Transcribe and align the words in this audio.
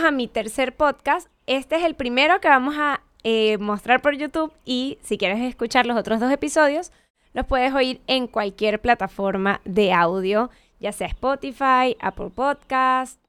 a 0.00 0.10
mi 0.10 0.26
tercer 0.26 0.74
podcast. 0.74 1.28
Este 1.46 1.76
es 1.76 1.84
el 1.84 1.94
primero 1.94 2.40
que 2.40 2.48
vamos 2.48 2.76
a 2.78 3.02
eh, 3.24 3.58
mostrar 3.58 4.00
por 4.00 4.16
YouTube 4.16 4.52
y 4.64 4.98
si 5.02 5.18
quieres 5.18 5.40
escuchar 5.40 5.84
los 5.84 5.98
otros 5.98 6.18
dos 6.18 6.32
episodios, 6.32 6.92
los 7.34 7.46
puedes 7.46 7.74
oír 7.74 8.00
en 8.06 8.26
cualquier 8.26 8.80
plataforma 8.80 9.60
de 9.66 9.92
audio, 9.92 10.50
ya 10.80 10.92
sea 10.92 11.08
Spotify, 11.08 11.96
Apple 12.00 12.30
Podcast, 12.34 13.20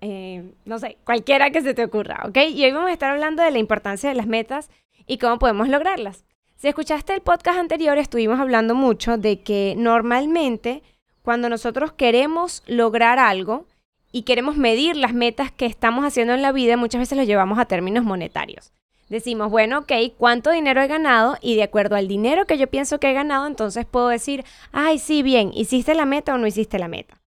eh, 0.00 0.52
no 0.64 0.78
sé, 0.78 0.96
cualquiera 1.04 1.50
que 1.50 1.60
se 1.60 1.74
te 1.74 1.84
ocurra, 1.84 2.22
¿ok? 2.26 2.38
Y 2.48 2.64
hoy 2.64 2.72
vamos 2.72 2.88
a 2.88 2.94
estar 2.94 3.10
hablando 3.10 3.42
de 3.42 3.50
la 3.50 3.58
importancia 3.58 4.08
de 4.08 4.16
las 4.16 4.26
metas 4.26 4.70
y 5.06 5.18
cómo 5.18 5.38
podemos 5.38 5.68
lograrlas. 5.68 6.24
Si 6.56 6.68
escuchaste 6.68 7.12
el 7.12 7.20
podcast 7.20 7.58
anterior, 7.58 7.98
estuvimos 7.98 8.40
hablando 8.40 8.74
mucho 8.74 9.18
de 9.18 9.42
que 9.42 9.74
normalmente 9.76 10.82
cuando 11.22 11.50
nosotros 11.50 11.92
queremos 11.92 12.62
lograr 12.66 13.18
algo, 13.18 13.66
y 14.12 14.22
queremos 14.22 14.56
medir 14.56 14.96
las 14.96 15.14
metas 15.14 15.52
que 15.52 15.66
estamos 15.66 16.04
haciendo 16.04 16.34
en 16.34 16.42
la 16.42 16.52
vida, 16.52 16.76
muchas 16.76 17.00
veces 17.00 17.16
lo 17.16 17.24
llevamos 17.24 17.58
a 17.58 17.66
términos 17.66 18.04
monetarios. 18.04 18.72
Decimos, 19.08 19.50
bueno, 19.50 19.80
ok, 19.80 19.92
¿cuánto 20.16 20.52
dinero 20.52 20.80
he 20.80 20.86
ganado? 20.86 21.36
Y 21.40 21.56
de 21.56 21.64
acuerdo 21.64 21.96
al 21.96 22.06
dinero 22.06 22.46
que 22.46 22.58
yo 22.58 22.68
pienso 22.68 23.00
que 23.00 23.10
he 23.10 23.12
ganado, 23.12 23.46
entonces 23.46 23.84
puedo 23.84 24.08
decir, 24.08 24.44
ay, 24.70 24.98
sí, 24.98 25.22
bien, 25.24 25.50
¿hiciste 25.52 25.94
la 25.94 26.06
meta 26.06 26.34
o 26.34 26.38
no 26.38 26.46
hiciste 26.46 26.78
la 26.78 26.86
meta? 26.86 27.20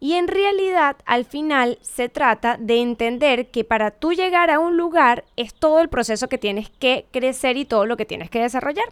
Y 0.00 0.14
en 0.14 0.28
realidad, 0.28 0.96
al 1.06 1.24
final, 1.24 1.78
se 1.80 2.08
trata 2.08 2.56
de 2.58 2.80
entender 2.80 3.50
que 3.50 3.64
para 3.64 3.90
tú 3.90 4.12
llegar 4.12 4.50
a 4.50 4.60
un 4.60 4.76
lugar 4.76 5.24
es 5.36 5.54
todo 5.54 5.80
el 5.80 5.88
proceso 5.88 6.28
que 6.28 6.38
tienes 6.38 6.70
que 6.70 7.06
crecer 7.10 7.56
y 7.56 7.64
todo 7.64 7.86
lo 7.86 7.96
que 7.96 8.04
tienes 8.04 8.30
que 8.30 8.40
desarrollar. 8.40 8.86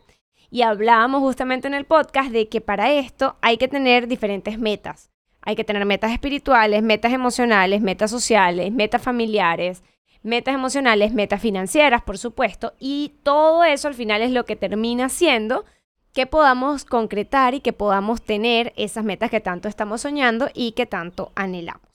Y 0.51 0.63
hablábamos 0.63 1.21
justamente 1.21 1.67
en 1.69 1.75
el 1.75 1.85
podcast 1.85 2.31
de 2.31 2.49
que 2.49 2.61
para 2.61 2.93
esto 2.93 3.37
hay 3.41 3.57
que 3.57 3.69
tener 3.69 4.09
diferentes 4.09 4.59
metas. 4.59 5.11
Hay 5.47 5.55
que 5.55 5.65
tener 5.65 5.87
metas 5.87 6.11
espirituales, 6.11 6.83
metas 6.83 7.13
emocionales, 7.13 7.81
metas 7.81 8.11
sociales, 8.11 8.73
metas 8.73 9.01
familiares, 9.01 9.85
metas 10.25 10.57
emocionales, 10.57 11.15
metas 11.15 11.41
financieras, 11.41 12.03
por 12.03 12.19
supuesto. 12.19 12.75
Y 12.81 13.15
todo 13.23 13.63
eso 13.63 13.87
al 13.87 13.95
final 13.95 14.23
es 14.23 14.33
lo 14.33 14.45
que 14.45 14.57
termina 14.57 15.09
siendo 15.09 15.65
que 16.13 16.27
podamos 16.27 16.85
concretar 16.85 17.55
y 17.55 17.61
que 17.61 17.73
podamos 17.73 18.23
tener 18.23 18.73
esas 18.77 19.05
metas 19.05 19.31
que 19.31 19.41
tanto 19.41 19.69
estamos 19.69 20.01
soñando 20.01 20.49
y 20.53 20.73
que 20.73 20.85
tanto 20.85 21.31
anhelamos. 21.37 21.87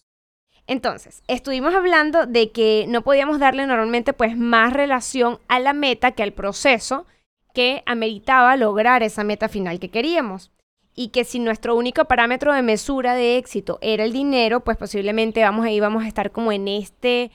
Entonces, 0.65 1.21
estuvimos 1.27 1.75
hablando 1.75 2.27
de 2.27 2.51
que 2.51 2.85
no 2.87 3.01
podíamos 3.01 3.39
darle 3.39 3.65
normalmente 3.65 4.13
pues 4.13 4.37
más 4.37 4.71
relación 4.71 5.39
a 5.49 5.59
la 5.59 5.73
meta 5.73 6.11
que 6.11 6.23
al 6.23 6.31
proceso 6.31 7.05
que 7.53 7.83
ameritaba 7.85 8.55
lograr 8.55 9.03
esa 9.03 9.25
meta 9.25 9.49
final 9.49 9.81
que 9.81 9.89
queríamos 9.89 10.51
y 10.95 11.09
que 11.09 11.23
si 11.23 11.39
nuestro 11.39 11.75
único 11.75 12.05
parámetro 12.05 12.53
de 12.53 12.61
mesura 12.61 13.15
de 13.15 13.37
éxito 13.37 13.79
era 13.81 14.03
el 14.03 14.13
dinero, 14.13 14.61
pues 14.61 14.77
posiblemente 14.77 15.41
vamos 15.43 15.65
ahí 15.65 15.79
vamos 15.79 16.03
a 16.03 16.07
estar 16.07 16.31
como 16.31 16.51
en 16.51 16.67
este 16.67 17.31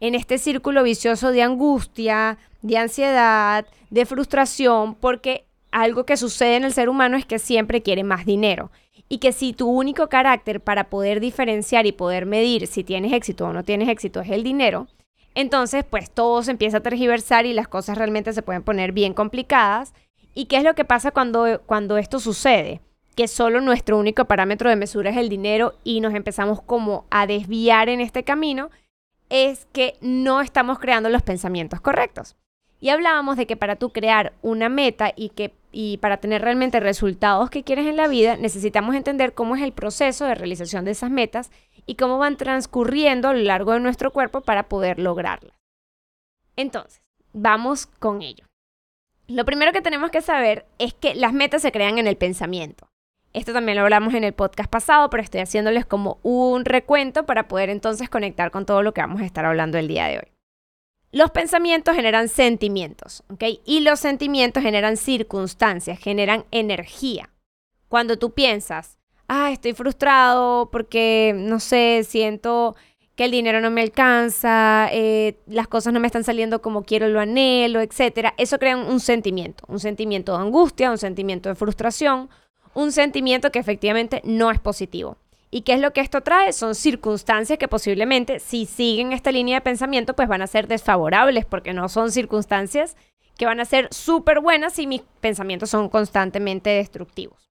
en 0.00 0.14
este 0.14 0.38
círculo 0.38 0.82
vicioso 0.82 1.32
de 1.32 1.42
angustia, 1.42 2.38
de 2.62 2.78
ansiedad, 2.78 3.66
de 3.90 4.06
frustración, 4.06 4.94
porque 4.94 5.44
algo 5.70 6.04
que 6.04 6.16
sucede 6.16 6.56
en 6.56 6.64
el 6.64 6.72
ser 6.72 6.88
humano 6.88 7.16
es 7.16 7.24
que 7.24 7.38
siempre 7.38 7.82
quiere 7.82 8.04
más 8.04 8.24
dinero. 8.24 8.70
Y 9.08 9.18
que 9.18 9.32
si 9.32 9.52
tu 9.52 9.68
único 9.68 10.08
carácter 10.08 10.60
para 10.60 10.84
poder 10.90 11.18
diferenciar 11.18 11.86
y 11.86 11.92
poder 11.92 12.26
medir 12.26 12.66
si 12.66 12.84
tienes 12.84 13.12
éxito 13.12 13.46
o 13.46 13.52
no 13.52 13.64
tienes 13.64 13.88
éxito 13.88 14.20
es 14.20 14.30
el 14.30 14.44
dinero, 14.44 14.86
entonces 15.34 15.84
pues 15.88 16.10
todo 16.10 16.42
se 16.42 16.50
empieza 16.50 16.78
a 16.78 16.82
tergiversar 16.82 17.46
y 17.46 17.52
las 17.52 17.68
cosas 17.68 17.96
realmente 17.96 18.32
se 18.32 18.42
pueden 18.42 18.62
poner 18.62 18.92
bien 18.92 19.14
complicadas. 19.14 19.94
¿Y 20.34 20.44
qué 20.44 20.58
es 20.58 20.64
lo 20.64 20.74
que 20.74 20.84
pasa 20.84 21.10
cuando, 21.10 21.62
cuando 21.66 21.96
esto 21.96 22.20
sucede? 22.20 22.82
Que 23.18 23.26
solo 23.26 23.60
nuestro 23.60 23.98
único 23.98 24.26
parámetro 24.26 24.70
de 24.70 24.76
mesura 24.76 25.10
es 25.10 25.16
el 25.16 25.28
dinero 25.28 25.74
y 25.82 26.00
nos 26.00 26.14
empezamos 26.14 26.62
como 26.62 27.04
a 27.10 27.26
desviar 27.26 27.88
en 27.88 28.00
este 28.00 28.22
camino, 28.22 28.70
es 29.28 29.66
que 29.72 29.96
no 30.00 30.40
estamos 30.40 30.78
creando 30.78 31.08
los 31.08 31.22
pensamientos 31.22 31.80
correctos. 31.80 32.36
Y 32.78 32.90
hablábamos 32.90 33.36
de 33.36 33.48
que 33.48 33.56
para 33.56 33.74
tú 33.74 33.90
crear 33.90 34.34
una 34.40 34.68
meta 34.68 35.12
y 35.16 35.30
que 35.30 35.52
y 35.72 35.96
para 35.96 36.18
tener 36.18 36.42
realmente 36.42 36.78
resultados 36.78 37.50
que 37.50 37.64
quieres 37.64 37.88
en 37.88 37.96
la 37.96 38.06
vida, 38.06 38.36
necesitamos 38.36 38.94
entender 38.94 39.34
cómo 39.34 39.56
es 39.56 39.62
el 39.62 39.72
proceso 39.72 40.24
de 40.24 40.36
realización 40.36 40.84
de 40.84 40.92
esas 40.92 41.10
metas 41.10 41.50
y 41.86 41.96
cómo 41.96 42.18
van 42.18 42.36
transcurriendo 42.36 43.26
a 43.26 43.34
lo 43.34 43.42
largo 43.42 43.72
de 43.72 43.80
nuestro 43.80 44.12
cuerpo 44.12 44.42
para 44.42 44.68
poder 44.68 45.00
lograrlas. 45.00 45.56
Entonces, 46.54 47.02
vamos 47.32 47.86
con 47.86 48.22
ello. 48.22 48.46
Lo 49.26 49.44
primero 49.44 49.72
que 49.72 49.82
tenemos 49.82 50.12
que 50.12 50.22
saber 50.22 50.66
es 50.78 50.94
que 50.94 51.16
las 51.16 51.32
metas 51.32 51.62
se 51.62 51.72
crean 51.72 51.98
en 51.98 52.06
el 52.06 52.16
pensamiento. 52.16 52.87
Esto 53.32 53.52
también 53.52 53.76
lo 53.76 53.82
hablamos 53.82 54.14
en 54.14 54.24
el 54.24 54.32
podcast 54.32 54.70
pasado, 54.70 55.10
pero 55.10 55.22
estoy 55.22 55.40
haciéndoles 55.40 55.84
como 55.84 56.18
un 56.22 56.64
recuento 56.64 57.26
para 57.26 57.46
poder 57.48 57.70
entonces 57.70 58.08
conectar 58.08 58.50
con 58.50 58.66
todo 58.66 58.82
lo 58.82 58.94
que 58.94 59.00
vamos 59.00 59.20
a 59.20 59.26
estar 59.26 59.44
hablando 59.44 59.78
el 59.78 59.88
día 59.88 60.06
de 60.06 60.18
hoy. 60.18 60.28
Los 61.10 61.30
pensamientos 61.30 61.94
generan 61.94 62.28
sentimientos, 62.28 63.22
¿ok? 63.30 63.44
Y 63.64 63.80
los 63.80 64.00
sentimientos 64.00 64.62
generan 64.62 64.96
circunstancias, 64.96 65.98
generan 65.98 66.44
energía. 66.50 67.30
Cuando 67.88 68.18
tú 68.18 68.32
piensas, 68.32 68.98
ah, 69.26 69.50
estoy 69.50 69.72
frustrado 69.72 70.70
porque, 70.70 71.34
no 71.34 71.60
sé, 71.60 72.04
siento 72.06 72.76
que 73.14 73.24
el 73.24 73.30
dinero 73.30 73.60
no 73.60 73.70
me 73.70 73.80
alcanza, 73.80 74.88
eh, 74.92 75.38
las 75.46 75.66
cosas 75.66 75.92
no 75.92 75.98
me 75.98 76.06
están 76.06 76.24
saliendo 76.24 76.62
como 76.62 76.84
quiero, 76.84 77.08
lo 77.08 77.20
anhelo, 77.20 77.80
etc. 77.80 78.32
Eso 78.36 78.58
crea 78.58 78.76
un 78.76 79.00
sentimiento, 79.00 79.64
un 79.66 79.80
sentimiento 79.80 80.36
de 80.36 80.42
angustia, 80.44 80.90
un 80.90 80.98
sentimiento 80.98 81.48
de 81.48 81.54
frustración, 81.54 82.28
un 82.74 82.92
sentimiento 82.92 83.50
que 83.50 83.58
efectivamente 83.58 84.20
no 84.24 84.50
es 84.50 84.60
positivo. 84.60 85.16
¿Y 85.50 85.62
qué 85.62 85.72
es 85.72 85.80
lo 85.80 85.92
que 85.92 86.02
esto 86.02 86.20
trae? 86.20 86.52
Son 86.52 86.74
circunstancias 86.74 87.58
que 87.58 87.68
posiblemente, 87.68 88.38
si 88.38 88.66
siguen 88.66 89.12
esta 89.12 89.32
línea 89.32 89.56
de 89.56 89.62
pensamiento, 89.62 90.14
pues 90.14 90.28
van 90.28 90.42
a 90.42 90.46
ser 90.46 90.68
desfavorables, 90.68 91.46
porque 91.46 91.72
no 91.72 91.88
son 91.88 92.12
circunstancias 92.12 92.96
que 93.38 93.46
van 93.46 93.60
a 93.60 93.64
ser 93.64 93.88
súper 93.92 94.40
buenas 94.40 94.74
si 94.74 94.86
mis 94.86 95.02
pensamientos 95.20 95.70
son 95.70 95.88
constantemente 95.88 96.70
destructivos. 96.70 97.48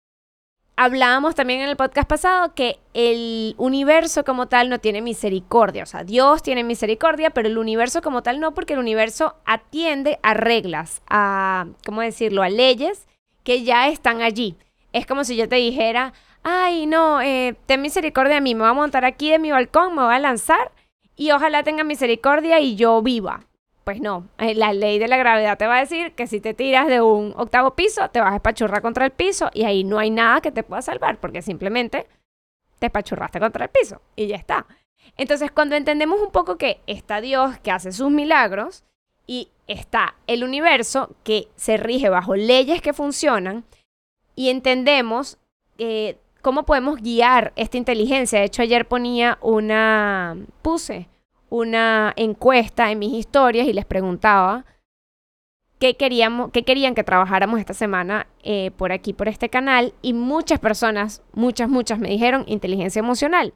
Hablábamos 0.79 1.33
también 1.33 1.61
en 1.61 1.69
el 1.69 1.75
podcast 1.75 2.07
pasado 2.07 2.53
que 2.53 2.77
el 2.93 3.55
universo 3.57 4.23
como 4.23 4.47
tal 4.47 4.69
no 4.69 4.77
tiene 4.77 5.01
misericordia, 5.01 5.81
o 5.81 5.87
sea, 5.87 6.03
Dios 6.03 6.43
tiene 6.43 6.63
misericordia, 6.63 7.31
pero 7.31 7.47
el 7.47 7.57
universo 7.57 8.03
como 8.03 8.21
tal 8.21 8.39
no, 8.39 8.53
porque 8.53 8.73
el 8.73 8.79
universo 8.79 9.37
atiende 9.43 10.19
a 10.21 10.35
reglas, 10.35 11.01
a, 11.09 11.65
¿cómo 11.83 12.01
decirlo?, 12.01 12.43
a 12.43 12.49
leyes 12.49 13.07
que 13.43 13.63
ya 13.63 13.87
están 13.87 14.21
allí. 14.21 14.55
Es 14.97 15.05
como 15.05 15.23
si 15.23 15.35
yo 15.35 15.47
te 15.47 15.57
dijera, 15.57 16.13
ay, 16.41 16.87
no, 16.87 17.21
eh, 17.21 17.55
ten 17.67 17.83
misericordia 17.83 18.35
de 18.35 18.41
mí, 18.41 18.55
me 18.55 18.61
voy 18.61 18.71
a 18.71 18.73
montar 18.73 19.05
aquí 19.05 19.29
de 19.29 19.37
mi 19.37 19.51
balcón, 19.51 19.93
me 19.93 20.01
voy 20.01 20.15
a 20.15 20.17
lanzar 20.17 20.71
y 21.15 21.29
ojalá 21.29 21.61
tenga 21.61 21.83
misericordia 21.83 22.59
y 22.59 22.75
yo 22.75 22.99
viva. 23.03 23.45
Pues 23.83 24.01
no, 24.01 24.27
eh, 24.39 24.55
la 24.55 24.73
ley 24.73 24.97
de 24.97 25.07
la 25.07 25.17
gravedad 25.17 25.55
te 25.55 25.67
va 25.67 25.77
a 25.77 25.81
decir 25.81 26.13
que 26.13 26.25
si 26.25 26.41
te 26.41 26.55
tiras 26.55 26.87
de 26.87 26.99
un 26.99 27.31
octavo 27.37 27.75
piso, 27.75 28.09
te 28.09 28.19
vas 28.19 28.33
a 28.33 28.37
espachurrar 28.37 28.81
contra 28.81 29.05
el 29.05 29.11
piso 29.11 29.51
y 29.53 29.65
ahí 29.65 29.83
no 29.83 29.99
hay 29.99 30.09
nada 30.09 30.41
que 30.41 30.51
te 30.51 30.63
pueda 30.63 30.81
salvar 30.81 31.19
porque 31.19 31.43
simplemente 31.43 32.07
te 32.79 32.87
espachurraste 32.87 33.39
contra 33.39 33.65
el 33.65 33.69
piso 33.69 34.01
y 34.15 34.25
ya 34.25 34.35
está. 34.35 34.65
Entonces, 35.15 35.51
cuando 35.51 35.75
entendemos 35.75 36.19
un 36.19 36.31
poco 36.31 36.57
que 36.57 36.81
está 36.87 37.21
Dios 37.21 37.59
que 37.59 37.69
hace 37.69 37.91
sus 37.91 38.09
milagros 38.09 38.83
y 39.27 39.49
está 39.67 40.15
el 40.25 40.43
universo 40.43 41.15
que 41.23 41.49
se 41.55 41.77
rige 41.77 42.09
bajo 42.09 42.35
leyes 42.35 42.81
que 42.81 42.93
funcionan, 42.93 43.63
y 44.37 44.49
entendemos 44.49 45.39
eh, 45.79 46.17
cómo 46.43 46.63
podemos 46.63 47.01
guiar 47.01 47.51
esta 47.55 47.77
inteligencia. 47.77 48.39
De 48.39 48.45
hecho, 48.45 48.61
ayer 48.61 48.87
ponía 48.87 49.39
una, 49.41 50.37
puse 50.61 51.09
una 51.49 52.13
encuesta 52.15 52.91
en 52.91 52.99
mis 52.99 53.13
historias 53.13 53.67
y 53.67 53.73
les 53.73 53.85
preguntaba 53.85 54.63
qué, 55.79 55.97
queríamos, 55.97 56.51
qué 56.51 56.63
querían 56.63 56.93
que 56.93 57.03
trabajáramos 57.03 57.59
esta 57.59 57.73
semana 57.73 58.27
eh, 58.43 58.69
por 58.77 58.91
aquí, 58.91 59.11
por 59.11 59.27
este 59.27 59.49
canal. 59.49 59.95
Y 60.03 60.13
muchas 60.13 60.59
personas, 60.59 61.23
muchas, 61.33 61.67
muchas 61.67 61.97
me 61.97 62.09
dijeron 62.09 62.43
inteligencia 62.45 62.99
emocional. 62.99 63.55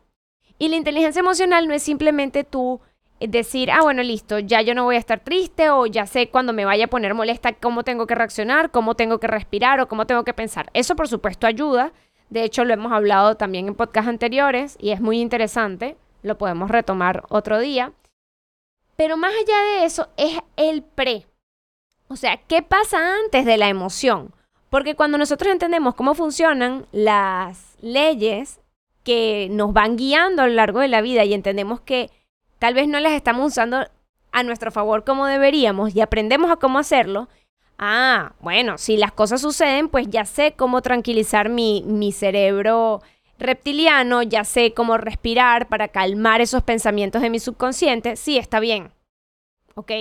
Y 0.57 0.69
la 0.69 0.77
inteligencia 0.77 1.19
emocional 1.19 1.67
no 1.67 1.75
es 1.75 1.83
simplemente 1.83 2.43
tú 2.43 2.81
decir, 3.29 3.69
ah, 3.69 3.81
bueno, 3.81 4.01
listo, 4.01 4.39
ya 4.39 4.61
yo 4.61 4.73
no 4.73 4.83
voy 4.83 4.95
a 4.95 4.99
estar 4.99 5.19
triste 5.19 5.69
o 5.69 5.85
ya 5.85 6.07
sé 6.07 6.29
cuando 6.29 6.53
me 6.53 6.65
vaya 6.65 6.85
a 6.85 6.89
poner 6.89 7.13
molesta 7.13 7.53
cómo 7.53 7.83
tengo 7.83 8.07
que 8.07 8.15
reaccionar, 8.15 8.71
cómo 8.71 8.95
tengo 8.95 9.19
que 9.19 9.27
respirar 9.27 9.79
o 9.79 9.87
cómo 9.87 10.07
tengo 10.07 10.23
que 10.23 10.33
pensar. 10.33 10.69
Eso 10.73 10.95
por 10.95 11.07
supuesto 11.07 11.45
ayuda. 11.45 11.93
De 12.29 12.43
hecho, 12.43 12.65
lo 12.65 12.73
hemos 12.73 12.91
hablado 12.91 13.35
también 13.35 13.67
en 13.67 13.75
podcasts 13.75 14.09
anteriores 14.09 14.77
y 14.79 14.91
es 14.91 15.01
muy 15.01 15.19
interesante. 15.19 15.97
Lo 16.23 16.37
podemos 16.37 16.71
retomar 16.71 17.23
otro 17.29 17.59
día. 17.59 17.93
Pero 18.95 19.17
más 19.17 19.33
allá 19.33 19.61
de 19.61 19.85
eso 19.85 20.09
es 20.17 20.39
el 20.55 20.81
pre. 20.81 21.27
O 22.07 22.15
sea, 22.15 22.37
¿qué 22.37 22.61
pasa 22.61 23.15
antes 23.23 23.45
de 23.45 23.57
la 23.57 23.69
emoción? 23.69 24.33
Porque 24.69 24.95
cuando 24.95 25.17
nosotros 25.17 25.51
entendemos 25.51 25.95
cómo 25.95 26.15
funcionan 26.15 26.85
las 26.91 27.75
leyes 27.81 28.61
que 29.03 29.47
nos 29.51 29.73
van 29.73 29.97
guiando 29.97 30.41
a 30.41 30.47
lo 30.47 30.53
largo 30.53 30.79
de 30.79 30.87
la 30.87 31.01
vida 31.01 31.25
y 31.25 31.33
entendemos 31.33 31.81
que 31.81 32.09
tal 32.61 32.75
vez 32.75 32.87
no 32.87 32.99
las 32.99 33.13
estamos 33.13 33.47
usando 33.47 33.87
a 34.31 34.43
nuestro 34.43 34.71
favor 34.71 35.03
como 35.03 35.25
deberíamos 35.25 35.95
y 35.95 36.01
aprendemos 36.01 36.51
a 36.51 36.57
cómo 36.57 36.77
hacerlo, 36.77 37.27
ah, 37.79 38.33
bueno, 38.39 38.77
si 38.77 38.97
las 38.97 39.11
cosas 39.11 39.41
suceden, 39.41 39.89
pues 39.89 40.07
ya 40.07 40.25
sé 40.25 40.53
cómo 40.55 40.83
tranquilizar 40.83 41.49
mi, 41.49 41.83
mi 41.87 42.11
cerebro 42.11 43.01
reptiliano, 43.39 44.21
ya 44.21 44.43
sé 44.43 44.75
cómo 44.75 44.99
respirar 44.99 45.69
para 45.69 45.87
calmar 45.87 46.39
esos 46.39 46.61
pensamientos 46.61 47.23
de 47.23 47.31
mi 47.31 47.39
subconsciente, 47.39 48.15
sí, 48.15 48.37
está 48.37 48.59
bien. 48.59 48.91
Ok. 49.73 49.91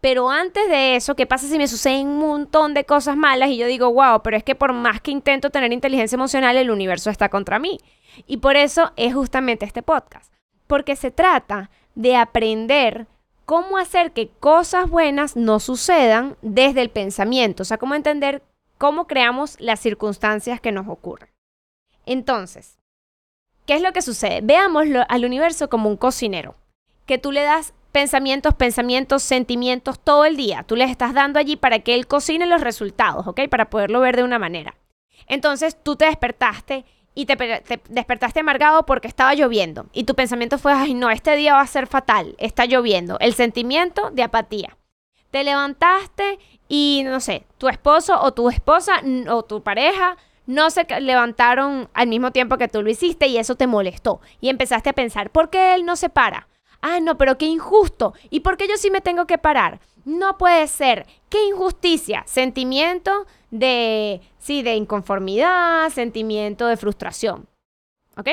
Pero 0.00 0.30
antes 0.30 0.68
de 0.68 0.94
eso, 0.94 1.16
¿qué 1.16 1.26
pasa 1.26 1.48
si 1.48 1.58
me 1.58 1.66
suceden 1.66 2.06
un 2.06 2.18
montón 2.20 2.72
de 2.72 2.84
cosas 2.84 3.16
malas 3.16 3.50
y 3.50 3.56
yo 3.56 3.66
digo, 3.66 3.92
wow, 3.92 4.22
pero 4.22 4.36
es 4.36 4.44
que 4.44 4.54
por 4.54 4.72
más 4.72 5.00
que 5.00 5.10
intento 5.10 5.50
tener 5.50 5.72
inteligencia 5.72 6.14
emocional, 6.14 6.56
el 6.56 6.70
universo 6.70 7.10
está 7.10 7.30
contra 7.30 7.58
mí? 7.58 7.80
Y 8.28 8.36
por 8.36 8.54
eso 8.54 8.92
es 8.94 9.12
justamente 9.12 9.66
este 9.66 9.82
podcast. 9.82 10.32
Porque 10.68 10.94
se 10.94 11.10
trata 11.10 11.68
de 12.00 12.16
aprender 12.16 13.06
cómo 13.44 13.76
hacer 13.76 14.12
que 14.12 14.28
cosas 14.28 14.88
buenas 14.88 15.36
no 15.36 15.60
sucedan 15.60 16.36
desde 16.40 16.80
el 16.80 16.88
pensamiento. 16.88 17.62
O 17.62 17.66
sea, 17.66 17.78
cómo 17.78 17.94
entender 17.94 18.42
cómo 18.78 19.06
creamos 19.06 19.60
las 19.60 19.80
circunstancias 19.80 20.60
que 20.60 20.72
nos 20.72 20.88
ocurren. 20.88 21.28
Entonces, 22.06 22.78
¿qué 23.66 23.74
es 23.74 23.82
lo 23.82 23.92
que 23.92 24.00
sucede? 24.00 24.40
Veámoslo 24.42 25.04
al 25.08 25.26
universo 25.26 25.68
como 25.68 25.90
un 25.90 25.98
cocinero, 25.98 26.54
que 27.04 27.18
tú 27.18 27.32
le 27.32 27.42
das 27.42 27.74
pensamientos, 27.92 28.54
pensamientos, 28.54 29.22
sentimientos 29.22 30.00
todo 30.00 30.24
el 30.24 30.36
día. 30.36 30.62
Tú 30.62 30.76
les 30.76 30.90
estás 30.90 31.12
dando 31.12 31.38
allí 31.38 31.56
para 31.56 31.80
que 31.80 31.94
él 31.94 32.06
cocine 32.06 32.46
los 32.46 32.62
resultados, 32.62 33.26
¿ok? 33.26 33.42
Para 33.50 33.68
poderlo 33.68 34.00
ver 34.00 34.16
de 34.16 34.22
una 34.22 34.38
manera. 34.38 34.74
Entonces 35.26 35.76
tú 35.82 35.96
te 35.96 36.06
despertaste 36.06 36.86
y 37.14 37.26
te, 37.26 37.62
despertaste 37.88 38.40
amargado 38.40 38.86
porque 38.86 39.08
estaba 39.08 39.34
lloviendo. 39.34 39.86
Y 39.92 40.04
tu 40.04 40.14
pensamiento 40.14 40.58
fue, 40.58 40.72
ay 40.72 40.94
no, 40.94 41.10
este 41.10 41.36
día 41.36 41.54
va 41.54 41.60
a 41.60 41.66
ser 41.66 41.86
fatal, 41.86 42.34
está 42.38 42.66
lloviendo. 42.66 43.18
El 43.20 43.34
sentimiento 43.34 44.10
de 44.10 44.22
apatía. 44.22 44.76
Te 45.30 45.44
levantaste 45.44 46.38
y, 46.68 47.02
no 47.04 47.20
sé, 47.20 47.46
tu 47.58 47.68
esposo 47.68 48.20
o 48.20 48.32
tu 48.32 48.48
esposa 48.48 49.00
o 49.28 49.44
tu 49.44 49.62
pareja 49.62 50.16
no 50.46 50.70
se 50.70 50.84
levantaron 51.00 51.88
al 51.94 52.08
mismo 52.08 52.32
tiempo 52.32 52.58
que 52.58 52.68
tú 52.68 52.82
lo 52.82 52.90
hiciste 52.90 53.28
y 53.28 53.38
eso 53.38 53.54
te 53.54 53.68
molestó. 53.68 54.20
Y 54.40 54.48
empezaste 54.48 54.90
a 54.90 54.94
pensar, 54.94 55.30
¿por 55.30 55.50
qué 55.50 55.74
él 55.74 55.84
no 55.84 55.94
se 55.94 56.08
para? 56.08 56.48
Ah, 56.82 56.98
no, 57.00 57.16
pero 57.16 57.38
qué 57.38 57.46
injusto. 57.46 58.14
¿Y 58.30 58.40
por 58.40 58.56
qué 58.56 58.66
yo 58.66 58.76
sí 58.76 58.90
me 58.90 59.00
tengo 59.00 59.26
que 59.26 59.38
parar? 59.38 59.80
No 60.04 60.38
puede 60.38 60.66
ser. 60.66 61.06
Qué 61.28 61.44
injusticia. 61.44 62.24
Sentimiento 62.26 63.26
de, 63.50 64.20
sí, 64.38 64.62
de 64.62 64.74
inconformidad, 64.74 65.90
sentimiento 65.90 66.66
de 66.66 66.76
frustración. 66.76 67.46
¿Ok? 68.16 68.28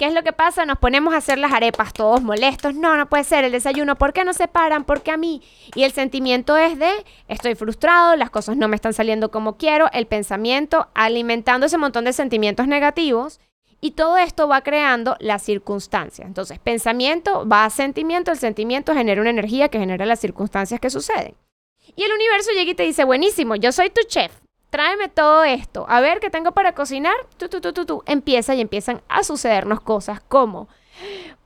¿Qué 0.00 0.06
es 0.06 0.14
lo 0.14 0.22
que 0.22 0.32
pasa? 0.32 0.64
Nos 0.64 0.78
ponemos 0.78 1.12
a 1.12 1.18
hacer 1.18 1.36
las 1.36 1.52
arepas 1.52 1.92
todos 1.92 2.22
molestos. 2.22 2.74
No, 2.74 2.96
no 2.96 3.10
puede 3.10 3.22
ser 3.22 3.44
el 3.44 3.52
desayuno. 3.52 3.96
¿Por 3.96 4.14
qué 4.14 4.24
no 4.24 4.32
se 4.32 4.48
paran? 4.48 4.84
¿Por 4.84 5.02
qué 5.02 5.10
a 5.10 5.18
mí? 5.18 5.42
Y 5.74 5.82
el 5.82 5.92
sentimiento 5.92 6.56
es 6.56 6.78
de 6.78 6.90
estoy 7.28 7.54
frustrado, 7.54 8.16
las 8.16 8.30
cosas 8.30 8.56
no 8.56 8.66
me 8.66 8.76
están 8.76 8.94
saliendo 8.94 9.30
como 9.30 9.58
quiero, 9.58 9.90
el 9.92 10.06
pensamiento 10.06 10.88
alimentando 10.94 11.66
ese 11.66 11.76
montón 11.76 12.06
de 12.06 12.14
sentimientos 12.14 12.66
negativos 12.66 13.40
y 13.82 13.90
todo 13.90 14.16
esto 14.16 14.48
va 14.48 14.62
creando 14.62 15.16
las 15.20 15.42
circunstancias. 15.42 16.26
Entonces, 16.26 16.58
pensamiento 16.58 17.46
va 17.46 17.66
a 17.66 17.70
sentimiento, 17.70 18.30
el 18.30 18.38
sentimiento 18.38 18.94
genera 18.94 19.20
una 19.20 19.28
energía 19.28 19.68
que 19.68 19.78
genera 19.78 20.06
las 20.06 20.20
circunstancias 20.20 20.80
que 20.80 20.88
suceden. 20.88 21.34
Y 21.96 22.02
el 22.02 22.12
universo 22.12 22.50
llega 22.52 22.70
y 22.70 22.74
te 22.74 22.82
dice, 22.82 23.04
buenísimo, 23.04 23.56
yo 23.56 23.72
soy 23.72 23.90
tu 23.90 24.02
chef, 24.06 24.32
tráeme 24.70 25.08
todo 25.08 25.44
esto, 25.44 25.86
a 25.88 26.00
ver 26.00 26.20
qué 26.20 26.30
tengo 26.30 26.52
para 26.52 26.74
cocinar, 26.74 27.14
tú, 27.36 27.48
tú, 27.48 27.60
tú, 27.60 27.72
tú, 27.72 27.84
tú. 27.84 28.02
Empieza 28.06 28.54
y 28.54 28.60
empiezan 28.60 29.02
a 29.08 29.24
sucedernos 29.24 29.80
cosas 29.80 30.20
como, 30.20 30.68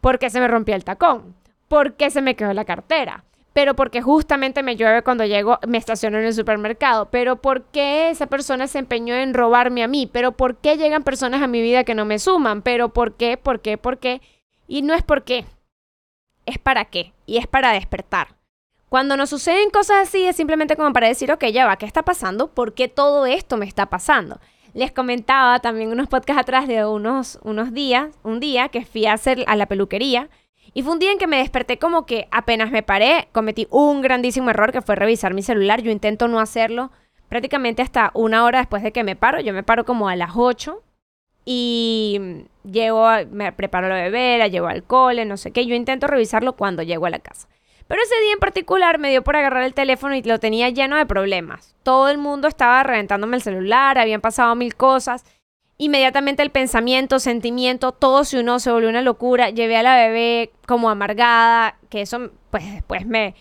¿por 0.00 0.18
qué 0.18 0.30
se 0.30 0.40
me 0.40 0.48
rompió 0.48 0.74
el 0.74 0.84
tacón? 0.84 1.34
¿Por 1.68 1.94
qué 1.94 2.10
se 2.10 2.22
me 2.22 2.36
quedó 2.36 2.52
la 2.52 2.64
cartera? 2.64 3.24
pero 3.54 3.74
porque 3.74 4.02
justamente 4.02 4.64
me 4.64 4.76
llueve 4.76 5.02
cuando 5.02 5.24
llego, 5.24 5.58
me 5.66 5.78
estaciono 5.78 6.18
en 6.18 6.24
el 6.24 6.34
supermercado, 6.34 7.08
pero 7.10 7.36
¿por 7.36 7.62
qué 7.66 8.10
esa 8.10 8.26
persona 8.26 8.66
se 8.66 8.80
empeñó 8.80 9.14
en 9.14 9.32
robarme 9.32 9.84
a 9.84 9.88
mí? 9.88 10.10
Pero 10.12 10.32
¿por 10.32 10.56
qué 10.56 10.76
llegan 10.76 11.04
personas 11.04 11.40
a 11.40 11.46
mi 11.46 11.62
vida 11.62 11.84
que 11.84 11.94
no 11.94 12.04
me 12.04 12.18
suman? 12.18 12.62
Pero 12.62 12.88
¿por 12.88 13.14
qué? 13.14 13.36
¿Por 13.36 13.60
qué? 13.60 13.78
¿Por 13.78 13.98
qué? 13.98 14.20
Y 14.66 14.82
no 14.82 14.92
es 14.92 15.04
por 15.04 15.22
qué, 15.22 15.44
es 16.46 16.58
para 16.58 16.84
qué, 16.86 17.12
y 17.26 17.38
es 17.38 17.46
para 17.46 17.72
despertar. 17.72 18.34
Cuando 18.94 19.16
nos 19.16 19.30
suceden 19.30 19.70
cosas 19.70 20.06
así 20.06 20.24
es 20.24 20.36
simplemente 20.36 20.76
como 20.76 20.92
para 20.92 21.08
decir, 21.08 21.32
ok, 21.32 21.46
ya 21.46 21.66
va, 21.66 21.74
¿qué 21.74 21.84
está 21.84 22.04
pasando? 22.04 22.54
¿Por 22.54 22.74
qué 22.74 22.86
todo 22.86 23.26
esto 23.26 23.56
me 23.56 23.66
está 23.66 23.86
pasando? 23.86 24.38
Les 24.72 24.92
comentaba 24.92 25.58
también 25.58 25.90
unos 25.90 26.06
podcasts 26.06 26.42
atrás 26.42 26.68
de 26.68 26.86
unos, 26.86 27.40
unos 27.42 27.74
días, 27.74 28.16
un 28.22 28.38
día 28.38 28.68
que 28.68 28.84
fui 28.84 29.06
a 29.06 29.14
hacer 29.14 29.42
a 29.48 29.56
la 29.56 29.66
peluquería, 29.66 30.30
y 30.74 30.84
fue 30.84 30.92
un 30.92 31.00
día 31.00 31.10
en 31.10 31.18
que 31.18 31.26
me 31.26 31.38
desperté 31.38 31.76
como 31.76 32.06
que 32.06 32.28
apenas 32.30 32.70
me 32.70 32.84
paré, 32.84 33.26
cometí 33.32 33.66
un 33.70 34.00
grandísimo 34.00 34.50
error 34.50 34.70
que 34.70 34.80
fue 34.80 34.94
revisar 34.94 35.34
mi 35.34 35.42
celular. 35.42 35.82
Yo 35.82 35.90
intento 35.90 36.28
no 36.28 36.38
hacerlo 36.38 36.92
prácticamente 37.28 37.82
hasta 37.82 38.12
una 38.14 38.44
hora 38.44 38.60
después 38.60 38.84
de 38.84 38.92
que 38.92 39.02
me 39.02 39.16
paro. 39.16 39.40
Yo 39.40 39.52
me 39.52 39.64
paro 39.64 39.84
como 39.84 40.08
a 40.08 40.14
las 40.14 40.36
8 40.36 40.80
y 41.44 42.44
llego, 42.62 43.08
me 43.32 43.50
preparo 43.50 43.88
la 43.88 43.96
bebé, 43.96 44.38
la 44.38 44.46
llevo 44.46 44.68
al 44.68 44.84
cole, 44.84 45.24
no 45.24 45.36
sé 45.36 45.50
qué. 45.50 45.66
Yo 45.66 45.74
intento 45.74 46.06
revisarlo 46.06 46.52
cuando 46.52 46.84
llego 46.84 47.06
a 47.06 47.10
la 47.10 47.18
casa. 47.18 47.48
Pero 47.86 48.02
ese 48.02 48.20
día 48.22 48.32
en 48.32 48.38
particular 48.38 48.98
me 48.98 49.10
dio 49.10 49.22
por 49.22 49.36
agarrar 49.36 49.64
el 49.64 49.74
teléfono 49.74 50.14
y 50.14 50.22
lo 50.22 50.40
tenía 50.40 50.70
lleno 50.70 50.96
de 50.96 51.06
problemas. 51.06 51.74
Todo 51.82 52.08
el 52.08 52.18
mundo 52.18 52.48
estaba 52.48 52.82
reventándome 52.82 53.36
el 53.36 53.42
celular, 53.42 53.98
habían 53.98 54.20
pasado 54.20 54.54
mil 54.54 54.74
cosas 54.74 55.24
Inmediatamente 55.76 56.42
el 56.42 56.50
pensamiento, 56.50 57.18
sentimiento, 57.18 57.90
todo 57.92 58.24
se 58.24 58.38
unió, 58.38 58.60
se 58.60 58.70
volvió 58.70 58.88
una 58.88 59.02
locura. 59.02 59.50
Llevé 59.50 59.76
a 59.76 59.82
la 59.82 59.96
bebé 59.96 60.52
como 60.66 60.88
amargada, 60.88 61.78
que 61.88 62.00
eso 62.00 62.30
pues 62.50 62.72
después 62.72 63.06
me... 63.06 63.34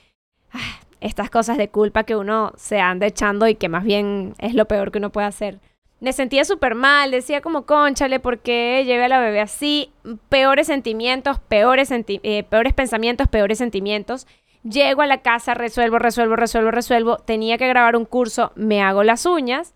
Ah, 0.52 0.80
estas 1.00 1.30
cosas 1.30 1.58
de 1.58 1.70
culpa 1.70 2.06
que 2.06 2.16
uno 2.16 2.54
se 2.56 2.80
anda 2.80 3.06
echando 3.06 3.48
y 3.48 3.56
que 3.56 3.70
más 3.70 3.84
bien 3.84 4.36
es 4.40 4.56
lo 4.56 4.66
peor 4.66 4.92
que 4.92 5.00
uno 5.00 5.12
puede 5.12 5.28
hacer. 5.28 5.60
Me 6.04 6.12
sentía 6.12 6.44
súper 6.44 6.76
mal, 6.76 7.12
decía 7.12 7.40
como, 7.40 7.66
conchale, 7.66 8.20
¿por 8.20 8.40
qué 8.40 8.84
llevé 8.86 9.06
a 9.06 9.08
la 9.08 9.22
bebé 9.22 9.40
así? 9.40 9.90
Peores 10.28 10.68
sentimientos, 10.68 11.40
peores, 11.40 11.92
eh, 11.92 12.44
peores 12.44 12.74
pensamientos, 12.74 13.30
peores 13.30 13.58
sentimientos. 13.58 14.28
Llego 14.64 15.02
a 15.02 15.08
la 15.08 15.22
casa, 15.22 15.54
resuelvo, 15.54 16.00
resuelvo, 16.00 16.36
resuelvo, 16.36 16.72
resuelvo. 16.72 17.18
Tenía 17.20 17.58
que 17.58 17.70
grabar 17.70 17.96
un 17.96 18.04
curso, 18.04 18.52
me 18.56 18.82
hago 18.82 19.06
las 19.06 19.26
uñas 19.26 19.76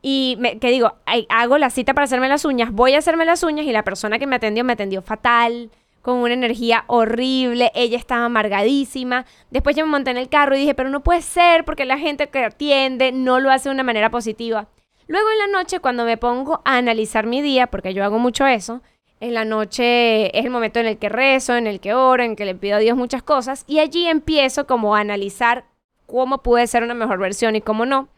y 0.00 0.36
me, 0.38 0.58
que 0.58 0.70
digo, 0.70 0.94
hago 1.28 1.58
la 1.58 1.68
cita 1.68 1.92
para 1.92 2.06
hacerme 2.06 2.30
las 2.30 2.46
uñas, 2.46 2.72
voy 2.72 2.94
a 2.94 2.98
hacerme 2.98 3.26
las 3.26 3.42
uñas 3.42 3.66
y 3.66 3.72
la 3.72 3.84
persona 3.84 4.18
que 4.18 4.26
me 4.26 4.36
atendió 4.36 4.64
me 4.64 4.72
atendió 4.72 5.02
fatal, 5.02 5.70
con 6.00 6.16
una 6.20 6.32
energía 6.32 6.84
horrible, 6.86 7.70
ella 7.74 7.98
estaba 7.98 8.24
amargadísima. 8.24 9.26
Después 9.50 9.76
yo 9.76 9.84
me 9.84 9.92
monté 9.92 10.12
en 10.12 10.16
el 10.16 10.30
carro 10.30 10.56
y 10.56 10.60
dije, 10.60 10.74
pero 10.74 10.88
no 10.88 11.02
puede 11.02 11.20
ser 11.20 11.66
porque 11.66 11.84
la 11.84 11.98
gente 11.98 12.30
que 12.30 12.46
atiende 12.46 13.12
no 13.12 13.40
lo 13.40 13.50
hace 13.50 13.68
de 13.68 13.74
una 13.74 13.82
manera 13.82 14.08
positiva. 14.10 14.68
Luego 15.08 15.28
en 15.30 15.38
la 15.38 15.58
noche, 15.58 15.80
cuando 15.80 16.04
me 16.04 16.16
pongo 16.16 16.60
a 16.64 16.76
analizar 16.76 17.26
mi 17.26 17.42
día, 17.42 17.68
porque 17.68 17.94
yo 17.94 18.04
hago 18.04 18.18
mucho 18.18 18.46
eso, 18.46 18.82
en 19.20 19.34
la 19.34 19.44
noche 19.44 20.36
es 20.38 20.44
el 20.44 20.50
momento 20.50 20.80
en 20.80 20.86
el 20.86 20.98
que 20.98 21.08
rezo, 21.08 21.56
en 21.56 21.66
el 21.66 21.80
que 21.80 21.94
oro, 21.94 22.22
en 22.22 22.32
el 22.32 22.36
que 22.36 22.44
le 22.44 22.54
pido 22.54 22.76
a 22.76 22.80
Dios 22.80 22.96
muchas 22.96 23.22
cosas, 23.22 23.64
y 23.66 23.78
allí 23.78 24.06
empiezo 24.06 24.66
como 24.66 24.96
a 24.96 25.00
analizar 25.00 25.64
cómo 26.06 26.42
pude 26.42 26.66
ser 26.66 26.82
una 26.82 26.94
mejor 26.94 27.18
versión 27.18 27.56
y 27.56 27.60
cómo 27.60 27.86
no. 27.86 28.08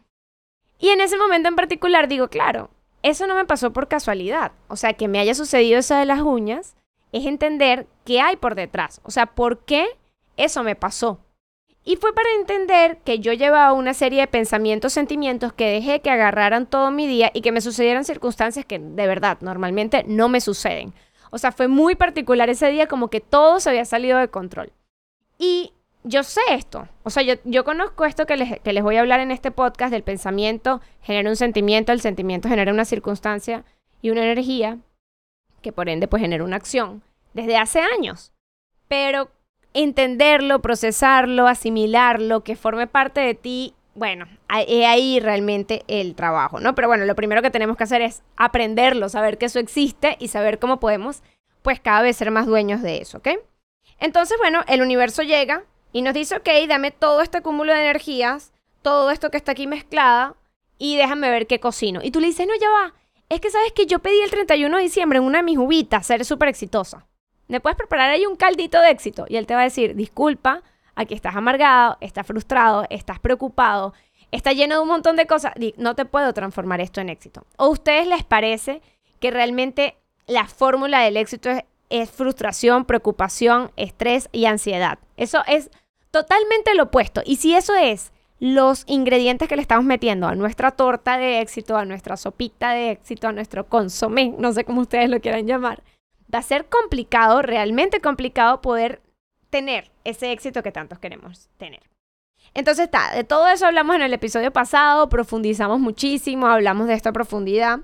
Y 0.79 0.89
en 0.91 1.01
ese 1.01 1.17
momento 1.17 1.49
en 1.49 1.57
particular 1.57 2.09
digo, 2.09 2.29
claro, 2.29 2.71
eso 3.03 3.27
no 3.27 3.35
me 3.35 3.45
pasó 3.45 3.73
por 3.73 3.89
casualidad. 3.89 4.53
O 4.69 4.77
sea, 4.77 4.93
que 4.95 5.09
me 5.09 5.19
haya 5.19 5.35
sucedido 5.35 5.79
eso 5.79 5.95
de 5.95 6.05
las 6.05 6.21
uñas 6.21 6.77
es 7.13 7.27
entender 7.27 7.87
qué 8.05 8.21
hay 8.21 8.37
por 8.37 8.55
detrás. 8.55 9.01
O 9.05 9.11
sea, 9.11 9.27
por 9.27 9.65
qué 9.65 9.87
eso 10.37 10.63
me 10.63 10.77
pasó. 10.77 11.21
Y 11.89 11.97
fue 11.97 12.15
para 12.15 12.29
entender 12.39 12.99
que 12.99 13.19
yo 13.19 13.33
llevaba 13.33 13.73
una 13.73 13.95
serie 13.95 14.21
de 14.21 14.27
pensamientos, 14.27 14.93
sentimientos 14.93 15.55
que 15.55 15.71
dejé 15.71 16.01
que 16.01 16.11
agarraran 16.11 16.67
todo 16.67 16.91
mi 16.91 17.07
día 17.07 17.31
y 17.33 17.41
que 17.41 17.51
me 17.51 17.63
sucedieran 17.63 18.05
circunstancias 18.05 18.67
que 18.67 18.79
de 18.79 19.07
verdad 19.07 19.39
normalmente 19.41 20.05
no 20.07 20.29
me 20.29 20.43
suceden. 20.43 20.93
O 21.31 21.39
sea, 21.39 21.51
fue 21.51 21.67
muy 21.67 21.95
particular 21.95 22.51
ese 22.51 22.69
día 22.71 22.89
como 22.89 23.09
que 23.09 23.23
todo 23.23 23.59
se 23.59 23.71
había 23.71 23.87
salido 23.87 24.19
de 24.19 24.29
control. 24.29 24.71
Y 25.39 25.73
yo 26.05 26.25
sé 26.25 26.43
esto. 26.51 26.87
O 27.05 27.09
sea, 27.09 27.23
yo, 27.23 27.65
conozco 27.65 28.05
esto 28.05 28.27
que 28.27 28.37
les, 28.37 28.61
que 28.61 28.75
les, 28.75 28.85
voy 28.85 28.97
a 28.97 29.01
hablar 29.01 29.21
en 29.21 29.31
este 29.31 29.51
podcast 29.51 29.91
del 29.91 30.03
pensamiento 30.03 30.83
genera 31.01 31.31
un 31.31 31.37
sentimiento, 31.37 31.93
el 31.93 32.03
sentimiento 32.03 32.51
genera 32.51 32.71
una 32.71 32.85
circunstancia 32.85 33.65
y 34.03 34.11
una 34.11 34.25
energía 34.25 34.77
que 35.63 35.73
por 35.73 35.89
ende 35.89 36.07
pues 36.07 36.21
genera 36.21 36.45
una 36.45 36.57
acción 36.57 37.03
desde 37.33 37.57
hace 37.57 37.81
años. 37.81 38.35
Pero 38.89 39.31
entenderlo, 39.83 40.61
procesarlo, 40.61 41.47
asimilarlo, 41.47 42.43
que 42.43 42.57
forme 42.57 42.87
parte 42.87 43.21
de 43.21 43.35
ti, 43.35 43.75
bueno, 43.95 44.27
es 44.67 44.87
ahí 44.87 45.21
realmente 45.21 45.85
el 45.89 46.15
trabajo, 46.15 46.61
¿no? 46.61 46.75
Pero 46.75 46.89
bueno, 46.89 47.05
lo 47.05 47.17
primero 47.17 47.43
que 47.43 47.51
tenemos 47.51 47.77
que 47.77 47.85
hacer 47.85 48.03
es 48.03 48.23
aprenderlo, 48.37 49.09
saber 49.09 49.39
que 49.39 49.47
eso 49.47 49.59
existe 49.59 50.17
y 50.21 50.29
saber 50.29 50.59
cómo 50.59 50.81
podemos 50.81 51.23
pues 51.63 51.81
cada 51.81 52.03
vez 52.03 52.17
ser 52.17 52.31
más 52.31 52.47
dueños 52.47 52.83
de 52.83 52.99
eso, 52.99 53.19
¿ok? 53.19 53.29
Entonces, 53.99 54.39
bueno, 54.39 54.63
el 54.69 54.81
universo 54.81 55.23
llega, 55.23 55.65
y 55.93 56.03
nos 56.03 56.15
dice, 56.15 56.37
ok, 56.37 56.49
dame 56.69 56.91
todo 56.91 57.23
este 57.23 57.41
cúmulo 57.43 57.73
de 57.73 57.81
energías, 57.81 58.53
todo 58.83 59.11
esto 59.11 59.31
que 59.31 59.37
está 59.37 59.53
aquí 59.53 59.67
mezclada, 59.67 60.37
y 60.79 60.97
déjame 60.97 61.31
ver 61.31 61.47
qué 61.47 61.61
cocino. 61.61 62.01
Y 62.03 62.11
tú 62.11 62.21
le 62.21 62.29
dices, 62.29 62.47
no, 62.47 62.55
ya 62.55 62.69
va. 62.69 62.95
Es 63.29 63.41
que 63.41 63.51
sabes 63.51 63.73
que 63.73 63.87
yo 63.87 63.99
pedí 63.99 64.21
el 64.21 64.31
31 64.31 64.77
de 64.77 64.83
diciembre 64.83 65.19
en 65.19 65.25
una 65.25 65.39
de 65.39 65.45
mis 65.45 65.59
uvitas 65.59 66.07
ser 66.07 66.25
súper 66.25 66.49
exitosa. 66.49 67.08
¿Me 67.49 67.61
puedes 67.61 67.77
preparar 67.77 68.11
ahí 68.11 68.27
un 68.27 68.37
caldito 68.37 68.81
de 68.81 68.91
éxito? 68.91 69.27
Y 69.29 69.37
él 69.37 69.47
te 69.47 69.55
va 69.55 69.61
a 69.61 69.65
decir, 69.65 69.95
disculpa, 69.95 70.63
aquí 70.95 71.15
estás 71.15 71.35
amargado, 71.35 71.97
estás 72.01 72.27
frustrado, 72.27 72.85
estás 72.91 73.19
preocupado, 73.19 73.95
está 74.31 74.53
lleno 74.53 74.77
de 74.77 74.81
un 74.83 74.89
montón 74.89 75.17
de 75.17 75.27
cosas. 75.27 75.53
No 75.77 75.95
te 75.95 76.05
puedo 76.05 76.33
transformar 76.35 76.81
esto 76.81 77.01
en 77.01 77.09
éxito. 77.09 77.45
¿O 77.57 77.65
a 77.65 77.69
ustedes 77.69 78.07
les 78.07 78.25
parece 78.25 78.83
que 79.19 79.31
realmente 79.31 79.97
la 80.27 80.47
fórmula 80.47 81.01
del 81.01 81.17
éxito 81.17 81.51
es, 81.51 81.65
es 81.91 82.11
frustración, 82.11 82.85
preocupación, 82.85 83.73
estrés 83.77 84.29
y 84.33 84.45
ansiedad. 84.45 84.99
Eso 85.17 85.43
es 85.47 85.71
totalmente 86.11 86.75
lo 86.75 86.85
opuesto. 86.85 87.23
Y 87.25 87.37
si 87.37 87.55
eso 87.55 87.75
es 87.75 88.13
los 88.41 88.85
ingredientes 88.87 89.49
que 89.49 89.57
le 89.57 89.63
estamos 89.63 89.85
metiendo 89.85 90.29
a 90.29 90.35
nuestra 90.35 90.71
torta 90.71 91.19
de 91.19 91.41
éxito, 91.41 91.77
a 91.77 91.85
nuestra 91.85 92.17
sopita 92.17 92.71
de 92.71 92.93
éxito, 92.93 93.27
a 93.27 93.33
nuestro 93.33 93.67
consomé, 93.67 94.35
no 94.39 94.53
sé 94.53 94.65
cómo 94.65 94.83
ustedes 94.83 95.11
lo 95.11 95.21
quieran 95.21 95.47
llamar, 95.47 95.83
va 96.33 96.41
a 96.41 96.43
ser 96.43 96.67
complicado, 96.67 97.43
realmente 97.43 98.01
complicado 98.01 98.61
poder 98.61 99.01
tener 99.51 99.91
ese 100.05 100.33
éxito 100.33 100.63
que 100.63 100.73
tantos 100.73 100.99
queremos 100.99 101.49
tener. 101.57 101.81
Entonces 102.55 102.87
está, 102.87 103.15
de 103.15 103.25
todo 103.25 103.49
eso 103.49 103.67
hablamos 103.67 103.97
en 103.97 104.03
el 104.03 104.13
episodio 104.13 104.53
pasado, 104.53 105.09
profundizamos 105.09 105.81
muchísimo, 105.81 106.47
hablamos 106.47 106.89
de 106.89 106.95
esta 106.95 107.13
profundidad, 107.13 107.81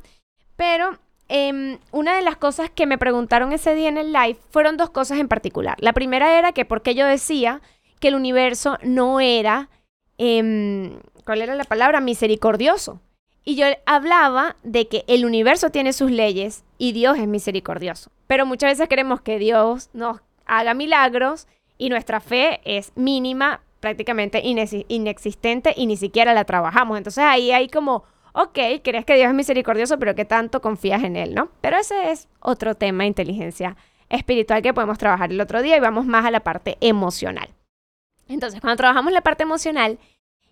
pero 0.56 0.98
em, 1.28 1.78
una 1.90 2.16
de 2.16 2.22
las 2.22 2.36
cosas 2.36 2.70
que 2.70 2.86
me 2.86 2.98
preguntaron 2.98 3.52
ese 3.52 3.74
día 3.74 3.88
en 3.88 3.98
el 3.98 4.12
live 4.12 4.38
fueron 4.50 4.76
dos 4.76 4.90
cosas 4.90 5.18
en 5.18 5.28
particular. 5.28 5.76
La 5.80 5.92
primera 5.92 6.38
era 6.38 6.52
que 6.52 6.64
por 6.64 6.82
qué 6.82 6.94
yo 6.94 7.06
decía 7.06 7.60
que 8.00 8.08
el 8.08 8.14
universo 8.14 8.78
no 8.82 9.20
era, 9.20 9.68
em, 10.18 10.98
¿cuál 11.24 11.42
era 11.42 11.54
la 11.54 11.64
palabra? 11.64 12.00
Misericordioso. 12.00 13.00
Y 13.44 13.56
yo 13.56 13.66
hablaba 13.84 14.56
de 14.62 14.88
que 14.88 15.04
el 15.06 15.26
universo 15.26 15.70
tiene 15.70 15.92
sus 15.92 16.10
leyes 16.10 16.64
y 16.84 16.92
Dios 16.92 17.16
es 17.18 17.26
misericordioso. 17.26 18.10
Pero 18.26 18.44
muchas 18.44 18.72
veces 18.72 18.90
queremos 18.90 19.22
que 19.22 19.38
Dios 19.38 19.88
nos 19.94 20.20
haga 20.44 20.74
milagros 20.74 21.48
y 21.78 21.88
nuestra 21.88 22.20
fe 22.20 22.60
es 22.66 22.92
mínima, 22.94 23.62
prácticamente 23.80 24.42
inexistente 24.44 25.72
y 25.74 25.86
ni 25.86 25.96
siquiera 25.96 26.34
la 26.34 26.44
trabajamos. 26.44 26.98
Entonces 26.98 27.24
ahí 27.24 27.52
hay 27.52 27.68
como, 27.68 28.04
ok, 28.34 28.58
crees 28.82 29.06
que 29.06 29.16
Dios 29.16 29.28
es 29.28 29.34
misericordioso, 29.34 29.98
pero 29.98 30.14
¿qué 30.14 30.26
tanto 30.26 30.60
confías 30.60 31.02
en 31.04 31.16
Él, 31.16 31.34
no? 31.34 31.48
Pero 31.62 31.78
ese 31.78 32.10
es 32.10 32.28
otro 32.38 32.74
tema 32.74 33.04
de 33.04 33.08
inteligencia 33.08 33.78
espiritual 34.10 34.60
que 34.60 34.74
podemos 34.74 34.98
trabajar 34.98 35.32
el 35.32 35.40
otro 35.40 35.62
día 35.62 35.78
y 35.78 35.80
vamos 35.80 36.04
más 36.04 36.26
a 36.26 36.30
la 36.30 36.40
parte 36.40 36.76
emocional. 36.82 37.48
Entonces, 38.28 38.60
cuando 38.60 38.76
trabajamos 38.76 39.10
la 39.14 39.22
parte 39.22 39.44
emocional 39.44 39.98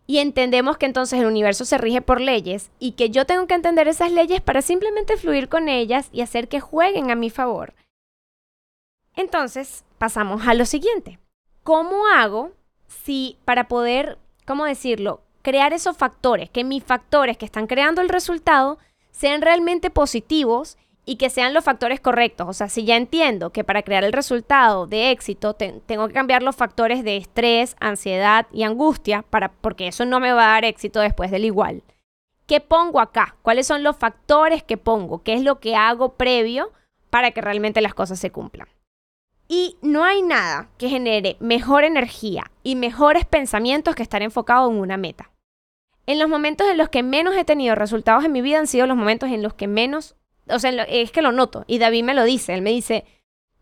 y 0.07 0.19
entendemos 0.19 0.77
que 0.79 0.87
entonces 0.87 1.21
el 1.21 1.27
universo 1.27 1.65
se 1.65 1.79
rige 1.79 2.03
por 2.03 2.21
leyes 2.21 2.71
y 2.79 2.93
que 2.93 3.11
yo 3.11 3.25
tengo 3.27 3.47
que 3.47 3.55
entender 3.55 3.89
esas 3.89 4.13
leyes 4.13 4.41
para 4.41 4.63
simplemente 4.63 5.17
fluir 5.17 5.49
con 5.49 5.69
ellas 5.69 6.09
y 6.13 6.21
hacer 6.21 6.49
que 6.49 6.61
jueguen 6.61 7.11
a 7.11 7.15
mi 7.15 7.31
favor, 7.31 7.75
entonces 9.15 9.85
pasamos 9.99 10.47
a 10.47 10.55
lo 10.55 10.65
siguiente. 10.67 11.19
¿Cómo 11.63 12.07
hago 12.07 12.53
si 12.87 13.39
para 13.45 13.69
poder, 13.69 14.19
¿cómo 14.47 14.65
decirlo? 14.65 15.23
Crear 15.43 15.73
esos 15.73 15.97
factores, 15.97 16.51
que 16.51 16.65
mis 16.65 16.83
factores 16.83 17.37
que 17.37 17.45
están 17.45 17.67
creando 17.67 18.01
el 18.01 18.09
resultado 18.09 18.79
sean 19.11 19.43
realmente 19.43 19.91
positivos 19.91 20.77
y 21.05 21.17
que 21.17 21.31
sean 21.31 21.55
los 21.55 21.65
factores 21.65 22.01
correctos. 22.01 22.49
O 22.49 22.53
sea, 22.53 22.69
si 22.69 22.85
ya 22.85 22.97
entiendo 22.97 23.51
que 23.51 23.65
para 23.65 23.83
crear 23.83 24.05
el 24.05 24.13
resultado 24.13 24.87
de 24.87 25.11
éxito 25.11 25.55
tengo 25.55 26.09
que 26.09 26.15
cambiar 26.15 26.43
los 26.43 26.57
factores 26.57 27.05
de 27.05 27.17
estrés, 27.17 27.77
ansiedad 27.81 28.47
y 28.53 28.63
angustia, 28.63 29.23
para, 29.23 29.53
porque 29.53 29.89
eso 29.89 30.05
no 30.05 30.21
me 30.21 30.33
va 30.33 30.45
a 30.45 30.53
dar 30.55 30.65
éxito 30.65 31.01
después 31.01 31.31
del 31.31 31.45
igual. 31.45 31.83
¿Qué 32.47 32.61
pongo 32.61 33.01
acá? 33.01 33.37
¿Cuáles 33.43 33.67
son 33.67 33.83
los 33.83 33.97
factores 33.97 34.63
que 34.63 34.77
pongo? 34.77 35.23
¿Qué 35.23 35.35
es 35.35 35.43
lo 35.43 35.59
que 35.61 35.75
hago 35.75 36.15
previo 36.15 36.73
para 37.11 37.31
que 37.31 37.41
realmente 37.41 37.81
las 37.81 37.95
cosas 37.95 38.19
se 38.19 38.31
cumplan? 38.31 38.69
Y 39.49 39.77
no 39.83 40.05
hay 40.05 40.23
nada 40.23 40.71
que 40.79 40.89
genere 40.89 41.37
mejor 41.41 41.85
energía 41.85 42.51
y 42.63 42.75
mejores 42.77 43.27
pensamientos 43.27 43.95
que 43.95 44.03
estar 44.03 44.23
enfocado 44.23 44.71
en 44.71 44.77
una 44.77 44.97
meta. 44.97 45.31
En 46.07 46.19
los 46.19 46.29
momentos 46.29 46.69
en 46.69 46.79
los 46.79 46.89
que 46.89 47.03
menos 47.03 47.37
he 47.37 47.45
tenido 47.45 47.75
resultados 47.75 48.25
en 48.25 48.33
mi 48.33 48.43
vida 48.43 48.59
han 48.59 48.67
sido 48.67 48.87
los 48.87 48.97
momentos 48.97 49.31
en 49.31 49.43
los 49.43 49.55
que 49.55 49.69
menos 49.69 50.17
o 50.49 50.59
sea, 50.59 50.71
es 50.71 51.11
que 51.13 51.23
lo 51.23 51.33
noto. 51.33 51.65
Y 51.67 51.79
David 51.79 52.05
me 52.05 52.15
lo 52.15 52.25
dice. 52.25 52.55
Él 52.55 52.63
me 52.63 52.71
dice, 52.71 53.05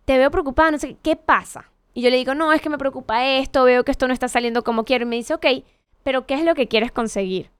te 0.04 0.18
veo 0.18 0.30
preocupada, 0.30 0.70
no 0.70 0.78
sé, 0.78 0.96
¿qué 1.02 1.16
pasa? 1.16 1.70
Y 1.94 2.02
yo 2.02 2.10
le 2.10 2.16
digo, 2.16 2.34
no, 2.34 2.52
es 2.52 2.60
que 2.60 2.70
me 2.70 2.78
preocupa 2.78 3.26
esto, 3.26 3.64
veo 3.64 3.84
que 3.84 3.90
esto 3.90 4.06
no 4.06 4.14
está 4.14 4.28
saliendo 4.28 4.64
como 4.64 4.84
quiero. 4.84 5.04
Y 5.04 5.08
me 5.08 5.16
dice, 5.16 5.34
ok, 5.34 5.46
pero 6.02 6.26
¿qué 6.26 6.34
es 6.34 6.44
lo 6.44 6.54
que 6.54 6.68
quieres 6.68 6.92
conseguir? 6.92 7.50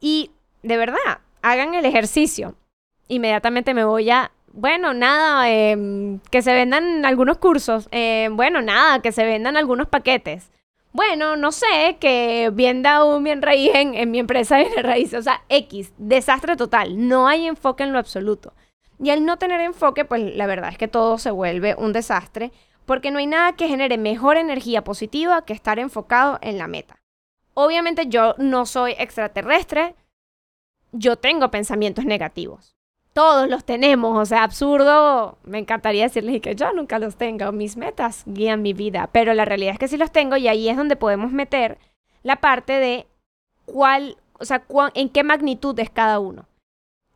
Y 0.00 0.30
de 0.62 0.76
verdad, 0.76 1.20
hagan 1.42 1.74
el 1.74 1.84
ejercicio. 1.84 2.54
Inmediatamente 3.08 3.74
me 3.74 3.84
voy 3.84 4.10
a, 4.10 4.32
bueno, 4.52 4.94
nada, 4.94 5.50
em, 5.50 6.20
que 6.30 6.42
se 6.42 6.52
vendan 6.52 7.04
algunos 7.04 7.38
cursos. 7.38 7.88
Em, 7.90 8.36
bueno, 8.36 8.62
nada, 8.62 9.00
que 9.00 9.12
se 9.12 9.24
vendan 9.24 9.56
algunos 9.56 9.88
paquetes. 9.88 10.50
Bueno, 10.92 11.36
no 11.36 11.52
sé, 11.52 11.98
que 12.00 12.50
venda 12.52 13.04
un 13.04 13.22
bien 13.22 13.42
raíz 13.42 13.70
en, 13.74 14.10
mi 14.10 14.18
empresa 14.18 14.56
de 14.56 14.82
raíz. 14.82 15.12
O 15.14 15.22
sea, 15.22 15.42
X, 15.48 15.92
desastre 15.98 16.56
total. 16.56 17.08
No 17.08 17.28
hay 17.28 17.46
enfoque 17.46 17.84
en 17.84 17.92
lo 17.92 17.98
absoluto. 17.98 18.54
Y 18.98 19.10
al 19.10 19.24
no 19.24 19.36
tener 19.36 19.60
enfoque, 19.60 20.04
pues 20.04 20.34
la 20.34 20.46
verdad 20.46 20.70
es 20.70 20.78
que 20.78 20.88
todo 20.88 21.18
se 21.18 21.30
vuelve 21.30 21.74
un 21.76 21.92
desastre, 21.92 22.52
porque 22.84 23.10
no 23.10 23.18
hay 23.18 23.26
nada 23.26 23.52
que 23.52 23.68
genere 23.68 23.98
mejor 23.98 24.36
energía 24.38 24.82
positiva 24.82 25.44
que 25.44 25.52
estar 25.52 25.78
enfocado 25.78 26.38
en 26.40 26.58
la 26.58 26.66
meta. 26.66 27.00
Obviamente 27.54 28.06
yo 28.08 28.34
no 28.38 28.66
soy 28.66 28.94
extraterrestre, 28.98 29.94
yo 30.92 31.16
tengo 31.16 31.50
pensamientos 31.50 32.06
negativos 32.06 32.77
todos 33.18 33.50
los 33.50 33.64
tenemos, 33.64 34.16
o 34.16 34.24
sea, 34.24 34.44
absurdo, 34.44 35.38
me 35.42 35.58
encantaría 35.58 36.04
decirles 36.04 36.40
que 36.40 36.54
yo 36.54 36.72
nunca 36.72 37.00
los 37.00 37.16
tengo, 37.16 37.50
mis 37.50 37.76
metas 37.76 38.22
guían 38.26 38.62
mi 38.62 38.74
vida, 38.74 39.10
pero 39.10 39.34
la 39.34 39.44
realidad 39.44 39.72
es 39.72 39.80
que 39.80 39.88
sí 39.88 39.96
los 39.96 40.12
tengo 40.12 40.36
y 40.36 40.46
ahí 40.46 40.68
es 40.68 40.76
donde 40.76 40.94
podemos 40.94 41.32
meter 41.32 41.78
la 42.22 42.36
parte 42.36 42.74
de 42.74 43.08
cuál, 43.64 44.18
o 44.38 44.44
sea, 44.44 44.62
en 44.94 45.08
qué 45.08 45.24
magnitud 45.24 45.76
es 45.80 45.90
cada 45.90 46.20
uno. 46.20 46.46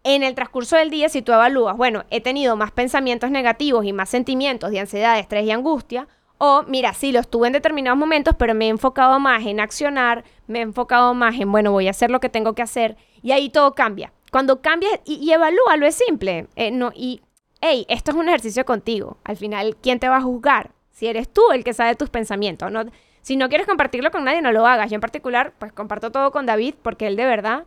En 0.02 0.24
el 0.24 0.34
transcurso 0.34 0.74
del 0.74 0.90
día, 0.90 1.08
si 1.08 1.22
tú 1.22 1.32
evalúas, 1.32 1.76
bueno, 1.76 2.02
he 2.10 2.20
tenido 2.20 2.56
más 2.56 2.72
pensamientos 2.72 3.30
negativos 3.30 3.84
y 3.84 3.92
más 3.92 4.08
sentimientos 4.08 4.72
de 4.72 4.80
ansiedad, 4.80 5.20
estrés 5.20 5.46
y 5.46 5.52
angustia, 5.52 6.08
o 6.36 6.64
mira, 6.64 6.94
sí, 6.94 7.12
los 7.12 7.28
tuve 7.28 7.46
en 7.46 7.52
determinados 7.52 7.96
momentos, 7.96 8.34
pero 8.36 8.56
me 8.56 8.66
he 8.66 8.70
enfocado 8.70 9.20
más 9.20 9.46
en 9.46 9.60
accionar, 9.60 10.24
me 10.48 10.58
he 10.58 10.62
enfocado 10.62 11.14
más 11.14 11.38
en, 11.38 11.52
bueno, 11.52 11.70
voy 11.70 11.86
a 11.86 11.90
hacer 11.90 12.10
lo 12.10 12.18
que 12.18 12.28
tengo 12.28 12.56
que 12.56 12.62
hacer, 12.62 12.96
y 13.22 13.30
ahí 13.30 13.50
todo 13.50 13.76
cambia. 13.76 14.12
Cuando 14.32 14.62
cambias 14.62 14.98
y, 15.04 15.30
evalúalo, 15.30 15.86
es 15.86 15.94
simple. 15.94 16.46
Eh, 16.56 16.70
no, 16.70 16.90
y, 16.94 17.20
hey, 17.60 17.84
esto 17.90 18.12
es 18.12 18.16
un 18.16 18.28
ejercicio 18.28 18.64
contigo. 18.64 19.18
Al 19.24 19.36
final, 19.36 19.76
¿quién 19.82 20.00
te 20.00 20.08
va 20.08 20.16
a 20.16 20.22
juzgar? 20.22 20.70
Si 20.90 21.06
eres 21.06 21.28
tú 21.30 21.42
el 21.52 21.64
que 21.64 21.74
sabe 21.74 21.96
tus 21.96 22.08
pensamientos. 22.08 22.72
No, 22.72 22.86
si 23.20 23.36
no 23.36 23.50
quieres 23.50 23.66
compartirlo 23.66 24.10
con 24.10 24.24
nadie, 24.24 24.40
no 24.40 24.50
lo 24.50 24.66
hagas. 24.66 24.90
Yo 24.90 24.94
en 24.94 25.02
particular, 25.02 25.52
pues 25.58 25.70
comparto 25.74 26.10
todo 26.10 26.30
con 26.32 26.46
David 26.46 26.76
porque 26.80 27.08
él 27.08 27.16
de 27.16 27.26
verdad 27.26 27.66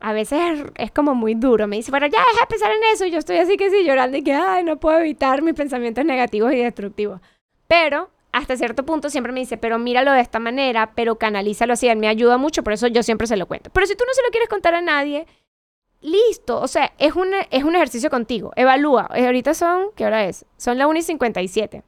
a 0.00 0.14
veces 0.14 0.64
es, 0.76 0.90
como 0.92 1.14
muy 1.14 1.34
duro. 1.34 1.66
Me 1.66 1.76
dice, 1.76 1.90
bueno, 1.90 2.06
ya 2.06 2.20
deja 2.20 2.40
de 2.40 2.46
pensar 2.46 2.72
en 2.72 2.82
eso. 2.94 3.04
Y 3.04 3.10
yo 3.10 3.18
estoy 3.18 3.36
así 3.36 3.58
que 3.58 3.68
sí, 3.68 3.84
llorando 3.84 4.16
y 4.16 4.22
que, 4.22 4.32
ay, 4.32 4.64
no 4.64 4.78
puedo 4.78 4.98
evitar 4.98 5.42
mis 5.42 5.54
pensamientos 5.54 6.06
negativos 6.06 6.54
y 6.54 6.56
destructivos. 6.56 7.20
Pero 7.68 8.08
hasta 8.32 8.56
cierto 8.56 8.86
punto 8.86 9.10
siempre 9.10 9.34
me 9.34 9.40
dice, 9.40 9.58
pero 9.58 9.78
míralo 9.78 10.12
de 10.12 10.22
esta 10.22 10.38
manera, 10.38 10.92
pero 10.94 11.16
canalízalo 11.16 11.74
así. 11.74 11.86
Él 11.86 11.98
me 11.98 12.08
ayuda 12.08 12.38
mucho, 12.38 12.62
por 12.62 12.72
eso 12.72 12.86
yo 12.86 13.02
siempre 13.02 13.26
se 13.26 13.36
lo 13.36 13.44
cuento. 13.44 13.68
Pero 13.74 13.86
si 13.86 13.94
tú 13.94 14.04
no 14.06 14.14
se 14.14 14.22
lo 14.22 14.30
quieres 14.30 14.48
contar 14.48 14.74
a 14.74 14.80
nadie, 14.80 15.26
listo. 16.06 16.60
O 16.60 16.68
sea, 16.68 16.92
es 16.98 17.14
un, 17.14 17.28
es 17.50 17.64
un 17.64 17.74
ejercicio 17.74 18.08
contigo. 18.08 18.52
Evalúa. 18.56 19.10
Eh, 19.14 19.26
ahorita 19.26 19.52
son, 19.54 19.88
¿qué 19.94 20.06
hora 20.06 20.24
es? 20.24 20.46
Son 20.56 20.78
las 20.78 20.86
1 20.86 20.98
y 20.98 21.02
57. 21.02 21.82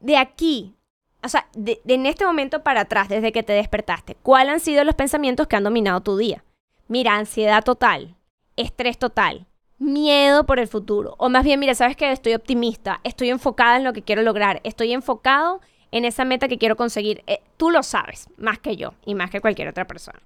De 0.00 0.16
aquí, 0.16 0.74
o 1.22 1.28
sea, 1.28 1.48
de, 1.54 1.80
en 1.86 2.06
este 2.06 2.26
momento 2.26 2.62
para 2.62 2.82
atrás, 2.82 3.08
desde 3.08 3.32
que 3.32 3.44
te 3.44 3.52
despertaste, 3.52 4.16
¿cuáles 4.16 4.54
han 4.54 4.60
sido 4.60 4.84
los 4.84 4.96
pensamientos 4.96 5.46
que 5.46 5.56
han 5.56 5.64
dominado 5.64 6.00
tu 6.00 6.16
día? 6.16 6.44
Mira, 6.88 7.14
ansiedad 7.14 7.62
total, 7.62 8.16
estrés 8.56 8.98
total, 8.98 9.46
miedo 9.78 10.44
por 10.44 10.58
el 10.58 10.66
futuro. 10.66 11.14
O 11.18 11.28
más 11.28 11.44
bien, 11.44 11.60
mira, 11.60 11.76
sabes 11.76 11.96
que 11.96 12.10
estoy 12.10 12.34
optimista, 12.34 13.00
estoy 13.04 13.30
enfocada 13.30 13.76
en 13.76 13.84
lo 13.84 13.92
que 13.92 14.02
quiero 14.02 14.22
lograr, 14.22 14.60
estoy 14.64 14.92
enfocado 14.92 15.60
en 15.92 16.04
esa 16.04 16.24
meta 16.24 16.48
que 16.48 16.58
quiero 16.58 16.76
conseguir. 16.76 17.22
Eh, 17.28 17.40
tú 17.56 17.70
lo 17.70 17.84
sabes, 17.84 18.28
más 18.36 18.58
que 18.58 18.76
yo 18.76 18.94
y 19.06 19.14
más 19.14 19.30
que 19.30 19.40
cualquier 19.40 19.68
otra 19.68 19.86
persona. 19.86 20.18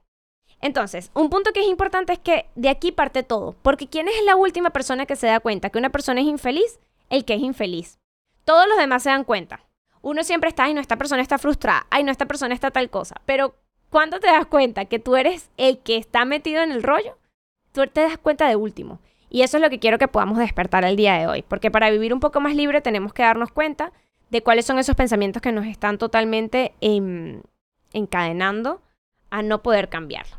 Entonces, 0.61 1.11
un 1.15 1.31
punto 1.31 1.53
que 1.53 1.61
es 1.61 1.67
importante 1.67 2.15
es 2.15 2.19
que 2.19 2.47
de 2.55 2.69
aquí 2.69 2.93
parte 2.93 3.23
todo, 3.23 3.55
porque 3.63 3.87
¿quién 3.87 4.09
es 4.09 4.25
la 4.25 4.37
última 4.37 4.71
persona 4.71 5.07
que 5.07 5.17
se 5.17 5.27
da 5.27 5.41
cuenta 5.41 5.71
que 5.71 5.79
una 5.79 5.91
persona 5.91 6.21
es 6.21 6.27
infeliz? 6.27 6.81
El 7.11 7.25
que 7.25 7.35
es 7.35 7.43
infeliz. 7.43 7.99
Todos 8.45 8.67
los 8.69 8.79
demás 8.79 9.03
se 9.03 9.11
dan 9.11 9.25
cuenta. 9.25 9.61
Uno 10.03 10.25
siempre 10.25 10.49
está, 10.49 10.65
ay, 10.65 10.75
no, 10.75 10.81
esta 10.81 10.97
persona 10.97 11.23
está 11.23 11.39
frustrada, 11.39 11.87
ay, 11.91 12.05
no, 12.05 12.13
esta 12.13 12.27
persona 12.27 12.55
está 12.55 12.71
tal 12.71 12.91
cosa, 12.91 13.17
pero 13.27 13.57
cuando 13.91 14.21
te 14.21 14.29
das 14.29 14.47
cuenta 14.47 14.85
que 14.85 14.99
tú 14.99 15.17
eres 15.17 15.51
el 15.57 15.79
que 15.79 15.97
está 15.97 16.25
metido 16.25 16.63
en 16.63 16.71
el 16.71 16.83
rollo, 16.83 17.17
tú 17.73 17.87
te 17.87 18.03
das 18.03 18.19
cuenta 18.19 18.49
de 18.49 18.57
último. 18.57 19.01
Y 19.29 19.43
eso 19.43 19.57
es 19.57 19.63
lo 19.63 19.71
que 19.71 19.79
quiero 19.79 19.99
que 19.99 20.09
podamos 20.09 20.39
despertar 20.39 20.85
el 20.85 20.97
día 20.97 21.15
de 21.15 21.27
hoy, 21.27 21.43
porque 21.43 21.71
para 21.71 21.91
vivir 21.91 22.15
un 22.15 22.21
poco 22.21 22.41
más 22.41 22.55
libre 22.55 22.81
tenemos 22.81 23.13
que 23.13 23.23
darnos 23.23 23.51
cuenta 23.51 23.93
de 24.31 24.43
cuáles 24.43 24.65
son 24.65 24.79
esos 24.79 24.97
pensamientos 24.97 25.43
que 25.43 25.53
nos 25.53 25.67
están 25.67 25.99
totalmente 25.99 26.75
em, 26.81 27.43
encadenando 27.93 28.81
a 29.31 29.43
no 29.43 29.63
poder 29.63 29.89
cambiarlo. 29.89 30.37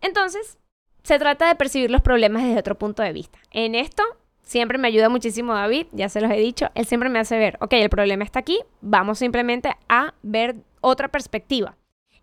Entonces, 0.00 0.58
se 1.02 1.18
trata 1.18 1.48
de 1.48 1.54
percibir 1.54 1.90
los 1.90 2.02
problemas 2.02 2.42
desde 2.42 2.58
otro 2.58 2.78
punto 2.78 3.02
de 3.02 3.12
vista. 3.12 3.38
En 3.50 3.74
esto 3.74 4.02
siempre 4.42 4.78
me 4.78 4.88
ayuda 4.88 5.08
muchísimo 5.08 5.54
David, 5.54 5.86
ya 5.92 6.08
se 6.08 6.20
los 6.20 6.30
he 6.30 6.36
dicho, 6.36 6.70
él 6.74 6.86
siempre 6.86 7.08
me 7.08 7.18
hace 7.18 7.38
ver, 7.38 7.56
ok, 7.60 7.74
el 7.74 7.90
problema 7.90 8.24
está 8.24 8.40
aquí, 8.40 8.60
vamos 8.80 9.18
simplemente 9.18 9.72
a 9.88 10.14
ver 10.22 10.56
otra 10.80 11.08
perspectiva. 11.08 11.76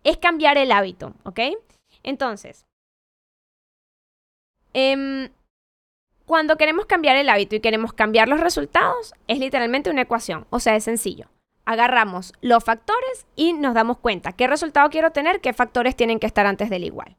Es 0.04 0.18
cambiar 0.18 0.58
el 0.58 0.72
hábito, 0.72 1.14
¿ok? 1.24 1.40
Entonces, 2.02 2.66
em, 4.74 5.30
cuando 6.26 6.56
queremos 6.56 6.86
cambiar 6.86 7.16
el 7.16 7.30
hábito 7.30 7.56
y 7.56 7.60
queremos 7.60 7.92
cambiar 7.92 8.28
los 8.28 8.40
resultados, 8.40 9.14
es 9.26 9.38
literalmente 9.38 9.90
una 9.90 10.02
ecuación, 10.02 10.46
o 10.50 10.60
sea, 10.60 10.76
es 10.76 10.84
sencillo. 10.84 11.28
Agarramos 11.64 12.32
los 12.40 12.64
factores 12.64 13.26
y 13.36 13.52
nos 13.52 13.74
damos 13.74 13.98
cuenta 13.98 14.32
qué 14.32 14.46
resultado 14.46 14.88
quiero 14.90 15.10
tener, 15.10 15.40
qué 15.40 15.52
factores 15.52 15.96
tienen 15.96 16.18
que 16.18 16.26
estar 16.26 16.46
antes 16.46 16.70
del 16.70 16.84
igual. 16.84 17.16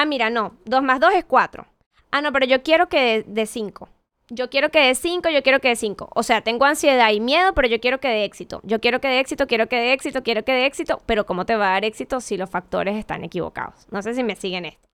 Ah, 0.00 0.04
mira, 0.04 0.30
no, 0.30 0.54
2 0.66 0.80
más 0.84 1.00
2 1.00 1.12
es 1.14 1.24
4. 1.24 1.66
Ah, 2.12 2.20
no, 2.20 2.32
pero 2.32 2.46
yo 2.46 2.62
quiero 2.62 2.88
que 2.88 3.24
de 3.26 3.46
5. 3.46 3.88
Yo 4.28 4.48
quiero 4.48 4.70
que 4.70 4.78
de 4.78 4.94
5, 4.94 5.28
yo 5.28 5.42
quiero 5.42 5.58
que 5.58 5.70
de 5.70 5.74
5. 5.74 6.10
O 6.14 6.22
sea, 6.22 6.40
tengo 6.42 6.66
ansiedad 6.66 7.10
y 7.10 7.18
miedo, 7.18 7.52
pero 7.52 7.66
yo 7.66 7.80
quiero 7.80 7.98
que 7.98 8.06
de 8.06 8.22
éxito. 8.22 8.60
Yo 8.62 8.80
quiero 8.80 9.00
que 9.00 9.08
de 9.08 9.18
éxito, 9.18 9.48
quiero 9.48 9.68
que 9.68 9.74
de 9.74 9.92
éxito, 9.92 10.22
quiero 10.22 10.44
que 10.44 10.52
de 10.52 10.66
éxito, 10.66 11.02
pero 11.04 11.26
¿cómo 11.26 11.46
te 11.46 11.56
va 11.56 11.70
a 11.70 11.72
dar 11.72 11.84
éxito 11.84 12.20
si 12.20 12.36
los 12.36 12.48
factores 12.48 12.96
están 12.96 13.24
equivocados? 13.24 13.88
No 13.90 14.00
sé 14.00 14.14
si 14.14 14.22
me 14.22 14.36
siguen 14.36 14.66
esto. 14.66 14.88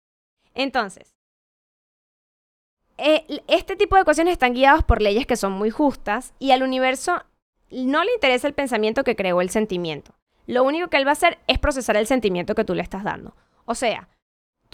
Entonces, 0.54 1.12
eh, 2.96 3.26
este 3.46 3.76
tipo 3.76 3.96
de 3.96 4.02
ecuaciones 4.02 4.32
están 4.32 4.54
guiadas 4.54 4.84
por 4.84 5.02
leyes 5.02 5.26
que 5.26 5.36
son 5.36 5.52
muy 5.52 5.68
justas 5.68 6.32
y 6.38 6.52
al 6.52 6.62
universo 6.62 7.22
no 7.70 8.04
le 8.04 8.14
interesa 8.14 8.46
el 8.46 8.54
pensamiento 8.54 9.04
que 9.04 9.16
creó 9.16 9.42
el 9.42 9.50
sentimiento. 9.50 10.14
Lo 10.46 10.64
único 10.64 10.88
que 10.88 10.96
él 10.96 11.06
va 11.06 11.10
a 11.10 11.12
hacer 11.12 11.36
es 11.46 11.58
procesar 11.58 11.98
el 11.98 12.06
sentimiento 12.06 12.54
que 12.54 12.64
tú 12.64 12.74
le 12.74 12.80
estás 12.80 13.04
dando. 13.04 13.36
O 13.66 13.74
sea, 13.74 14.08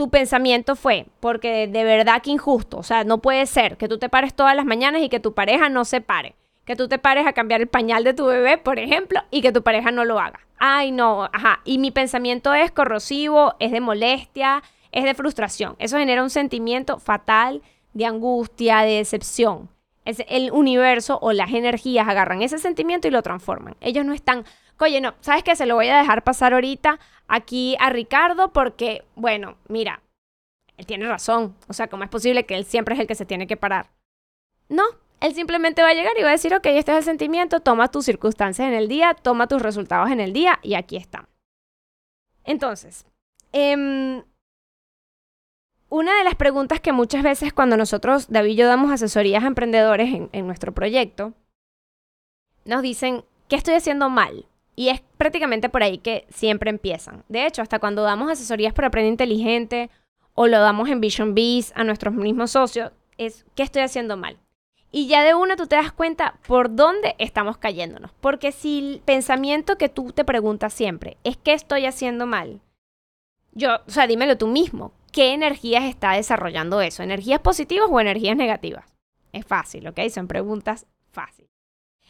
tu 0.00 0.08
pensamiento 0.08 0.76
fue, 0.76 1.04
porque 1.20 1.68
de 1.68 1.84
verdad 1.84 2.22
que 2.22 2.30
injusto, 2.30 2.78
o 2.78 2.82
sea, 2.82 3.04
no 3.04 3.18
puede 3.18 3.44
ser 3.44 3.76
que 3.76 3.86
tú 3.86 3.98
te 3.98 4.08
pares 4.08 4.32
todas 4.32 4.56
las 4.56 4.64
mañanas 4.64 5.02
y 5.02 5.10
que 5.10 5.20
tu 5.20 5.34
pareja 5.34 5.68
no 5.68 5.84
se 5.84 6.00
pare, 6.00 6.36
que 6.64 6.74
tú 6.74 6.88
te 6.88 6.98
pares 6.98 7.26
a 7.26 7.34
cambiar 7.34 7.60
el 7.60 7.66
pañal 7.66 8.02
de 8.02 8.14
tu 8.14 8.24
bebé, 8.24 8.56
por 8.56 8.78
ejemplo, 8.78 9.20
y 9.30 9.42
que 9.42 9.52
tu 9.52 9.62
pareja 9.62 9.90
no 9.90 10.06
lo 10.06 10.18
haga. 10.18 10.40
Ay, 10.56 10.90
no, 10.90 11.24
ajá, 11.24 11.60
y 11.66 11.76
mi 11.76 11.90
pensamiento 11.90 12.54
es 12.54 12.70
corrosivo, 12.70 13.56
es 13.58 13.72
de 13.72 13.82
molestia, 13.82 14.62
es 14.90 15.04
de 15.04 15.12
frustración. 15.12 15.76
Eso 15.78 15.98
genera 15.98 16.22
un 16.22 16.30
sentimiento 16.30 16.98
fatal 16.98 17.60
de 17.92 18.06
angustia, 18.06 18.80
de 18.80 18.92
decepción. 18.92 19.68
Es 20.04 20.22
el 20.28 20.50
universo 20.50 21.18
o 21.20 21.32
las 21.32 21.52
energías 21.52 22.08
agarran 22.08 22.42
ese 22.42 22.58
sentimiento 22.58 23.08
y 23.08 23.10
lo 23.10 23.22
transforman. 23.22 23.76
Ellos 23.80 24.04
no 24.04 24.12
están, 24.12 24.44
oye, 24.78 25.00
no, 25.00 25.14
¿sabes 25.20 25.42
qué? 25.42 25.54
Se 25.56 25.66
lo 25.66 25.74
voy 25.74 25.88
a 25.88 25.98
dejar 25.98 26.24
pasar 26.24 26.54
ahorita 26.54 26.98
aquí 27.28 27.76
a 27.80 27.90
Ricardo 27.90 28.52
porque, 28.52 29.04
bueno, 29.14 29.56
mira, 29.68 30.02
él 30.76 30.86
tiene 30.86 31.06
razón. 31.06 31.54
O 31.68 31.72
sea, 31.72 31.88
¿cómo 31.88 32.04
es 32.04 32.10
posible 32.10 32.46
que 32.46 32.56
él 32.56 32.64
siempre 32.64 32.94
es 32.94 33.00
el 33.00 33.06
que 33.06 33.14
se 33.14 33.26
tiene 33.26 33.46
que 33.46 33.56
parar? 33.56 33.90
No, 34.68 34.84
él 35.20 35.34
simplemente 35.34 35.82
va 35.82 35.90
a 35.90 35.94
llegar 35.94 36.14
y 36.18 36.22
va 36.22 36.28
a 36.28 36.32
decir, 36.32 36.54
ok, 36.54 36.64
este 36.66 36.92
es 36.92 36.98
el 36.98 37.04
sentimiento, 37.04 37.60
toma 37.60 37.88
tus 37.88 38.06
circunstancias 38.06 38.66
en 38.66 38.74
el 38.74 38.88
día, 38.88 39.14
toma 39.14 39.48
tus 39.48 39.60
resultados 39.60 40.10
en 40.10 40.20
el 40.20 40.32
día 40.32 40.58
y 40.62 40.74
aquí 40.74 40.96
está. 40.96 41.28
Entonces, 42.44 43.04
eh, 43.52 44.22
una 45.90 46.16
de 46.16 46.24
las 46.24 46.36
preguntas 46.36 46.80
que 46.80 46.92
muchas 46.92 47.22
veces 47.22 47.52
cuando 47.52 47.76
nosotros, 47.76 48.28
David 48.30 48.52
y 48.52 48.54
yo, 48.54 48.66
damos 48.66 48.92
asesorías 48.92 49.42
a 49.44 49.48
emprendedores 49.48 50.28
en, 50.32 50.46
nuestro 50.46 50.72
proyecto, 50.72 51.34
nos 52.64 52.80
dicen, 52.80 53.24
¿qué 53.48 53.56
estoy 53.56 53.74
haciendo 53.74 54.08
mal? 54.08 54.46
Y 54.76 54.88
es 54.88 55.02
prácticamente 55.18 55.68
por 55.68 55.82
ahí 55.82 55.98
que 55.98 56.26
siempre 56.30 56.70
empiezan. 56.70 57.24
De 57.28 57.44
hecho, 57.44 57.60
hasta 57.60 57.80
cuando 57.80 58.02
damos 58.02 58.30
asesorías 58.30 58.72
para 58.72 58.88
Aprende 58.88 59.10
Inteligente 59.10 59.90
o 60.34 60.46
lo 60.46 60.60
damos 60.60 60.88
en 60.88 61.00
Vision 61.00 61.34
Bees 61.34 61.72
a 61.74 61.82
nuestros 61.82 62.14
mismos 62.14 62.52
socios, 62.52 62.92
es 63.18 63.44
¿qué 63.56 63.64
estoy 63.64 63.82
haciendo 63.82 64.16
mal? 64.16 64.38
Y 64.92 65.08
ya 65.08 65.24
de 65.24 65.34
una 65.34 65.56
tú 65.56 65.66
te 65.66 65.76
das 65.76 65.92
cuenta 65.92 66.38
por 66.46 66.74
dónde 66.74 67.16
estamos 67.18 67.58
cayéndonos. 67.58 68.12
Porque 68.20 68.52
si 68.52 68.78
el 68.78 69.02
pensamiento 69.04 69.76
que 69.76 69.88
tú 69.88 70.12
te 70.12 70.24
preguntas 70.24 70.72
siempre 70.72 71.16
es 71.24 71.36
¿qué 71.36 71.52
estoy 71.52 71.86
haciendo 71.86 72.26
mal? 72.26 72.60
Yo, 73.52 73.76
o 73.86 73.90
sea, 73.90 74.06
dímelo 74.06 74.38
tú 74.38 74.46
mismo 74.46 74.92
qué 75.12 75.32
energías 75.32 75.84
está 75.84 76.12
desarrollando 76.12 76.80
eso, 76.80 77.02
energías 77.02 77.40
positivas 77.40 77.88
o 77.90 78.00
energías 78.00 78.36
negativas. 78.36 78.84
Es 79.32 79.46
fácil, 79.46 79.86
¿ok? 79.86 80.00
Son 80.10 80.26
preguntas 80.28 80.86
fáciles. 81.10 81.50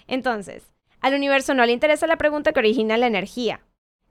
Entonces, 0.07 0.73
al 1.01 1.15
universo 1.15 1.55
no 1.55 1.65
le 1.67 1.73
interesa 1.73 2.07
la 2.07 2.17
pregunta 2.17 2.53
que 2.53 2.61
origina 2.61 2.97
la 2.97 3.07
energía. 3.07 3.61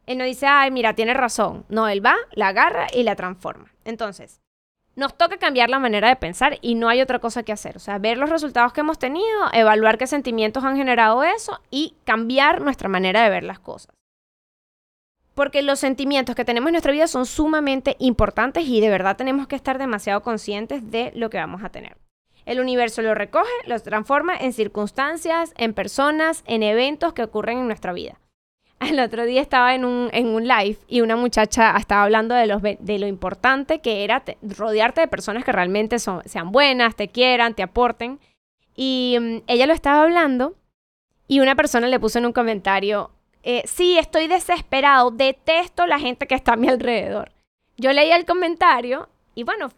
Él 0.06 0.18
no 0.18 0.24
dice, 0.24 0.48
ay, 0.48 0.72
mira, 0.72 0.94
tiene 0.94 1.14
razón. 1.14 1.66
No, 1.70 1.88
él 1.88 2.04
va, 2.04 2.16
la 2.32 2.48
agarra 2.48 2.88
y 2.94 3.04
la 3.04 3.16
transforma. 3.16 3.72
Entonces, 3.86 4.42
nos 4.96 5.16
toca 5.16 5.38
cambiar 5.38 5.70
la 5.70 5.80
manera 5.80 6.10
de 6.10 6.16
pensar 6.16 6.58
y 6.62 6.76
no 6.76 6.90
hay 6.90 7.02
otra 7.02 7.20
cosa 7.20 7.44
que 7.44 7.52
hacer. 7.52 7.78
O 7.78 7.80
sea, 7.80 8.00
ver 8.00 8.18
los 8.18 8.30
resultados 8.30 8.74
que 8.74 8.82
hemos 8.82 8.98
tenido, 8.98 9.54
evaluar 9.54 9.98
qué 9.98 10.08
sentimientos 10.08 10.64
han 10.64 10.78
generado 10.78 11.24
eso 11.24 11.60
y 11.70 11.96
cambiar 12.06 12.62
nuestra 12.62 12.90
manera 12.90 13.24
de 13.24 13.30
ver 13.30 13.44
las 13.44 13.60
cosas 13.60 13.99
porque 15.36 15.62
los 15.62 15.80
sentimientos 15.80 16.36
que 16.36 16.46
tenemos 16.46 16.70
en 16.70 16.74
nuestra 16.74 16.92
vida 16.92 17.08
son 17.08 17.26
sumamente 17.26 17.96
importantes 18.00 18.66
y 18.66 18.82
de 18.82 18.90
verdad 18.90 19.18
tenemos 19.18 19.48
que 19.48 19.56
estar 19.56 19.78
demasiado 19.78 20.22
conscientes 20.22 20.92
de 20.92 21.12
lo 21.16 21.30
que 21.30 21.38
vamos 21.38 21.64
a 21.64 21.70
tener. 21.70 21.98
El 22.46 22.60
universo 22.60 23.02
lo 23.02 23.14
recoge, 23.14 23.50
lo 23.68 23.80
transforma 23.80 24.36
en 24.36 24.54
circunstancias, 24.54 25.54
en 25.58 25.74
personas, 25.74 26.44
en 26.48 26.64
eventos 26.64 27.14
que 27.14 27.24
ocurren 27.24 27.60
en 27.60 27.68
nuestra 27.68 27.94
vida. 27.94 28.20
El 28.80 29.00
otro 29.00 29.26
día 29.26 29.42
estaba 29.42 29.76
en 29.76 29.86
un, 29.86 30.10
en 30.14 30.28
un 30.28 30.48
live 30.48 30.78
y 30.88 31.02
una 31.02 31.16
muchacha 31.16 31.76
estaba 31.78 32.04
hablando 32.04 32.34
de, 32.34 32.48
los, 32.48 32.62
lo 32.62 33.08
importante 33.08 33.82
que 33.82 34.04
era 34.04 34.24
rodearte 34.42 35.02
de 35.02 35.08
personas 35.08 35.44
que 35.44 35.52
realmente 35.52 36.00
sean 36.00 36.52
buenas, 36.52 36.96
te 36.96 37.10
quieran, 37.10 37.54
te 37.54 37.64
aporten. 37.64 38.20
Y 38.76 39.18
mm, 39.20 39.38
ella 39.48 39.68
lo 39.68 39.74
estaba 39.74 40.04
hablando 40.04 40.56
y 41.28 41.42
una 41.42 41.56
persona 41.56 41.88
le 41.88 42.00
puso 42.00 42.20
en 42.20 42.26
un 42.26 42.34
comentario, 42.34 43.12
eh, 43.44 43.64
sí, 43.66 43.98
estoy 43.98 44.28
desesperado, 44.28 45.12
detesto 45.12 45.88
la 45.88 46.00
gente 46.00 46.28
que 46.28 46.36
está 46.36 46.54
a 46.54 46.58
mi 46.58 46.68
alrededor. 46.70 47.32
Yo 47.78 47.94
leí 47.94 48.12
el 48.12 48.26
comentario 48.26 49.10
y 49.36 49.44
bueno, 49.44 49.70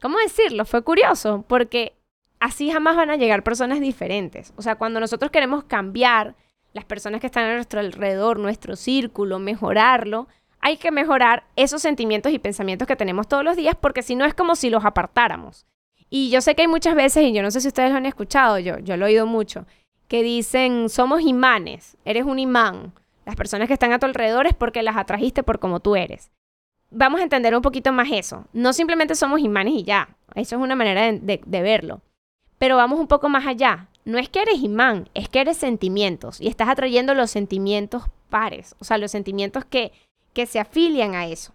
¿cómo 0.00 0.18
decirlo? 0.18 0.64
Fue 0.64 0.82
curioso 0.82 1.44
porque 1.46 1.94
así 2.40 2.70
jamás 2.70 2.96
van 2.96 3.10
a 3.10 3.16
llegar 3.16 3.42
personas 3.42 3.80
diferentes. 3.80 4.54
O 4.56 4.62
sea, 4.62 4.76
cuando 4.76 5.00
nosotros 5.00 5.30
queremos 5.30 5.64
cambiar 5.64 6.34
las 6.72 6.84
personas 6.84 7.20
que 7.20 7.26
están 7.26 7.44
a 7.44 7.54
nuestro 7.54 7.80
alrededor, 7.80 8.38
nuestro 8.38 8.76
círculo, 8.76 9.38
mejorarlo, 9.38 10.28
hay 10.60 10.78
que 10.78 10.90
mejorar 10.90 11.44
esos 11.56 11.82
sentimientos 11.82 12.32
y 12.32 12.38
pensamientos 12.38 12.88
que 12.88 12.96
tenemos 12.96 13.28
todos 13.28 13.44
los 13.44 13.56
días 13.56 13.76
porque 13.80 14.02
si 14.02 14.16
no 14.16 14.24
es 14.24 14.34
como 14.34 14.56
si 14.56 14.70
los 14.70 14.84
apartáramos. 14.84 15.66
Y 16.08 16.30
yo 16.30 16.40
sé 16.40 16.54
que 16.54 16.62
hay 16.62 16.68
muchas 16.68 16.94
veces, 16.94 17.24
y 17.24 17.32
yo 17.32 17.42
no 17.42 17.50
sé 17.50 17.60
si 17.60 17.68
ustedes 17.68 17.90
lo 17.90 17.96
han 17.96 18.06
escuchado, 18.06 18.58
yo, 18.58 18.78
yo 18.78 18.96
lo 18.96 19.06
he 19.06 19.10
oído 19.10 19.26
mucho, 19.26 19.66
que 20.08 20.22
dicen, 20.22 20.88
somos 20.88 21.22
imanes, 21.22 21.96
eres 22.04 22.24
un 22.24 22.38
imán. 22.38 22.92
Las 23.24 23.36
personas 23.36 23.66
que 23.66 23.74
están 23.74 23.92
a 23.92 23.98
tu 23.98 24.06
alrededor 24.06 24.46
es 24.46 24.54
porque 24.54 24.82
las 24.82 24.96
atrajiste 24.96 25.42
por 25.42 25.58
como 25.58 25.80
tú 25.80 25.96
eres. 25.96 26.30
Vamos 26.90 27.20
a 27.20 27.24
entender 27.24 27.54
un 27.56 27.62
poquito 27.62 27.92
más 27.92 28.08
eso. 28.12 28.46
No 28.52 28.72
simplemente 28.72 29.16
somos 29.16 29.40
imanes 29.40 29.74
y 29.74 29.82
ya. 29.82 30.16
Eso 30.34 30.56
es 30.56 30.62
una 30.62 30.76
manera 30.76 31.12
de, 31.12 31.40
verlo. 31.44 32.02
Pero 32.58 32.76
vamos 32.76 33.00
un 33.00 33.08
poco 33.08 33.28
más 33.28 33.46
allá. 33.46 33.88
No 34.04 34.18
es 34.18 34.28
que 34.28 34.40
eres 34.40 34.60
imán, 34.60 35.08
es 35.14 35.28
que 35.28 35.40
eres 35.40 35.56
sentimientos 35.56 36.40
y 36.40 36.46
estás 36.46 36.68
atrayendo 36.68 37.14
los 37.14 37.30
sentimientos 37.30 38.04
pares, 38.30 38.76
o 38.78 38.84
sea, 38.84 38.98
los 38.98 39.10
sentimientos 39.10 39.64
que, 39.64 39.92
que 40.32 40.46
se 40.46 40.60
afilian 40.60 41.16
a 41.16 41.26
eso. 41.26 41.54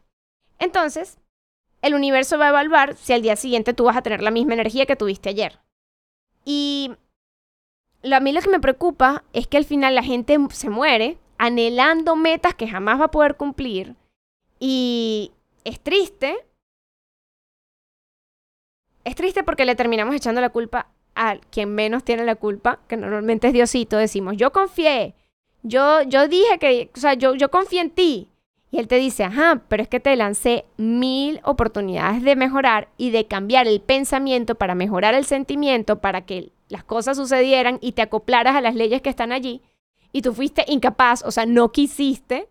Entonces, 0.59 1.17
el 1.81 1.95
universo 1.95 2.37
va 2.37 2.47
a 2.47 2.49
evaluar 2.49 2.97
si 2.97 3.13
al 3.13 3.21
día 3.21 3.37
siguiente 3.37 3.73
tú 3.73 3.85
vas 3.85 3.95
a 3.95 4.01
tener 4.01 4.21
la 4.21 4.31
misma 4.31 4.53
energía 4.53 4.85
que 4.85 4.97
tuviste 4.97 5.29
ayer. 5.29 5.59
Y 6.43 6.91
a 8.03 8.19
mí 8.19 8.31
lo 8.31 8.41
que 8.41 8.49
me 8.49 8.59
preocupa 8.59 9.23
es 9.33 9.47
que 9.47 9.57
al 9.57 9.65
final 9.65 9.95
la 9.95 10.03
gente 10.03 10.37
se 10.51 10.69
muere 10.69 11.17
anhelando 11.37 12.15
metas 12.15 12.53
que 12.55 12.67
jamás 12.67 12.99
va 12.99 13.05
a 13.05 13.11
poder 13.11 13.35
cumplir. 13.35 13.95
Y 14.59 15.31
es 15.63 15.79
triste. 15.79 16.37
Es 19.03 19.15
triste 19.15 19.43
porque 19.43 19.65
le 19.65 19.75
terminamos 19.75 20.15
echando 20.15 20.41
la 20.41 20.49
culpa 20.49 20.87
a 21.15 21.37
quien 21.49 21.73
menos 21.73 22.03
tiene 22.03 22.23
la 22.23 22.35
culpa, 22.35 22.79
que 22.87 22.97
normalmente 22.97 23.47
es 23.47 23.53
Diosito. 23.53 23.97
Decimos, 23.97 24.37
yo 24.37 24.51
confié, 24.51 25.15
yo, 25.63 26.03
yo 26.03 26.27
dije 26.27 26.57
que, 26.59 26.91
o 26.95 26.99
sea, 26.99 27.13
yo, 27.13 27.35
yo 27.35 27.49
confié 27.49 27.81
en 27.81 27.91
ti. 27.91 28.27
Y 28.69 28.79
él 28.79 28.87
te 28.87 28.95
dice, 28.95 29.25
ajá, 29.25 29.63
pero 29.67 29.83
es 29.83 29.89
que 29.89 29.99
te 29.99 30.15
lancé 30.15 30.63
mil 30.77 31.41
oportunidades 31.43 32.23
de 32.23 32.37
mejorar 32.37 32.87
y 32.97 33.09
de 33.09 33.27
cambiar 33.27 33.67
el 33.67 33.81
pensamiento 33.81 34.55
para 34.55 34.75
mejorar 34.75 35.13
el 35.13 35.25
sentimiento, 35.25 35.99
para 35.99 36.21
que 36.25 36.51
las 36.71 36.83
cosas 36.83 37.17
sucedieran 37.17 37.77
y 37.81 37.91
te 37.91 38.01
acoplaras 38.01 38.55
a 38.55 38.61
las 38.61 38.75
leyes 38.75 39.01
que 39.01 39.09
están 39.09 39.31
allí. 39.31 39.61
Y 40.13 40.21
tú 40.21 40.33
fuiste 40.33 40.65
incapaz, 40.67 41.23
o 41.23 41.31
sea, 41.31 41.45
no 41.45 41.71
quisiste 41.71 42.49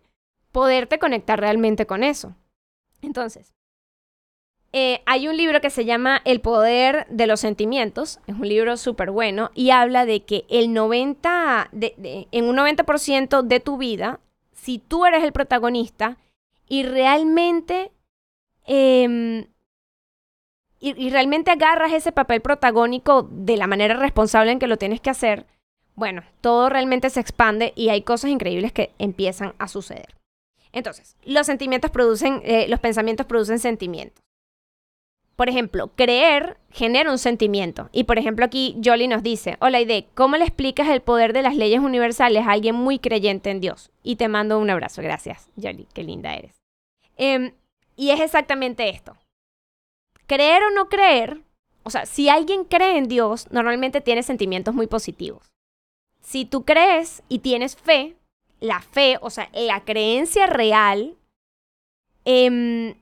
poderte 0.51 0.99
conectar 0.99 1.39
realmente 1.39 1.85
con 1.85 2.03
eso. 2.03 2.35
Entonces, 3.01 3.53
eh, 4.73 5.01
hay 5.05 5.27
un 5.27 5.37
libro 5.37 5.59
que 5.59 5.69
se 5.69 5.85
llama 5.85 6.21
El 6.23 6.39
poder 6.39 7.07
de 7.09 7.27
los 7.27 7.39
sentimientos, 7.39 8.19
es 8.27 8.35
un 8.35 8.47
libro 8.47 8.77
súper 8.77 9.11
bueno 9.11 9.51
y 9.53 9.71
habla 9.71 10.05
de 10.05 10.23
que 10.23 10.45
el 10.49 10.71
90, 10.71 11.71
en 11.73 12.45
un 12.45 12.55
90% 12.55 13.41
de 13.41 13.59
tu 13.59 13.77
vida 13.77 14.19
si 14.53 14.77
tú 14.77 15.05
eres 15.05 15.23
el 15.23 15.33
protagonista 15.33 16.17
y 16.67 16.83
realmente... 16.83 17.91
Em, 18.65 19.47
y, 20.81 21.11
realmente 21.11 21.51
agarras 21.51 21.93
ese 21.93 22.11
papel 22.11 22.41
protagónico 22.41 23.29
de 23.31 23.55
la 23.55 23.67
manera 23.67 23.93
responsable 23.93 24.51
en 24.51 24.57
que 24.57 24.67
lo 24.67 24.77
tienes 24.77 24.99
que 24.99 25.11
hacer, 25.11 25.45
bueno, 25.93 26.23
todo 26.41 26.69
realmente 26.69 27.11
se 27.11 27.19
expande 27.19 27.71
y 27.75 27.89
hay 27.89 28.01
cosas 28.01 28.31
increíbles 28.31 28.73
que 28.73 28.91
empiezan 28.97 29.53
a 29.59 29.67
suceder. 29.67 30.17
Entonces, 30.71 31.15
los 31.23 31.45
sentimientos 31.45 31.91
producen, 31.91 32.41
eh, 32.43 32.65
los 32.67 32.79
pensamientos 32.79 33.27
producen 33.27 33.59
sentimientos. 33.59 34.23
por 35.37 35.49
ejemplo, 35.49 35.89
creer 35.95 36.57
genera 36.69 37.09
un 37.09 37.17
sentimiento. 37.17 37.89
Y 37.91 38.03
por 38.03 38.19
ejemplo 38.19 38.45
aquí 38.45 38.79
Jolly 38.83 39.07
nos 39.07 39.23
dice, 39.23 39.57
hola 39.59 39.81
Ide, 39.81 40.05
¿cómo 40.13 40.37
le 40.37 40.45
explicas 40.45 40.87
el 40.87 41.01
poder 41.01 41.33
de 41.33 41.41
las 41.41 41.55
leyes 41.55 41.79
universales 41.79 42.45
a 42.45 42.51
alguien 42.51 42.75
muy 42.75 42.99
creyente 42.99 43.49
en 43.49 43.59
Dios? 43.59 43.89
Y 44.03 44.17
te 44.17 44.27
mando 44.27 44.59
un 44.59 44.69
abrazo. 44.69 45.01
Gracias, 45.01 45.49
Jolly, 45.59 45.87
qué 45.95 46.03
linda 46.03 46.35
eres. 46.35 46.61
Em, 47.17 47.53
y 47.95 48.11
es 48.11 48.19
exactamente 48.19 48.89
esto. 48.89 49.15
Creer 50.31 50.63
o 50.63 50.69
no 50.69 50.87
creer, 50.87 51.41
o 51.83 51.89
sea, 51.89 52.05
si 52.05 52.29
alguien 52.29 52.63
cree 52.63 52.97
en 52.97 53.09
Dios, 53.09 53.51
normalmente 53.51 53.99
tiene 53.99 54.23
sentimientos 54.23 54.73
muy 54.73 54.87
positivos. 54.87 55.51
Si 56.21 56.45
tú 56.45 56.63
crees 56.63 57.21
y 57.27 57.39
tienes 57.39 57.75
fe, 57.75 58.15
la 58.61 58.79
fe, 58.79 59.17
o 59.19 59.29
sea, 59.29 59.49
la 59.51 59.83
creencia 59.83 60.47
real, 60.47 61.17
em, 62.23 62.95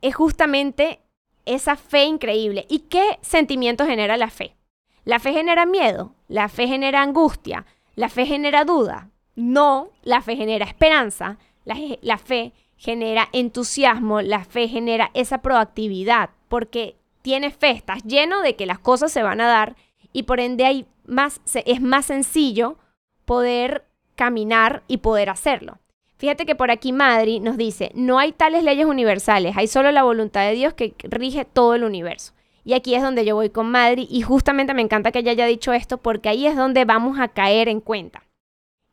es 0.00 0.14
justamente 0.14 1.00
esa 1.44 1.76
fe 1.76 2.04
increíble. 2.04 2.64
¿Y 2.70 2.78
qué 2.78 3.18
sentimiento 3.20 3.84
genera 3.84 4.16
la 4.16 4.30
fe? 4.30 4.56
La 5.04 5.18
fe 5.18 5.34
genera 5.34 5.66
miedo, 5.66 6.14
la 6.26 6.48
fe 6.48 6.68
genera 6.68 7.02
angustia, 7.02 7.66
la 7.96 8.08
fe 8.08 8.24
genera 8.24 8.64
duda. 8.64 9.10
No, 9.36 9.90
la 10.04 10.22
fe 10.22 10.36
genera 10.36 10.64
esperanza, 10.64 11.36
la, 11.66 12.16
fe 12.16 12.54
genera 12.78 13.28
entusiasmo, 13.32 14.22
la 14.22 14.46
fe 14.46 14.68
genera 14.68 15.10
esa 15.12 15.42
proactividad, 15.42 16.30
porque 16.52 16.96
tienes 17.22 17.56
fe, 17.56 17.70
estás 17.70 18.04
lleno 18.04 18.42
de 18.42 18.56
que 18.56 18.66
las 18.66 18.78
cosas 18.78 19.10
se 19.10 19.22
van 19.22 19.40
a 19.40 19.46
dar 19.46 19.74
y 20.12 20.24
por 20.24 20.38
ende 20.38 20.66
hay 20.66 20.84
más, 21.06 21.40
es 21.54 21.80
más 21.80 22.04
sencillo 22.04 22.76
poder 23.24 23.86
caminar 24.16 24.82
y 24.86 24.98
poder 24.98 25.30
hacerlo. 25.30 25.78
Fíjate 26.18 26.44
que 26.44 26.54
por 26.54 26.70
aquí 26.70 26.92
Madri 26.92 27.40
nos 27.40 27.56
dice, 27.56 27.90
no 27.94 28.18
hay 28.18 28.32
tales 28.32 28.64
leyes 28.64 28.84
universales, 28.84 29.56
hay 29.56 29.66
solo 29.66 29.92
la 29.92 30.02
voluntad 30.02 30.42
de 30.42 30.52
Dios 30.52 30.74
que 30.74 30.94
rige 31.04 31.46
todo 31.46 31.74
el 31.74 31.84
universo. 31.84 32.34
Y 32.64 32.74
aquí 32.74 32.94
es 32.94 33.02
donde 33.02 33.24
yo 33.24 33.34
voy 33.34 33.48
con 33.48 33.70
Madri 33.70 34.06
y 34.10 34.20
justamente 34.20 34.74
me 34.74 34.82
encanta 34.82 35.10
que 35.10 35.20
ella 35.20 35.30
haya 35.30 35.46
dicho 35.46 35.72
esto 35.72 35.96
porque 35.96 36.28
ahí 36.28 36.46
es 36.46 36.54
donde 36.54 36.84
vamos 36.84 37.18
a 37.18 37.28
caer 37.28 37.70
en 37.70 37.80
cuenta. 37.80 38.24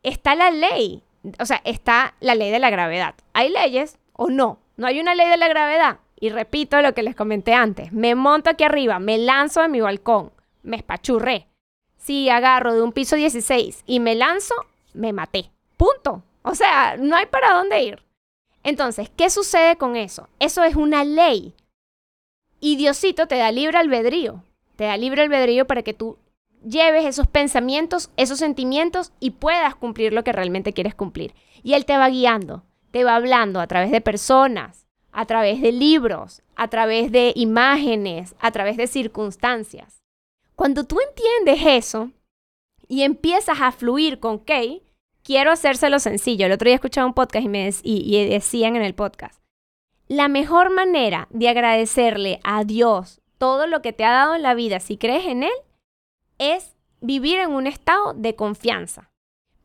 Está 0.01 0.33
la 0.33 0.49
ley, 0.49 1.03
o 1.37 1.45
sea, 1.45 1.59
está 1.65 2.13
la 2.21 2.35
ley 2.35 2.51
de 2.51 2.59
la 2.59 2.69
gravedad. 2.69 3.15
¿Hay 3.33 3.49
leyes 3.49 3.99
o 4.13 4.29
no? 4.29 4.59
No 4.77 4.87
hay 4.87 5.01
una 5.01 5.13
ley 5.13 5.27
de 5.27 5.35
la 5.35 5.49
gravedad. 5.49 5.99
Y 6.19 6.29
repito 6.29 6.81
lo 6.81 6.93
que 6.93 7.03
les 7.03 7.15
comenté 7.15 7.53
antes, 7.53 7.93
me 7.93 8.13
monto 8.15 8.49
aquí 8.49 8.63
arriba, 8.63 8.99
me 8.99 9.17
lanzo 9.17 9.61
de 9.61 9.69
mi 9.69 9.79
balcón, 9.79 10.31
me 10.63 10.77
espachurré. 10.77 11.47
Si 11.97 12.29
agarro 12.29 12.73
de 12.73 12.81
un 12.81 12.91
piso 12.91 13.15
16 13.15 13.83
y 13.85 13.99
me 13.99 14.15
lanzo, 14.15 14.55
me 14.93 15.13
maté. 15.13 15.51
Punto. 15.77 16.23
O 16.41 16.55
sea, 16.55 16.97
no 16.97 17.15
hay 17.15 17.25
para 17.25 17.53
dónde 17.53 17.83
ir. 17.83 18.03
Entonces, 18.63 19.09
¿qué 19.15 19.29
sucede 19.29 19.77
con 19.77 19.95
eso? 19.95 20.27
Eso 20.39 20.63
es 20.63 20.75
una 20.75 21.03
ley. 21.03 21.55
Y 22.59 22.75
Diosito 22.75 23.27
te 23.27 23.37
da 23.37 23.51
libre 23.51 23.77
albedrío. 23.77 24.43
Te 24.75 24.85
da 24.85 24.97
libre 24.97 25.21
albedrío 25.21 25.67
para 25.67 25.83
que 25.83 25.93
tú 25.93 26.17
lleves 26.65 27.05
esos 27.05 27.27
pensamientos, 27.27 28.11
esos 28.17 28.39
sentimientos 28.39 29.13
y 29.19 29.31
puedas 29.31 29.75
cumplir 29.75 30.11
lo 30.11 30.23
que 30.23 30.33
realmente 30.33 30.73
quieres 30.73 30.95
cumplir. 30.95 31.33
Y 31.63 31.73
Él 31.73 31.85
te 31.85 31.97
va 31.97 32.09
guiando, 32.09 32.63
te 32.91 33.03
va 33.03 33.15
hablando 33.15 33.61
a 33.61 33.67
través 33.67 33.91
de 33.91 34.01
personas, 34.01 34.88
a 35.19 35.25
través 35.25 35.59
de 35.59 35.73
libros, 35.73 36.41
a 36.55 36.69
través 36.69 37.11
de 37.11 37.33
imágenes, 37.35 38.35
a 38.39 38.51
través 38.51 38.77
de 38.77 38.87
circunstancias. 38.87 40.01
Cuando 40.55 40.85
tú 40.85 40.97
entiendes 41.01 41.67
eso 41.67 42.11
y 42.87 43.03
empiezas 43.03 43.59
a 43.59 43.73
fluir 43.73 44.21
con 44.21 44.39
Kay, 44.39 44.81
quiero 45.21 45.51
hacérselo 45.51 45.99
sencillo. 45.99 46.45
El 46.45 46.53
otro 46.53 46.67
día 46.67 46.75
escuchaba 46.75 47.05
un 47.05 47.13
podcast 47.13 47.43
y, 47.43 47.49
me 47.49 47.69
y 47.83 48.29
decían 48.29 48.77
en 48.77 48.81
el 48.81 48.95
podcast, 48.95 49.41
la 50.07 50.29
mejor 50.29 50.69
manera 50.69 51.27
de 51.31 51.49
agradecerle 51.49 52.39
a 52.45 52.63
Dios 52.63 53.19
todo 53.37 53.67
lo 53.67 53.81
que 53.81 53.91
te 53.91 54.05
ha 54.05 54.11
dado 54.11 54.35
en 54.35 54.41
la 54.41 54.53
vida, 54.53 54.79
si 54.79 54.95
crees 54.95 55.25
en 55.25 55.43
Él, 55.43 55.51
es 56.37 56.77
vivir 57.01 57.39
en 57.39 57.51
un 57.51 57.67
estado 57.67 58.13
de 58.13 58.35
confianza. 58.35 59.11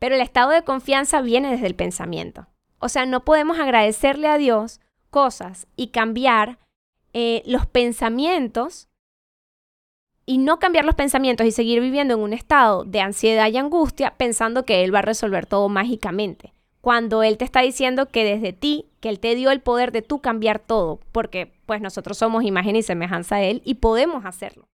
Pero 0.00 0.16
el 0.16 0.20
estado 0.20 0.50
de 0.50 0.64
confianza 0.64 1.20
viene 1.20 1.52
desde 1.52 1.68
el 1.68 1.76
pensamiento. 1.76 2.48
O 2.80 2.88
sea, 2.88 3.06
no 3.06 3.24
podemos 3.24 3.60
agradecerle 3.60 4.26
a 4.26 4.36
Dios 4.36 4.80
cosas 5.14 5.68
y 5.76 5.90
cambiar 5.90 6.58
eh, 7.12 7.44
los 7.46 7.66
pensamientos 7.66 8.88
y 10.26 10.38
no 10.38 10.58
cambiar 10.58 10.84
los 10.84 10.96
pensamientos 10.96 11.46
y 11.46 11.52
seguir 11.52 11.80
viviendo 11.80 12.14
en 12.14 12.20
un 12.20 12.32
estado 12.32 12.82
de 12.82 13.00
ansiedad 13.00 13.48
y 13.48 13.56
angustia 13.56 14.14
pensando 14.16 14.64
que 14.64 14.82
Él 14.82 14.92
va 14.92 14.98
a 14.98 15.02
resolver 15.02 15.46
todo 15.46 15.68
mágicamente. 15.68 16.52
Cuando 16.80 17.22
Él 17.22 17.38
te 17.38 17.44
está 17.44 17.60
diciendo 17.60 18.06
que 18.06 18.24
desde 18.24 18.52
ti, 18.52 18.86
que 18.98 19.08
Él 19.08 19.20
te 19.20 19.36
dio 19.36 19.52
el 19.52 19.60
poder 19.60 19.92
de 19.92 20.02
tú 20.02 20.20
cambiar 20.20 20.58
todo, 20.58 20.98
porque 21.12 21.52
pues 21.64 21.80
nosotros 21.80 22.18
somos 22.18 22.42
imagen 22.42 22.74
y 22.74 22.82
semejanza 22.82 23.36
de 23.36 23.52
Él 23.52 23.62
y 23.64 23.74
podemos 23.74 24.24
hacerlo. 24.24 24.66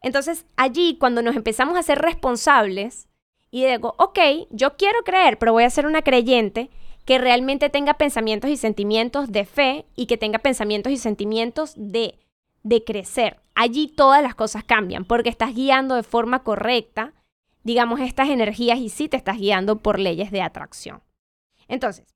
Entonces 0.00 0.46
allí, 0.56 0.96
cuando 0.98 1.20
nos 1.20 1.36
empezamos 1.36 1.76
a 1.76 1.82
ser 1.82 1.98
responsables 1.98 3.06
y 3.50 3.66
digo, 3.66 3.94
ok, 3.98 4.18
yo 4.48 4.78
quiero 4.78 5.00
creer, 5.04 5.38
pero 5.38 5.52
voy 5.52 5.64
a 5.64 5.70
ser 5.70 5.84
una 5.84 6.00
creyente 6.00 6.70
que 7.04 7.18
realmente 7.18 7.70
tenga 7.70 7.94
pensamientos 7.94 8.50
y 8.50 8.56
sentimientos 8.56 9.30
de 9.30 9.44
fe 9.44 9.86
y 9.94 10.06
que 10.06 10.16
tenga 10.16 10.38
pensamientos 10.38 10.92
y 10.92 10.96
sentimientos 10.96 11.74
de 11.76 12.18
de 12.64 12.82
crecer. 12.82 13.40
Allí 13.54 13.86
todas 13.86 14.20
las 14.22 14.34
cosas 14.34 14.64
cambian 14.64 15.04
porque 15.04 15.28
estás 15.28 15.54
guiando 15.54 15.94
de 15.94 16.02
forma 16.02 16.42
correcta, 16.42 17.12
digamos, 17.62 18.00
estas 18.00 18.30
energías 18.30 18.78
y 18.80 18.88
sí 18.88 19.08
te 19.08 19.16
estás 19.16 19.38
guiando 19.38 19.78
por 19.78 20.00
leyes 20.00 20.32
de 20.32 20.42
atracción. 20.42 21.02
Entonces, 21.68 22.06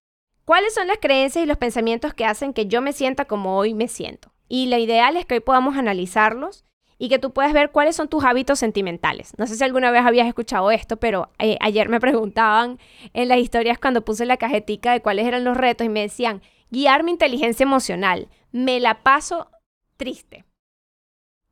¿cuáles 0.45 0.75
son 0.75 0.89
las 0.89 0.99
creencias 0.99 1.45
y 1.45 1.47
los 1.47 1.59
pensamientos 1.59 2.13
que 2.13 2.25
hacen 2.25 2.53
que 2.53 2.67
yo 2.67 2.83
me 2.83 2.93
sienta 2.93 3.27
como 3.27 3.57
hoy 3.57 3.75
me 3.75 3.87
siento? 3.87 4.33
Y 4.49 4.67
lo 4.67 4.79
ideal 4.79 5.17
es 5.17 5.27
que 5.27 5.35
hoy 5.35 5.41
podamos 5.41 5.77
analizarlos 5.77 6.65
y 6.99 7.09
que 7.09 7.19
tú 7.19 7.33
puedas 7.33 7.53
ver 7.53 7.71
cuáles 7.71 7.97
son 7.97 8.09
tus 8.09 8.25
hábitos 8.25 8.59
sentimentales. 8.59 9.33
No 9.39 9.47
sé 9.47 9.57
si 9.57 9.65
alguna 9.65 9.91
vez 9.91 10.05
habías 10.05 10.27
escuchado 10.27 10.71
esto, 10.71 10.97
pero 10.97 11.31
eh, 11.39 11.57
ayer 11.61 11.89
me 11.89 12.01
preguntaban 12.01 12.79
en 13.15 13.29
las 13.29 13.39
historias 13.39 13.79
cuando 13.79 14.05
puse 14.05 14.27
la 14.27 14.37
cajetica 14.37 14.93
de 14.93 15.01
cuáles 15.01 15.27
eran 15.27 15.45
los 15.45 15.57
retos 15.57 15.87
y 15.87 15.91
me 15.91 16.01
decían, 16.01 16.43
guiar 16.71 17.05
mi 17.05 17.13
inteligencia 17.13 17.65
emocional. 17.65 18.29
Me 18.51 18.81
la 18.81 19.03
paso 19.03 19.51
triste. 19.97 20.45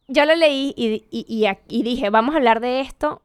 Yo 0.09 0.25
lo 0.25 0.35
leí 0.35 0.73
y, 0.77 1.83
dije, 1.83 2.11
vamos 2.11 2.35
a 2.35 2.39
hablar 2.39 2.61
de 2.61 2.81
esto 2.81 3.23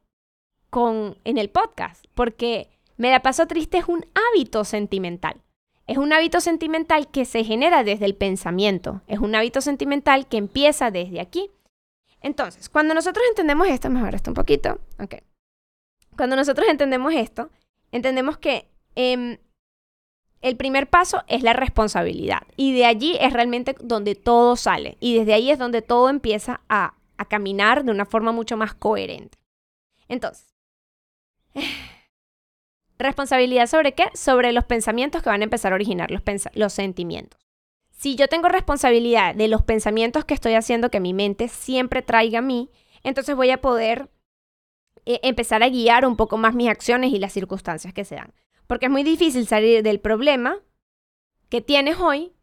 con, 0.70 1.18
en 1.26 1.38
el 1.38 1.50
podcast, 1.50 2.06
porque 2.16 2.70
me 2.98 3.12
la 3.12 3.22
paso 3.22 3.46
triste 3.46 3.78
es 3.78 3.88
un 3.88 4.06
hábito 4.16 4.64
sentimental. 4.64 5.42
Es 5.86 5.98
un 5.98 6.14
hábito 6.14 6.40
sentimental 6.40 7.10
que 7.10 7.26
se 7.26 7.44
genera 7.44 7.84
desde 7.84 8.06
el 8.06 8.16
pensamiento. 8.16 9.02
Es 9.08 9.20
un 9.20 9.36
hábito 9.36 9.62
sentimental 9.62 10.28
que 10.28 10.38
empieza 10.38 10.90
desde 10.90 11.20
aquí. 11.20 11.52
Entonces, 12.22 12.70
cuando 12.70 12.94
nosotros 12.94 13.26
entendemos 13.30 13.68
esto, 13.68 13.90
mejor 13.90 14.16
esto 14.16 14.30
un 14.32 14.36
poquito. 14.36 14.80
Ok. 15.00 15.16
Cuando 16.16 16.36
nosotros 16.36 16.68
entendemos 16.70 17.14
esto, 17.14 17.50
entendemos 17.92 18.38
que 18.38 18.70
em, 18.96 19.38
el 20.42 20.58
primer 20.58 20.90
paso 20.90 21.24
es 21.28 21.44
la 21.44 21.54
responsabilidad 21.54 22.42
y 22.56 22.74
de 22.74 22.86
allí 22.86 23.18
es 23.20 23.34
realmente 23.34 23.76
donde 23.80 24.16
todo 24.16 24.56
sale 24.56 24.98
y 25.00 25.18
desde 25.18 25.34
ahí 25.34 25.52
es 25.52 25.60
donde 25.60 25.82
todo 25.82 26.10
empieza 26.10 26.62
a, 26.70 26.96
caminar 27.30 27.84
de 27.84 27.92
una 27.92 28.06
forma 28.06 28.32
mucho 28.32 28.58
más 28.58 28.74
coherente. 28.74 29.38
Entonces, 30.08 30.56
responsabilidad 32.98 33.68
sobre 33.68 33.94
qué? 33.94 34.06
Sobre 34.16 34.52
los 34.52 34.66
pensamientos 34.66 35.22
que 35.22 35.30
van 35.30 35.42
a 35.42 35.44
empezar 35.44 35.72
a 35.72 35.76
originar 35.76 36.10
los, 36.10 36.24
los 36.56 36.74
sentimientos. 36.74 37.51
Si 38.02 38.16
yo 38.16 38.28
tengo 38.28 38.48
responsabilidad 38.48 39.36
de 39.36 39.48
los 39.48 39.62
pensamientos 39.62 40.26
que 40.26 40.34
estoy 40.34 40.56
haciendo 40.56 40.90
que 40.90 41.00
mi 41.00 41.14
mente 41.14 41.48
siempre 41.48 42.02
traiga 42.02 42.40
a 42.40 42.42
mí, 42.42 42.72
entonces 43.04 43.36
voy 43.36 43.52
a 43.52 43.62
poder 43.62 44.10
eh, 45.06 45.20
empezar 45.22 45.62
a 45.62 45.70
guiar 45.70 46.08
un 46.08 46.18
poco 46.18 46.36
más 46.40 46.56
mis 46.56 46.68
acciones 46.68 47.14
y 47.14 47.20
las 47.20 47.32
circunstancias 47.32 47.94
que 47.94 48.04
se 48.04 48.16
dan. 48.16 48.34
Porque 48.66 48.88
es 48.88 48.92
muy 48.92 49.04
difícil 49.04 49.46
salir 49.46 49.84
del 49.84 50.00
problema 50.00 50.58
que 51.50 51.62
tienes 51.62 52.00
hoy 52.00 52.34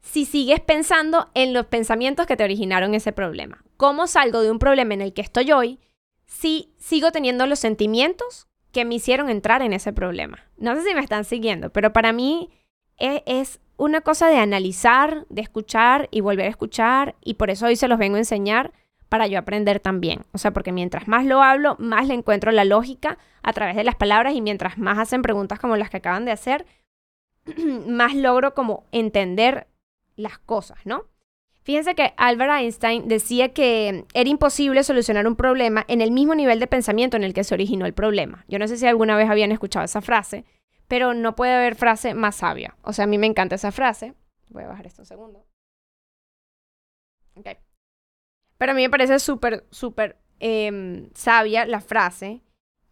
si 0.00 0.24
sigues 0.24 0.60
pensando 0.60 1.30
en 1.34 1.52
los 1.52 1.66
pensamientos 1.66 2.26
que 2.26 2.38
te 2.38 2.44
originaron 2.44 2.94
ese 2.94 3.12
problema. 3.12 3.62
¿Cómo 3.76 4.06
salgo 4.06 4.40
de 4.40 4.50
un 4.50 4.58
problema 4.58 4.94
en 4.94 5.02
el 5.02 5.12
que 5.12 5.20
estoy 5.20 5.52
hoy 5.52 5.78
si 6.24 6.72
sigo 6.78 7.12
teniendo 7.12 7.46
los 7.46 7.58
sentimientos 7.58 8.48
que 8.72 8.86
me 8.86 8.94
hicieron 8.94 9.28
entrar 9.28 9.60
en 9.60 9.74
ese 9.74 9.92
problema? 9.92 10.38
No 10.56 10.74
sé 10.74 10.84
si 10.88 10.94
me 10.94 11.02
están 11.02 11.26
siguiendo, 11.26 11.68
pero 11.68 11.92
para 11.92 12.14
mí 12.14 12.48
es, 12.96 13.20
es 13.26 13.60
una 13.76 14.00
cosa 14.00 14.28
de 14.28 14.38
analizar, 14.38 15.26
de 15.28 15.42
escuchar 15.42 16.08
y 16.10 16.20
volver 16.20 16.46
a 16.46 16.50
escuchar 16.50 17.14
y 17.22 17.34
por 17.34 17.50
eso 17.50 17.66
hoy 17.66 17.76
se 17.76 17.88
los 17.88 17.98
vengo 17.98 18.16
a 18.16 18.20
enseñar 18.20 18.72
para 19.08 19.26
yo 19.26 19.38
aprender 19.38 19.78
también. 19.80 20.20
O 20.32 20.38
sea, 20.38 20.52
porque 20.52 20.72
mientras 20.72 21.06
más 21.08 21.26
lo 21.26 21.42
hablo, 21.42 21.76
más 21.78 22.08
le 22.08 22.14
encuentro 22.14 22.50
la 22.50 22.64
lógica 22.64 23.18
a 23.42 23.52
través 23.52 23.76
de 23.76 23.84
las 23.84 23.94
palabras 23.94 24.34
y 24.34 24.40
mientras 24.40 24.78
más 24.78 24.98
hacen 24.98 25.22
preguntas 25.22 25.58
como 25.58 25.76
las 25.76 25.90
que 25.90 25.98
acaban 25.98 26.24
de 26.24 26.32
hacer, 26.32 26.64
más 27.86 28.14
logro 28.14 28.54
como 28.54 28.86
entender 28.92 29.66
las 30.16 30.38
cosas, 30.38 30.78
¿no? 30.84 31.04
Fíjense 31.64 31.94
que 31.94 32.12
Albert 32.16 32.52
Einstein 32.54 33.06
decía 33.06 33.50
que 33.50 34.04
era 34.14 34.28
imposible 34.28 34.82
solucionar 34.82 35.26
un 35.28 35.36
problema 35.36 35.84
en 35.86 36.00
el 36.00 36.10
mismo 36.10 36.34
nivel 36.34 36.58
de 36.58 36.66
pensamiento 36.66 37.16
en 37.16 37.22
el 37.22 37.34
que 37.34 37.44
se 37.44 37.54
originó 37.54 37.86
el 37.86 37.94
problema. 37.94 38.44
Yo 38.48 38.58
no 38.58 38.66
sé 38.66 38.76
si 38.76 38.86
alguna 38.86 39.16
vez 39.16 39.30
habían 39.30 39.52
escuchado 39.52 39.84
esa 39.84 40.00
frase, 40.00 40.44
pero 40.88 41.14
no 41.14 41.34
puede 41.34 41.54
haber 41.54 41.74
frase 41.74 42.14
más 42.14 42.36
sabia. 42.36 42.76
O 42.82 42.92
sea, 42.92 43.04
a 43.04 43.08
mí 43.08 43.18
me 43.18 43.26
encanta 43.26 43.54
esa 43.54 43.72
frase. 43.72 44.14
Voy 44.48 44.64
a 44.64 44.68
bajar 44.68 44.86
esto 44.86 45.02
un 45.02 45.06
segundo. 45.06 45.46
Okay. 47.34 47.56
Pero 48.58 48.72
a 48.72 48.74
mí 48.74 48.82
me 48.82 48.90
parece 48.90 49.18
súper, 49.18 49.66
súper 49.70 50.18
em, 50.38 51.10
sabia 51.14 51.66
la 51.66 51.80
frase. 51.80 52.42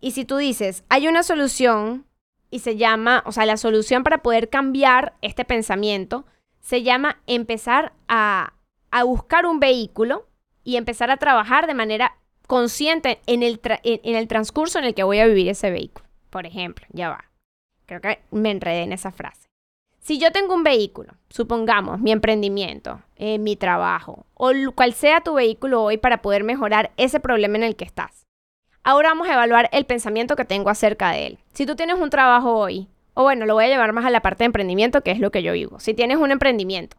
Y 0.01 0.13
si 0.13 0.25
tú 0.25 0.37
dices, 0.37 0.85
hay 0.89 1.09
una 1.09 1.23
solución 1.23 2.07
y 2.51 2.61
se 2.61 2.77
llama, 2.77 3.23
o 3.27 3.33
sea, 3.33 3.47
la 3.47 3.57
solución 3.57 4.03
para 4.03 4.23
poder 4.23 4.49
cambiar 4.49 5.15
este 5.21 5.45
pensamiento 5.45 6.25
se 6.61 6.83
llama 6.83 7.21
empezar 7.27 7.93
a, 8.09 8.55
a 8.91 9.05
buscar 9.05 9.47
un 9.47 9.61
vehículo 9.61 10.27
y 10.65 10.77
empezar 10.77 11.11
a 11.11 11.19
trabajar 11.19 11.67
de 11.67 11.75
manera 11.75 12.17
consciente 12.47 13.21
en 13.27 13.43
el, 13.43 13.61
en 13.85 14.17
el 14.17 14.27
transcurso 14.27 14.79
en 14.79 14.85
el 14.85 14.95
que 14.95 15.05
voy 15.05 15.21
a 15.21 15.27
vivir 15.27 15.49
ese 15.49 15.71
vehículo. 15.71 16.09
Por 16.31 16.47
ejemplo, 16.47 16.87
ya 16.91 17.11
va. 17.11 17.30
Creo 17.91 18.01
que 18.01 18.21
me 18.31 18.53
enredé 18.53 18.85
en 18.85 18.93
esa 18.93 19.11
frase. 19.11 19.49
Si 19.99 20.21
yo 20.21 20.31
tengo 20.31 20.55
un 20.55 20.63
vehículo, 20.63 21.15
supongamos 21.29 21.99
mi 21.99 22.13
emprendimiento, 22.13 23.03
eh, 23.17 23.41
mi 23.41 23.57
trabajo, 23.57 24.27
o 24.35 24.53
cual 24.77 24.93
sea 24.93 25.23
tu 25.23 25.35
vehículo 25.35 25.83
hoy 25.83 25.97
para 25.97 26.23
poder 26.23 26.45
mejorar 26.45 26.93
ese 26.97 27.19
problema 27.19 27.57
en 27.57 27.65
el 27.65 27.75
que 27.75 27.85
estás. 27.85 28.29
Ahora 28.85 29.09
vamos 29.09 29.29
a 29.29 29.33
evaluar 29.33 29.69
el 29.73 29.87
pensamiento 29.87 30.37
que 30.37 30.45
tengo 30.45 30.71
acerca 30.71 31.11
de 31.11 31.27
él. 31.27 31.39
Si 31.53 31.67
tú 31.67 31.75
tienes 31.75 31.99
un 31.99 32.11
trabajo 32.11 32.55
hoy, 32.55 32.87
o 33.15 33.25
bueno, 33.25 33.45
lo 33.45 33.55
voy 33.55 33.65
a 33.65 33.69
llevar 33.69 33.93
más 33.93 34.05
a 34.05 34.11
la 34.11 34.23
parte 34.23 34.45
de 34.45 34.47
emprendimiento, 34.47 35.01
que 35.01 35.11
es 35.11 35.19
lo 35.19 35.33
que 35.33 35.43
yo 35.43 35.53
vivo. 35.53 35.81
Si 35.81 35.93
tienes 35.93 36.19
un 36.19 36.31
emprendimiento 36.31 36.97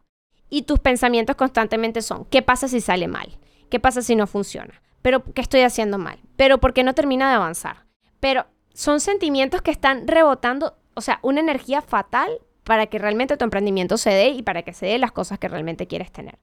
y 0.50 0.64
tus 0.64 0.80
pensamientos 0.80 1.38
constantemente 1.38 2.02
son, 2.02 2.26
¿qué 2.26 2.42
pasa 2.42 2.68
si 2.68 2.82
sale 2.82 3.08
mal? 3.08 3.38
¿Qué 3.70 3.80
pasa 3.80 4.02
si 4.02 4.18
no 4.18 4.28
funciona? 4.28 4.82
¿Pero 5.02 5.24
qué 5.24 5.40
estoy 5.40 5.62
haciendo 5.62 5.98
mal? 5.98 6.20
¿Pero 6.36 6.58
por 6.58 6.74
qué 6.74 6.84
no 6.84 6.94
termina 6.94 7.30
de 7.30 7.36
avanzar? 7.36 7.86
Pero 8.20 8.46
son 8.74 9.00
sentimientos 9.00 9.62
que 9.62 9.72
están 9.72 10.08
rebotando, 10.08 10.76
o 10.96 11.02
sea, 11.02 11.20
una 11.22 11.40
energía 11.40 11.82
fatal 11.82 12.40
para 12.64 12.88
que 12.88 13.00
realmente 13.00 13.38
tu 13.38 13.44
emprendimiento 13.44 13.98
se 13.98 14.12
dé 14.12 14.30
y 14.30 14.44
para 14.44 14.64
que 14.64 14.74
se 14.74 14.86
dé 14.86 14.98
las 14.98 15.12
cosas 15.12 15.40
que 15.40 15.48
realmente 15.48 15.88
quieres 15.88 16.12
tener. 16.12 16.40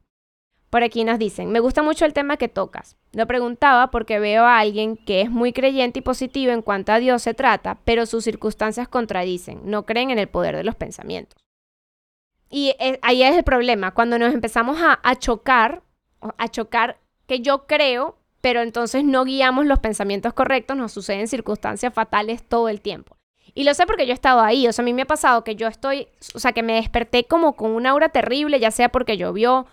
Por 0.71 0.83
aquí 0.83 1.03
nos 1.05 1.19
dicen, 1.19 1.51
me 1.51 1.61
gusta 1.61 1.83
mucho 1.83 2.05
el 2.05 2.13
tema 2.13 2.37
que 2.37 2.49
tocas. 2.49 2.99
Lo 3.13 3.27
preguntaba 3.27 3.91
porque 3.91 4.19
veo 4.19 4.45
a 4.45 4.59
alguien 4.59 4.97
que 4.97 5.23
es 5.23 5.31
muy 5.31 5.55
creyente 5.55 6.01
y 6.01 6.03
positivo 6.03 6.53
en 6.53 6.61
cuanto 6.61 6.93
a 6.93 6.99
Dios 6.99 7.23
se 7.23 7.33
trata, 7.33 7.79
pero 7.85 8.05
sus 8.05 8.25
circunstancias 8.25 8.87
contradicen, 8.87 9.63
no 9.65 9.87
creen 9.87 10.11
en 10.11 10.19
el 10.19 10.29
poder 10.29 10.57
de 10.57 10.65
los 10.65 10.75
pensamientos. 10.75 11.39
Y 12.51 12.75
ahí 13.03 13.23
es 13.23 13.37
el 13.37 13.45
problema, 13.45 13.93
cuando 13.93 14.19
nos 14.19 14.35
empezamos 14.35 14.79
a, 14.81 15.01
a 15.03 15.17
chocar, 15.17 15.83
a 16.21 16.49
chocar 16.49 16.99
que 17.27 17.41
yo 17.41 17.67
creo, 17.67 18.19
pero 18.41 18.61
entonces 18.61 19.05
no 19.05 19.25
guiamos 19.25 19.67
los 19.67 19.79
pensamientos 19.79 20.35
correctos, 20.35 20.77
nos 20.77 20.93
suceden 20.93 21.29
circunstancias 21.29 21.93
fatales 21.95 22.43
todo 22.43 22.69
el 22.69 22.81
tiempo. 22.81 23.18
Y 23.55 23.65
lo 23.65 23.75
sé 23.75 23.87
porque 23.87 24.07
yo 24.07 24.13
he 24.13 24.15
estado 24.15 24.41
ahí, 24.41 24.67
o 24.69 24.73
sea, 24.73 24.83
a 24.83 24.85
mí 24.85 24.93
me 24.93 25.03
ha 25.03 25.07
pasado 25.07 25.45
que 25.45 25.57
yo 25.57 25.67
estoy, 25.67 26.09
o 26.35 26.39
sea, 26.39 26.53
que 26.53 26.63
me 26.63 26.75
desperté 26.75 27.25
como 27.25 27.57
con 27.57 27.73
una 27.73 27.91
aura 27.91 28.09
terrible, 28.11 28.61
ya 28.61 28.71
sea 28.71 28.91
porque 28.91 29.17
llovió, 29.17 29.67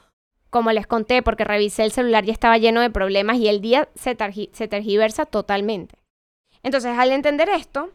como 0.50 0.72
les 0.72 0.88
conté, 0.88 1.22
porque 1.22 1.44
revisé 1.44 1.84
el 1.84 1.92
celular 1.92 2.26
y 2.26 2.32
estaba 2.32 2.58
lleno 2.58 2.82
de 2.82 2.90
problemas 2.90 3.38
y 3.38 3.48
el 3.48 3.62
día 3.62 3.90
se, 3.96 4.18
se 4.54 4.68
tergiversa 4.68 5.26
totalmente. 5.26 5.96
Entonces, 6.64 6.98
al 6.98 7.12
entender 7.12 7.50
esto, 7.50 7.92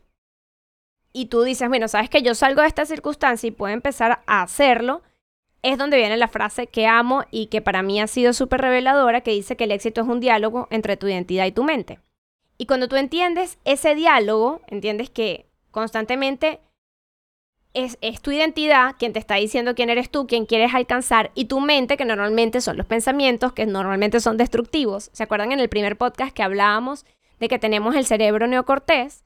y 1.12 1.26
tú 1.26 1.42
dices, 1.42 1.68
bueno, 1.68 1.88
sabes 1.88 2.08
que 2.08 2.22
yo 2.22 2.34
salgo 2.34 2.62
de 2.62 2.68
esta 2.68 2.86
circunstancia 2.86 3.48
y 3.48 3.50
puedo 3.50 3.74
empezar 3.74 4.22
a 4.26 4.42
hacerlo, 4.42 5.02
es 5.62 5.76
donde 5.76 5.96
viene 5.96 6.16
la 6.16 6.28
frase 6.28 6.66
que 6.66 6.86
amo 6.86 7.24
y 7.30 7.46
que 7.46 7.60
para 7.60 7.82
mí 7.82 8.00
ha 8.00 8.06
sido 8.06 8.32
súper 8.32 8.60
reveladora, 8.60 9.20
que 9.20 9.32
dice 9.32 9.56
que 9.56 9.64
el 9.64 9.72
éxito 9.72 10.02
es 10.02 10.06
un 10.06 10.20
diálogo 10.20 10.68
entre 10.70 10.96
tu 10.96 11.08
identidad 11.08 11.46
y 11.46 11.52
tu 11.52 11.64
mente. 11.64 11.98
Y 12.58 12.66
cuando 12.66 12.88
tú 12.88 12.96
entiendes 12.96 13.58
ese 13.64 13.94
diálogo, 13.94 14.60
entiendes 14.68 15.10
que 15.10 15.49
constantemente 15.70 16.60
es, 17.72 17.98
tu 18.20 18.30
identidad 18.30 18.96
quien 18.98 19.12
te 19.12 19.18
está 19.18 19.36
diciendo 19.36 19.74
quién 19.74 19.90
eres 19.90 20.10
tú, 20.10 20.26
quién 20.26 20.46
quieres 20.46 20.74
alcanzar, 20.74 21.30
y 21.34 21.44
tu 21.46 21.60
mente, 21.60 21.96
que 21.96 22.04
normalmente 22.04 22.60
son 22.60 22.76
los 22.76 22.86
pensamientos, 22.86 23.52
que 23.52 23.66
normalmente 23.66 24.20
son 24.20 24.36
destructivos. 24.36 25.10
¿Se 25.12 25.22
acuerdan 25.22 25.52
en 25.52 25.60
el 25.60 25.68
primer 25.68 25.96
podcast 25.96 26.34
que 26.34 26.42
hablábamos 26.42 27.06
de 27.38 27.48
que 27.48 27.58
tenemos 27.58 27.94
el 27.94 28.06
cerebro 28.06 28.46
neocortés 28.46 29.24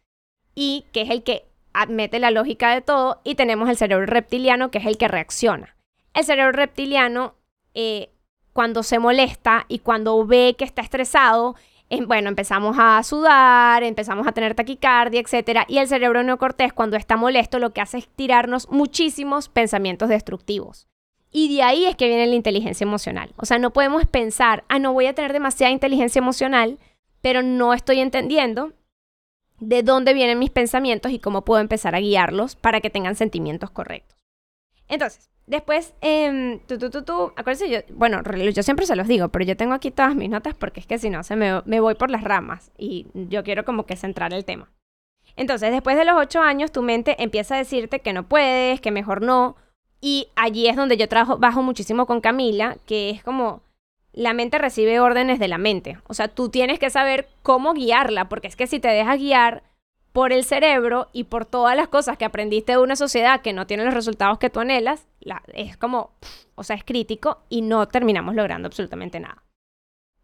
y 0.54 0.87
que 0.92 1.02
es 1.02 1.11
el 1.11 1.22
que 1.22 1.46
mete 1.88 2.18
la 2.18 2.30
lógica 2.30 2.72
de 2.72 2.83
todo, 2.83 3.20
y 3.24 3.35
tenemos 3.35 3.68
el 3.68 3.76
cerebro 3.76 4.07
reptiliano, 4.07 4.70
que 4.70 4.78
es 4.78 4.87
el 4.87 4.98
que 4.98 5.09
reacciona? 5.09 5.76
El 6.12 6.24
cerebro 6.24 6.52
reptiliano, 6.52 7.35
eh, 7.74 8.11
cuando 8.52 8.85
se 8.85 9.00
molesta 9.00 9.64
y 9.68 9.80
cuando 9.80 10.24
ve 10.24 10.54
que 10.57 10.64
está 10.64 10.83
estresado, 10.83 11.57
bueno, 12.02 12.28
empezamos 12.28 12.76
a 12.78 13.02
sudar, 13.02 13.83
empezamos 13.83 14.26
a 14.26 14.33
tener 14.33 14.54
taquicardia, 14.54 15.20
etc. 15.20 15.61
Y 15.68 15.78
el 15.78 15.88
cerebro 15.88 16.22
neocortés, 16.22 16.72
cuando 16.72 16.96
está 16.96 17.16
molesto, 17.16 17.59
lo 17.59 17.72
que 17.72 17.80
hace 17.80 17.98
es 17.98 18.09
tirarnos 18.09 18.68
muchísimos 18.70 19.48
pensamientos 19.48 20.09
destructivos. 20.09 20.87
Y 21.30 21.54
de 21.54 21.62
ahí 21.62 21.85
es 21.85 21.96
que 21.96 22.07
viene 22.07 22.26
la 22.26 22.35
inteligencia 22.37 22.85
emocional. 22.85 23.33
O 23.37 23.44
sea, 23.44 23.59
no 23.59 23.72
podemos 23.72 24.07
pensar, 24.07 24.64
ah, 24.68 24.78
no 24.78 24.92
voy 24.92 25.07
a 25.07 25.14
tener 25.14 25.33
demasiada 25.33 25.72
inteligencia 25.72 26.20
emocional, 26.20 26.78
pero 27.20 27.42
no 27.42 27.74
estoy 27.74 28.00
entendiendo 28.00 28.72
de 29.59 29.83
dónde 29.83 30.14
vienen 30.14 30.38
mis 30.38 30.50
pensamientos 30.50 31.12
y 31.12 31.18
cómo 31.18 31.44
puedo 31.44 31.61
empezar 31.61 31.94
a 31.94 32.00
guiarlos 32.00 32.54
para 32.54 32.80
que 32.80 32.90
tengan 32.90 33.16
sentimientos 33.16 33.70
correctos. 33.70 34.16
Entonces, 34.88 35.30
Después, 35.46 35.94
eh, 36.00 36.61
tú, 36.66 36.78
tú, 36.78 36.88
tú, 36.90 37.02
tú, 37.02 37.33
acuérdense, 37.37 37.68
yo, 37.68 37.78
bueno, 37.94 38.22
yo 38.50 38.62
siempre 38.62 38.87
se 38.87 38.96
los 38.96 39.07
digo, 39.07 39.28
pero 39.28 39.44
yo 39.44 39.57
tengo 39.57 39.74
aquí 39.74 39.90
todas 39.90 40.14
mis 40.14 40.30
notas 40.30 40.54
porque 40.54 40.80
es 40.80 40.87
que 40.87 40.98
si 40.98 41.11
no, 41.11 41.22
se 41.22 41.37
me, 41.37 41.61
me 41.66 41.80
voy 41.80 41.94
por 41.96 42.11
las 42.11 42.24
ramas 42.24 42.70
y 42.78 43.07
yo 43.14 43.44
quiero 43.44 43.64
como 43.64 43.85
que 43.85 43.96
centrar 43.96 44.33
el 44.33 44.44
tema. 44.46 44.70
Entonces, 45.37 45.70
después 45.70 45.96
de 45.96 46.04
los 46.04 46.16
ocho 46.16 46.40
años, 46.40 46.72
tu 46.72 46.83
mente 46.83 47.22
empieza 47.22 47.57
a 47.57 47.59
decirte 47.59 48.00
que 48.00 48.12
no 48.12 48.26
puedes, 48.28 48.80
que 48.80 48.90
mejor 48.90 49.20
no. 49.20 49.57
Y 50.00 50.28
allí 50.37 50.68
es 50.68 50.76
donde 50.76 50.96
yo 50.96 51.09
trabajo 51.09 51.38
bajo 51.38 51.62
muchísimo 51.62 52.07
con 52.07 52.20
Camila, 52.20 52.76
que 52.87 53.11
es 53.11 53.22
como 53.22 53.62
la 54.12 54.33
mente 54.33 54.59
recibe 54.59 55.00
órdenes 55.00 55.38
de 55.38 55.48
la 55.48 55.59
mente. 55.59 55.98
O 56.07 56.14
sea, 56.14 56.28
tú 56.28 56.48
tienes 56.48 56.78
que 56.78 56.90
saber 56.90 57.28
cómo 57.42 57.74
guiarla, 57.74 58.28
porque 58.28 58.46
es 58.46 58.57
que 58.57 58.66
si 58.66 58.78
te 58.80 58.88
dejas 58.88 59.18
guiar 59.18 59.62
por 60.14 60.33
el 60.33 60.44
cerebro 60.44 61.09
y 61.12 61.24
por 61.24 61.44
todas 61.44 61.74
las 61.74 61.88
cosas 61.88 62.16
que 62.16 62.24
aprendiste 62.24 62.70
de 62.70 62.79
una 62.79 62.94
sociedad 62.94 63.40
que 63.40 63.53
no 63.53 63.66
tiene 63.66 63.85
los 63.85 63.92
resultados 63.92 64.38
que 64.38 64.48
tú 64.48 64.61
anhelas, 64.61 65.09
es 65.53 65.77
como, 65.77 66.12
o 66.55 66.62
sea, 66.62 66.77
es 66.77 66.85
crítico 66.85 67.42
y 67.48 67.62
no 67.62 67.88
terminamos 67.88 68.37
logrando 68.37 68.68
absolutamente 68.68 69.18
nada. 69.18 69.42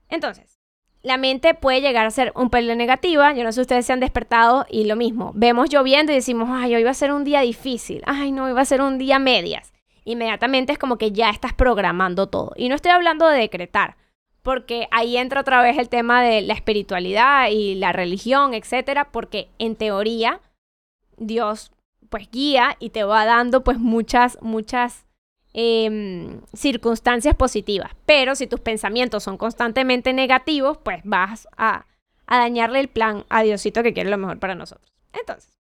Entonces, 0.09 0.61
la 1.03 1.17
mente 1.17 1.55
puede 1.55 1.81
llegar 1.81 2.07
a 2.07 2.13
ser 2.13 2.33
un 2.37 2.51
pelo 2.51 2.73
negativa. 2.77 3.35
Yo 3.35 3.43
no 3.43 3.51
sé 3.51 3.57
si 3.57 3.61
ustedes 3.63 3.85
se 3.85 3.93
han 3.93 3.99
despertado 3.99 4.65
y 4.71 4.85
lo 4.85 4.95
mismo. 4.95 5.33
Vemos 5.35 5.71
lloviendo 5.71 6.13
y 6.13 6.15
decimos, 6.15 6.49
ay, 6.53 6.77
hoy 6.77 6.85
va 6.85 6.91
a 6.91 6.95
ser 6.95 7.11
un 7.11 7.25
día 7.25 7.41
difícil. 7.41 8.03
Ay, 8.07 8.31
no, 8.31 8.45
hoy 8.45 8.53
va 8.53 8.61
a 8.61 8.67
ser 8.67 8.83
un 8.83 8.97
día 8.97 9.19
medias. 9.19 9.73
Inmediatamente 10.05 10.73
es 10.73 10.79
como 10.79 10.99
que 10.99 11.11
ya 11.11 11.31
estás 11.31 11.53
programando 11.53 12.29
todo. 12.29 12.53
Y 12.55 12.69
no 12.69 12.77
estoy 12.77 12.93
hablando 12.93 13.27
de 13.27 13.41
decretar 13.41 13.97
porque 14.43 14.89
ahí 14.91 15.17
entra 15.17 15.41
otra 15.41 15.63
vez 15.63 15.79
el 15.79 15.89
tema 15.89 16.23
de 16.23 16.41
la 16.41 16.55
espiritualidad 16.55 17.49
y 17.51 17.75
la 17.75 17.93
religión, 17.93 18.55
etcétera, 18.55 19.11
porque 19.11 19.49
en 19.59 19.77
teoría 19.77 20.41
Dios 21.17 21.73
pues 22.09 22.29
guía 22.31 22.77
y 22.81 22.91
te 22.91 23.05
va 23.05 23.25
dando 23.25 23.63
pues 23.63 23.79
muchas, 23.79 24.39
muchas 24.43 25.07
em, 25.53 26.41
circunstancias 26.53 27.35
positivas. 27.37 27.93
Pero 28.05 28.35
si 28.35 28.47
tus 28.47 28.61
pensamientos 28.61 29.23
son 29.23 29.37
constantemente 29.37 30.13
negativos, 30.13 30.79
pues 30.79 31.01
vas 31.05 31.49
a, 31.57 31.87
a 32.27 32.39
dañarle 32.39 32.81
el 32.81 32.89
plan 32.89 33.25
a 33.29 33.43
Diosito 33.43 33.83
que 33.83 33.93
quiere 33.93 34.11
lo 34.11 34.19
mejor 34.19 34.39
para 34.39 34.55
nosotros. 34.55 34.93
Entonces, 35.13 35.57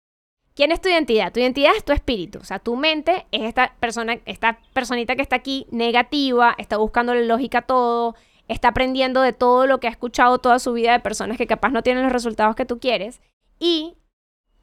¿quién 0.55 0.73
es 0.73 0.81
tu 0.81 0.89
identidad? 0.89 1.33
Tu 1.33 1.41
identidad 1.41 1.77
es 1.77 1.85
tu 1.85 1.93
espíritu, 1.93 2.39
o 2.39 2.45
sea, 2.45 2.59
tu 2.59 2.77
mente 2.77 3.27
es 3.31 3.43
esta 3.43 3.75
persona, 3.79 4.19
esta 4.25 4.61
personita 4.73 5.17
que 5.17 5.23
está 5.23 5.37
aquí 5.37 5.67
negativa, 5.71 6.55
está 6.59 6.79
buscando 6.79 7.15
la 7.15 7.23
lógica 7.23 7.63
todo, 7.63 8.15
está 8.49 8.69
aprendiendo 8.69 9.21
de 9.21 9.33
todo 9.33 9.67
lo 9.67 9.79
que 9.79 9.87
ha 9.87 9.91
escuchado 9.91 10.39
toda 10.39 10.59
su 10.59 10.73
vida 10.73 10.93
de 10.93 11.01
personas 11.01 11.37
que 11.37 11.47
capaz 11.47 11.71
no 11.71 11.83
tienen 11.83 12.03
los 12.03 12.13
resultados 12.13 12.57
que 12.57 12.65
tú 12.65 12.81
quieres. 12.81 13.21
Y, 13.59 13.95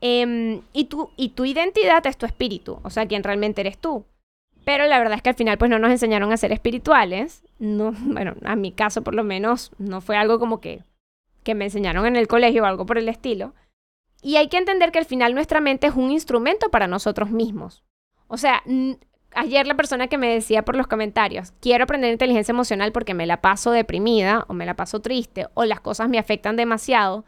em, 0.01 0.61
y, 0.73 0.85
tu, 0.85 1.11
y 1.15 1.29
tu 1.29 1.45
identidad 1.45 2.05
es 2.07 2.17
tu 2.17 2.25
espíritu, 2.25 2.79
o 2.83 2.89
sea, 2.89 3.07
quien 3.07 3.23
realmente 3.23 3.61
eres 3.61 3.77
tú. 3.77 4.05
Pero 4.65 4.85
la 4.87 4.97
verdad 4.97 5.15
es 5.17 5.21
que 5.21 5.29
al 5.29 5.35
final 5.35 5.57
pues 5.59 5.69
no 5.69 5.77
nos 5.77 5.91
enseñaron 5.91 6.31
a 6.31 6.37
ser 6.37 6.51
espirituales. 6.51 7.43
No, 7.59 7.91
bueno, 7.99 8.33
a 8.43 8.55
mi 8.55 8.71
caso 8.71 9.03
por 9.03 9.13
lo 9.13 9.23
menos 9.23 9.71
no 9.77 10.01
fue 10.01 10.17
algo 10.17 10.39
como 10.39 10.59
que, 10.59 10.83
que 11.43 11.55
me 11.55 11.65
enseñaron 11.65 12.05
en 12.07 12.15
el 12.15 12.27
colegio 12.27 12.63
o 12.63 12.65
algo 12.65 12.85
por 12.85 12.97
el 12.97 13.07
estilo. 13.07 13.53
Y 14.21 14.37
hay 14.37 14.49
que 14.49 14.57
entender 14.57 14.91
que 14.91 14.97
al 14.97 15.05
final 15.05 15.35
nuestra 15.35 15.61
mente 15.61 15.85
es 15.85 15.93
un 15.93 16.09
instrumento 16.09 16.71
para 16.71 16.87
nosotros 16.87 17.29
mismos. 17.29 17.83
O 18.27 18.37
sea, 18.37 18.63
ayer 19.35 19.67
la 19.67 19.75
persona 19.75 20.07
que 20.07 20.17
me 20.17 20.33
decía 20.33 20.65
por 20.65 20.75
los 20.75 20.87
comentarios, 20.87 21.53
quiero 21.61 21.83
aprender 21.83 22.11
inteligencia 22.11 22.51
emocional 22.51 22.91
porque 22.91 23.13
me 23.13 23.25
la 23.25 23.41
paso 23.41 23.71
deprimida 23.71 24.45
o 24.47 24.53
me 24.53 24.65
la 24.65 24.75
paso 24.75 25.01
triste 25.01 25.47
o 25.53 25.65
las 25.65 25.81
cosas 25.81 26.09
me 26.09 26.19
afectan 26.19 26.55
demasiado, 26.55 27.25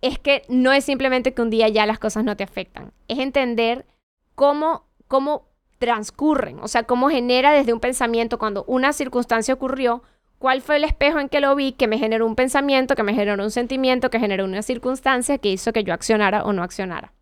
es 0.00 0.18
que 0.18 0.42
no 0.48 0.72
es 0.72 0.84
simplemente 0.84 1.34
que 1.34 1.42
un 1.42 1.50
día 1.50 1.68
ya 1.68 1.86
las 1.86 1.98
cosas 1.98 2.24
no 2.24 2.36
te 2.36 2.44
afectan, 2.44 2.92
es 3.08 3.18
entender 3.18 3.86
cómo, 4.34 4.86
cómo 5.08 5.48
transcurren, 5.78 6.60
o 6.60 6.68
sea, 6.68 6.84
cómo 6.84 7.08
genera 7.08 7.52
desde 7.52 7.72
un 7.72 7.80
pensamiento 7.80 8.38
cuando 8.38 8.64
una 8.64 8.92
circunstancia 8.92 9.54
ocurrió, 9.54 10.02
cuál 10.38 10.62
fue 10.62 10.76
el 10.76 10.84
espejo 10.84 11.18
en 11.18 11.28
que 11.28 11.40
lo 11.40 11.54
vi 11.56 11.72
que 11.72 11.88
me 11.88 11.98
generó 11.98 12.26
un 12.26 12.36
pensamiento, 12.36 12.94
que 12.94 13.02
me 13.02 13.14
generó 13.14 13.42
un 13.42 13.50
sentimiento, 13.50 14.10
que 14.10 14.20
generó 14.20 14.44
una 14.44 14.62
circunstancia 14.62 15.38
que 15.38 15.50
hizo 15.50 15.72
que 15.72 15.84
yo 15.84 15.92
accionara 15.92 16.44
o 16.44 16.52
no 16.52 16.62
accionara. 16.62 17.12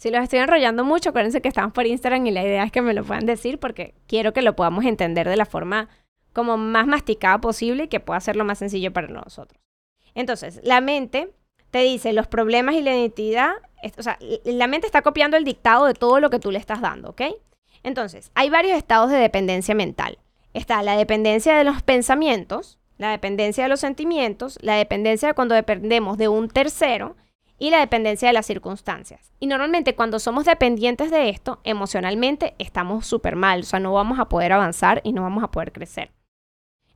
Si 0.00 0.10
los 0.10 0.22
estoy 0.22 0.38
enrollando 0.38 0.82
mucho, 0.82 1.10
acuérdense 1.10 1.42
que 1.42 1.48
estamos 1.48 1.74
por 1.74 1.86
Instagram 1.86 2.26
y 2.26 2.30
la 2.30 2.42
idea 2.42 2.64
es 2.64 2.72
que 2.72 2.80
me 2.80 2.94
lo 2.94 3.04
puedan 3.04 3.26
decir 3.26 3.58
porque 3.58 3.92
quiero 4.06 4.32
que 4.32 4.40
lo 4.40 4.56
podamos 4.56 4.86
entender 4.86 5.28
de 5.28 5.36
la 5.36 5.44
forma 5.44 5.90
como 6.32 6.56
más 6.56 6.86
masticada 6.86 7.38
posible 7.42 7.84
y 7.84 7.88
que 7.88 8.00
pueda 8.00 8.18
ser 8.20 8.34
lo 8.34 8.46
más 8.46 8.56
sencillo 8.60 8.94
para 8.94 9.08
nosotros. 9.08 9.60
Entonces, 10.14 10.58
la 10.64 10.80
mente 10.80 11.34
te 11.70 11.80
dice 11.80 12.14
los 12.14 12.26
problemas 12.28 12.76
y 12.76 12.80
la 12.80 12.96
identidad, 12.96 13.50
o 13.98 14.02
sea, 14.02 14.18
la 14.44 14.66
mente 14.68 14.86
está 14.86 15.02
copiando 15.02 15.36
el 15.36 15.44
dictado 15.44 15.84
de 15.84 15.92
todo 15.92 16.18
lo 16.18 16.30
que 16.30 16.38
tú 16.38 16.50
le 16.50 16.58
estás 16.58 16.80
dando, 16.80 17.10
¿ok? 17.10 17.20
Entonces, 17.82 18.30
hay 18.34 18.48
varios 18.48 18.78
estados 18.78 19.10
de 19.10 19.18
dependencia 19.18 19.74
mental. 19.74 20.16
Está 20.54 20.82
la 20.82 20.96
dependencia 20.96 21.58
de 21.58 21.64
los 21.64 21.82
pensamientos, 21.82 22.78
la 22.96 23.10
dependencia 23.10 23.64
de 23.64 23.68
los 23.68 23.80
sentimientos, 23.80 24.58
la 24.62 24.76
dependencia 24.76 25.28
de 25.28 25.34
cuando 25.34 25.54
dependemos 25.54 26.16
de 26.16 26.28
un 26.28 26.48
tercero 26.48 27.16
y 27.60 27.70
la 27.70 27.78
dependencia 27.78 28.26
de 28.26 28.32
las 28.32 28.46
circunstancias. 28.46 29.30
Y 29.38 29.46
normalmente 29.46 29.94
cuando 29.94 30.18
somos 30.18 30.46
dependientes 30.46 31.12
de 31.12 31.28
esto, 31.28 31.60
emocionalmente 31.62 32.54
estamos 32.58 33.06
súper 33.06 33.36
mal, 33.36 33.60
o 33.60 33.62
sea, 33.62 33.78
no 33.78 33.92
vamos 33.92 34.18
a 34.18 34.28
poder 34.28 34.52
avanzar 34.52 35.00
y 35.04 35.12
no 35.12 35.22
vamos 35.22 35.44
a 35.44 35.50
poder 35.52 35.70
crecer. 35.70 36.10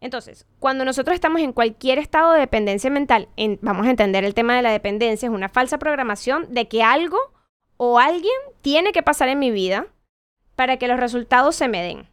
Entonces, 0.00 0.46
cuando 0.58 0.84
nosotros 0.84 1.14
estamos 1.14 1.42
en 1.42 1.52
cualquier 1.52 1.98
estado 1.98 2.32
de 2.32 2.40
dependencia 2.40 2.90
mental, 2.90 3.28
vamos 3.60 3.86
a 3.86 3.90
entender 3.90 4.24
el 4.24 4.34
tema 4.34 4.56
de 4.56 4.62
la 4.62 4.72
dependencia, 4.72 5.28
es 5.28 5.34
una 5.34 5.48
falsa 5.48 5.78
programación 5.78 6.52
de 6.52 6.66
que 6.66 6.82
algo 6.82 7.18
o 7.76 7.98
alguien 7.98 8.34
tiene 8.60 8.92
que 8.92 9.02
pasar 9.02 9.28
en 9.28 9.38
mi 9.38 9.50
vida 9.50 9.86
para 10.56 10.78
que 10.78 10.88
los 10.88 10.98
resultados 10.98 11.56
se 11.56 11.68
me 11.68 11.82
den. 11.82 12.08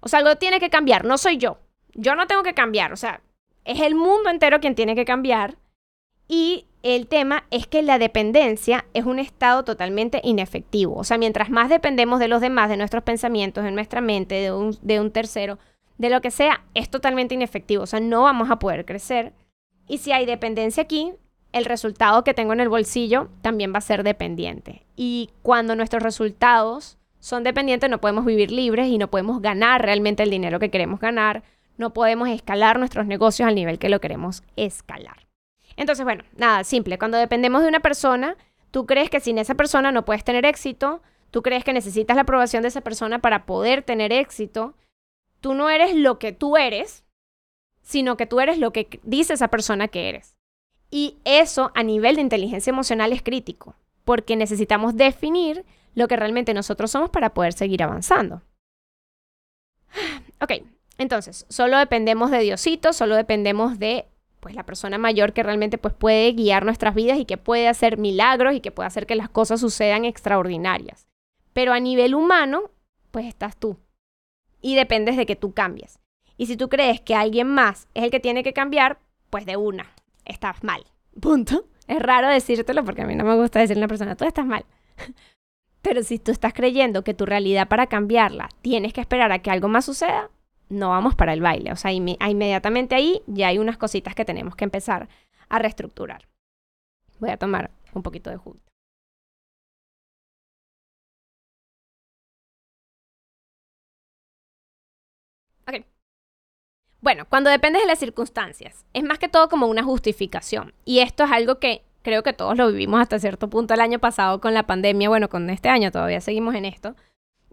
O 0.00 0.08
sea, 0.08 0.18
algo 0.18 0.36
tiene 0.36 0.60
que 0.60 0.70
cambiar, 0.70 1.04
no 1.04 1.16
soy 1.16 1.38
yo. 1.38 1.58
Yo 1.94 2.16
no 2.16 2.26
tengo 2.26 2.42
que 2.42 2.54
cambiar, 2.54 2.92
o 2.92 2.96
sea, 2.96 3.20
es 3.64 3.80
el 3.80 3.94
mundo 3.94 4.30
entero 4.30 4.60
quien 4.60 4.74
tiene 4.74 4.96
que 4.96 5.04
cambiar. 5.04 5.56
Y 6.26 6.66
el 6.84 7.06
tema 7.06 7.44
es 7.50 7.66
que 7.66 7.82
la 7.82 7.98
dependencia 7.98 8.84
es 8.92 9.06
un 9.06 9.18
estado 9.18 9.64
totalmente 9.64 10.20
inefectivo. 10.22 10.94
O 10.96 11.04
sea, 11.04 11.16
mientras 11.16 11.48
más 11.48 11.70
dependemos 11.70 12.20
de 12.20 12.28
los 12.28 12.42
demás, 12.42 12.68
de 12.68 12.76
nuestros 12.76 13.02
pensamientos, 13.02 13.64
de 13.64 13.70
nuestra 13.70 14.02
mente, 14.02 14.34
de 14.34 14.52
un, 14.52 15.10
tercero, 15.10 15.58
de 15.96 16.10
lo 16.10 16.20
que 16.20 16.30
sea, 16.30 16.62
es 16.74 16.90
totalmente 16.90 17.34
inefectivo. 17.34 17.84
O 17.84 17.86
sea, 17.86 18.00
no 18.00 18.24
vamos 18.24 18.50
a 18.50 18.58
poder 18.58 18.84
crecer. 18.84 19.32
Y 19.88 19.96
si 19.96 20.12
hay 20.12 20.26
dependencia 20.26 20.82
aquí, 20.82 21.14
el 21.52 21.64
resultado 21.64 22.22
que 22.22 22.34
tengo 22.34 22.52
en 22.52 22.60
el 22.60 22.68
bolsillo 22.68 23.30
también 23.40 23.72
va 23.72 23.78
a 23.78 23.80
ser 23.80 24.02
dependiente. 24.02 24.84
Y 24.94 25.30
cuando 25.40 25.76
nuestros 25.76 26.02
resultados 26.02 26.98
son 27.18 27.44
dependientes, 27.44 27.88
no 27.88 28.02
podemos 28.02 28.26
vivir 28.26 28.50
libres 28.50 28.88
y 28.88 28.98
no 28.98 29.08
podemos 29.08 29.40
ganar 29.40 29.80
realmente 29.80 30.22
el 30.22 30.28
dinero 30.28 30.58
que 30.58 30.70
queremos 30.70 31.00
ganar. 31.00 31.44
No 31.78 31.94
podemos 31.94 32.28
escalar 32.28 32.78
nuestros 32.78 33.06
negocios 33.06 33.48
al 33.48 33.54
nivel 33.54 33.78
que 33.78 33.88
lo 33.88 34.02
queremos 34.02 34.42
escalar. 34.56 35.24
Entonces, 35.76 36.04
bueno, 36.04 36.24
nada, 36.36 36.64
simple. 36.64 36.98
Cuando 36.98 37.18
dependemos 37.18 37.62
de 37.62 37.68
una 37.68 37.80
persona, 37.80 38.36
tú 38.70 38.86
crees 38.86 39.10
que 39.10 39.20
sin 39.20 39.38
esa 39.38 39.54
persona 39.54 39.92
no 39.92 40.04
puedes 40.04 40.24
tener 40.24 40.44
éxito. 40.44 41.02
Tú 41.30 41.42
crees 41.42 41.64
que 41.64 41.72
necesitas 41.72 42.16
la 42.16 42.22
aprobación 42.22 42.62
de 42.62 42.68
esa 42.68 42.80
persona 42.80 43.18
para 43.18 43.46
poder 43.46 43.82
tener 43.82 44.12
éxito 44.12 44.74
tú 45.44 45.52
no 45.52 45.68
eres 45.68 45.94
lo 45.94 46.18
que 46.18 46.32
tú 46.32 46.56
eres, 46.56 47.04
sino 47.82 48.16
que 48.16 48.24
tú 48.24 48.40
eres 48.40 48.56
lo 48.56 48.72
que 48.72 48.98
dice 49.02 49.34
esa 49.34 49.48
persona 49.48 49.88
que 49.88 50.08
eres. 50.08 50.38
Y 50.90 51.18
eso 51.24 51.70
a 51.74 51.82
nivel 51.82 52.16
de 52.16 52.22
inteligencia 52.22 52.70
emocional 52.70 53.12
es 53.12 53.20
crítico, 53.20 53.76
porque 54.06 54.36
necesitamos 54.36 54.96
definir 54.96 55.66
lo 55.94 56.08
que 56.08 56.16
realmente 56.16 56.54
nosotros 56.54 56.90
somos 56.90 57.10
para 57.10 57.34
poder 57.34 57.52
seguir 57.52 57.82
avanzando. 57.82 58.40
Ok, 60.40 60.52
entonces, 60.98 61.44
solo 61.50 61.78
dependemos 61.78 62.30
de 62.30 62.40
Diosito, 62.40 62.92
solo 62.94 63.14
dependemos 63.14 63.78
de 63.78 64.06
pues 64.44 64.54
la 64.54 64.66
persona 64.66 64.98
mayor 64.98 65.32
que 65.32 65.42
realmente 65.42 65.78
pues 65.78 65.94
puede 65.94 66.30
guiar 66.32 66.66
nuestras 66.66 66.94
vidas 66.94 67.18
y 67.18 67.24
que 67.24 67.38
puede 67.38 67.66
hacer 67.66 67.96
milagros 67.96 68.54
y 68.54 68.60
que 68.60 68.72
puede 68.72 68.86
hacer 68.86 69.06
que 69.06 69.14
las 69.14 69.30
cosas 69.30 69.58
sucedan 69.58 70.04
extraordinarias. 70.04 71.08
Pero 71.54 71.72
a 71.72 71.80
nivel 71.80 72.14
humano, 72.14 72.64
pues 73.10 73.24
estás 73.24 73.56
tú 73.56 73.78
y 74.60 74.74
dependes 74.74 75.16
de 75.16 75.24
que 75.24 75.34
tú 75.34 75.54
cambies. 75.54 75.98
Y 76.36 76.44
si 76.44 76.58
tú 76.58 76.68
crees 76.68 77.00
que 77.00 77.14
alguien 77.14 77.46
más 77.46 77.88
es 77.94 78.04
el 78.04 78.10
que 78.10 78.20
tiene 78.20 78.42
que 78.42 78.52
cambiar, 78.52 78.98
pues 79.30 79.46
de 79.46 79.56
una, 79.56 79.94
estás 80.26 80.62
mal. 80.62 80.84
Punto. 81.18 81.64
Es 81.88 82.02
raro 82.02 82.28
decírtelo 82.28 82.84
porque 82.84 83.00
a 83.00 83.06
mí 83.06 83.14
no 83.14 83.24
me 83.24 83.36
gusta 83.36 83.60
decirle 83.60 83.80
a 83.80 83.84
una 83.84 83.88
persona, 83.88 84.14
tú 84.14 84.26
estás 84.26 84.44
mal. 84.44 84.66
Pero 85.80 86.02
si 86.02 86.18
tú 86.18 86.32
estás 86.32 86.52
creyendo 86.52 87.02
que 87.02 87.14
tu 87.14 87.24
realidad 87.24 87.66
para 87.66 87.86
cambiarla 87.86 88.50
tienes 88.60 88.92
que 88.92 89.00
esperar 89.00 89.32
a 89.32 89.38
que 89.38 89.50
algo 89.50 89.68
más 89.68 89.86
suceda, 89.86 90.30
no 90.68 90.90
vamos 90.90 91.14
para 91.14 91.32
el 91.32 91.40
baile. 91.40 91.72
O 91.72 91.76
sea, 91.76 91.92
inmediatamente 91.92 92.94
ahí 92.94 93.22
ya 93.26 93.48
hay 93.48 93.58
unas 93.58 93.76
cositas 93.78 94.14
que 94.14 94.24
tenemos 94.24 94.56
que 94.56 94.64
empezar 94.64 95.08
a 95.48 95.58
reestructurar. 95.58 96.26
Voy 97.20 97.30
a 97.30 97.36
tomar 97.36 97.70
un 97.92 98.02
poquito 98.02 98.30
de 98.30 98.36
jugo. 98.36 98.58
Ok. 105.66 105.84
Bueno, 107.00 107.26
cuando 107.28 107.50
depende 107.50 107.78
de 107.80 107.86
las 107.86 107.98
circunstancias, 107.98 108.86
es 108.94 109.02
más 109.04 109.18
que 109.18 109.28
todo 109.28 109.48
como 109.48 109.66
una 109.66 109.82
justificación. 109.84 110.74
Y 110.84 111.00
esto 111.00 111.24
es 111.24 111.30
algo 111.30 111.58
que 111.58 111.84
creo 112.02 112.22
que 112.22 112.32
todos 112.32 112.56
lo 112.56 112.68
vivimos 112.68 113.00
hasta 113.00 113.18
cierto 113.18 113.48
punto 113.50 113.74
el 113.74 113.80
año 113.80 113.98
pasado 113.98 114.40
con 114.40 114.54
la 114.54 114.66
pandemia. 114.66 115.08
Bueno, 115.08 115.28
con 115.28 115.50
este 115.50 115.68
año 115.68 115.90
todavía 115.90 116.20
seguimos 116.20 116.54
en 116.54 116.64
esto. 116.64 116.96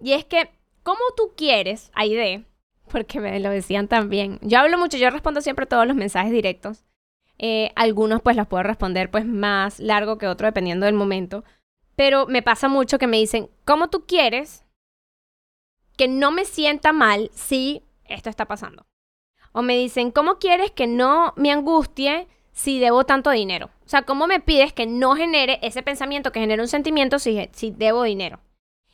Y 0.01 0.13
es 0.13 0.25
que, 0.25 0.51
¿cómo 0.83 1.01
tú 1.15 1.33
quieres, 1.35 1.91
Aide? 1.93 2.45
Porque 2.91 3.19
me 3.19 3.39
lo 3.39 3.49
decían 3.49 3.87
también. 3.87 4.39
Yo 4.41 4.59
hablo 4.59 4.77
mucho, 4.77 4.97
yo 4.97 5.09
respondo 5.09 5.41
siempre 5.41 5.65
todos 5.65 5.87
los 5.87 5.95
mensajes 5.95 6.31
directos. 6.31 6.83
Eh, 7.37 7.71
algunos 7.75 8.21
pues 8.21 8.35
los 8.35 8.47
puedo 8.47 8.63
responder 8.63 9.09
pues 9.09 9.25
más 9.25 9.79
largo 9.79 10.17
que 10.17 10.27
otro 10.27 10.45
dependiendo 10.47 10.85
del 10.85 10.95
momento. 10.95 11.43
Pero 11.95 12.27
me 12.27 12.41
pasa 12.41 12.67
mucho 12.67 12.97
que 12.97 13.07
me 13.07 13.17
dicen, 13.17 13.49
¿cómo 13.65 13.89
tú 13.89 14.05
quieres 14.05 14.65
que 16.01 16.07
no 16.07 16.31
me 16.31 16.45
sienta 16.45 16.93
mal 16.93 17.29
si 17.35 17.83
esto 18.05 18.29
está 18.29 18.45
pasando. 18.45 18.87
O 19.51 19.61
me 19.61 19.77
dicen, 19.77 20.11
¿cómo 20.11 20.39
quieres 20.39 20.71
que 20.71 20.87
no 20.87 21.33
me 21.35 21.51
angustie 21.51 22.27
si 22.53 22.79
debo 22.79 23.03
tanto 23.03 23.29
dinero? 23.29 23.69
O 23.85 23.89
sea, 23.89 24.03
¿cómo 24.03 24.27
me 24.27 24.39
pides 24.39 24.73
que 24.73 24.85
no 24.85 25.15
genere 25.15 25.59
ese 25.61 25.83
pensamiento 25.83 26.31
que 26.31 26.39
genera 26.39 26.63
un 26.63 26.67
sentimiento 26.67 27.19
si, 27.19 27.49
si 27.51 27.71
debo 27.71 28.03
dinero? 28.03 28.39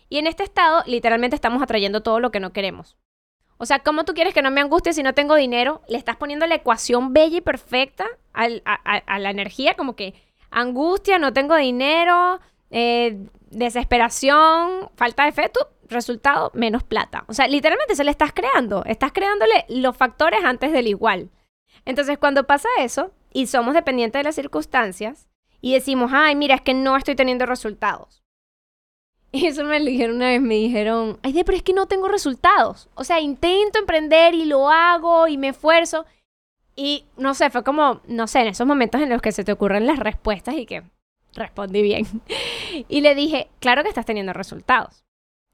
Y 0.09 0.17
en 0.17 0.27
este 0.27 0.43
estado, 0.43 0.83
literalmente 0.85 1.35
estamos 1.35 1.61
atrayendo 1.61 2.01
todo 2.01 2.19
lo 2.19 2.31
que 2.31 2.39
no 2.39 2.53
queremos. 2.53 2.97
O 3.57 3.65
sea, 3.65 3.79
¿cómo 3.79 4.05
tú 4.05 4.13
quieres 4.13 4.33
que 4.33 4.41
no 4.41 4.51
me 4.51 4.61
angustie 4.61 4.93
si 4.93 5.03
no 5.03 5.13
tengo 5.13 5.35
dinero? 5.35 5.81
Le 5.87 5.97
estás 5.97 6.15
poniendo 6.15 6.45
la 6.45 6.55
ecuación 6.55 7.13
bella 7.13 7.37
y 7.37 7.41
perfecta 7.41 8.05
a, 8.33 8.47
la 8.47 9.29
energía, 9.29 9.73
como 9.73 9.95
que 9.95 10.13
angustia, 10.51 11.17
no 11.17 11.33
tengo 11.33 11.55
dinero, 11.55 12.39
eh, 12.69 13.17
desesperación, 13.49 14.89
falta 14.95 15.25
de 15.25 15.31
fe. 15.31 15.49
Tú 15.49 15.59
resultado, 15.89 16.51
menos 16.53 16.83
plata. 16.83 17.23
O 17.27 17.33
sea, 17.33 17.47
literalmente 17.47 17.95
se 17.95 18.03
le 18.03 18.11
estás 18.11 18.33
creando, 18.33 18.83
estás 18.85 19.11
creándole 19.11 19.65
los 19.69 19.95
factores 19.95 20.43
antes 20.43 20.71
del 20.71 20.87
igual. 20.87 21.29
Entonces, 21.85 22.17
cuando 22.17 22.45
pasa 22.45 22.67
eso 22.79 23.11
y 23.31 23.47
somos 23.47 23.73
dependientes 23.73 24.19
de 24.19 24.23
las 24.23 24.35
circunstancias 24.35 25.27
y 25.61 25.73
decimos, 25.73 26.11
ay, 26.13 26.35
mira, 26.35 26.55
es 26.55 26.61
que 26.61 26.73
no 26.73 26.97
estoy 26.97 27.15
teniendo 27.15 27.45
resultados. 27.45 28.23
Y 29.31 29.45
eso 29.45 29.63
me 29.65 29.79
dijeron 29.79 30.15
una 30.17 30.27
vez, 30.27 30.41
me 30.41 30.55
dijeron, 30.55 31.19
ay, 31.21 31.43
pero 31.43 31.57
es 31.57 31.63
que 31.63 31.73
no 31.73 31.87
tengo 31.87 32.07
resultados. 32.07 32.87
O 32.95 33.03
sea, 33.03 33.19
intento 33.19 33.77
emprender 33.77 34.33
y 34.33 34.45
lo 34.45 34.69
hago 34.69 35.27
y 35.27 35.37
me 35.37 35.49
esfuerzo. 35.49 36.05
Y 36.75 37.05
no 37.17 37.33
sé, 37.33 37.49
fue 37.49 37.63
como, 37.63 38.01
no 38.07 38.27
sé, 38.27 38.39
en 38.39 38.47
esos 38.47 38.65
momentos 38.65 39.01
en 39.01 39.09
los 39.09 39.21
que 39.21 39.31
se 39.31 39.43
te 39.43 39.51
ocurren 39.51 39.87
las 39.87 39.99
respuestas 39.99 40.55
y 40.55 40.65
que 40.65 40.83
respondí 41.33 41.81
bien. 41.81 42.05
Y 42.89 43.01
le 43.01 43.15
dije, 43.15 43.49
claro 43.59 43.81
que 43.81 43.89
estás 43.89 44.05
teniendo 44.05 44.33
resultados. 44.33 45.03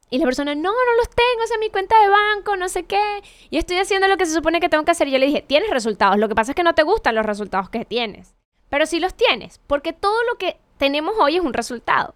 Y 0.10 0.18
la 0.18 0.26
persona, 0.26 0.54
no, 0.56 0.72
no 0.72 0.96
los 0.98 1.10
tengo, 1.10 1.44
o 1.44 1.48
sea, 1.48 1.58
mi 1.58 1.70
cuenta 1.70 1.96
de 2.02 2.10
banco, 2.10 2.58
no 2.58 2.68
sé 2.68 2.84
qué. 2.84 3.24
Y 3.50 3.58
estoy 3.58 3.78
haciendo 3.78 4.10
lo 4.10 4.18
que 4.18 4.26
se 4.26 4.34
supone 4.34 4.60
que 4.60 4.68
tengo 4.68 4.84
que 4.84 4.92
hacer. 4.92 5.08
Y 5.08 5.12
yo 5.12 5.18
le 5.18 5.28
dije, 5.28 5.42
tienes 5.42 5.70
resultados. 5.70 6.18
Lo 6.18 6.28
que 6.28 6.36
pasa 6.36 6.52
es 6.52 6.56
que 6.56 6.64
no 6.64 6.76
te 6.76 6.84
gustan 6.84 7.16
los 7.16 7.26
resultados 7.26 7.70
que 7.70 7.86
tienes. 7.86 8.36
Pero 8.70 8.86
sí 8.86 9.00
los 9.00 9.16
tienes, 9.16 9.60
porque 9.66 9.94
todo 9.94 10.22
lo 10.30 10.36
que 10.36 10.58
tenemos 10.78 11.16
hoy 11.18 11.38
es 11.38 11.42
un 11.42 11.54
resultado. 11.54 12.14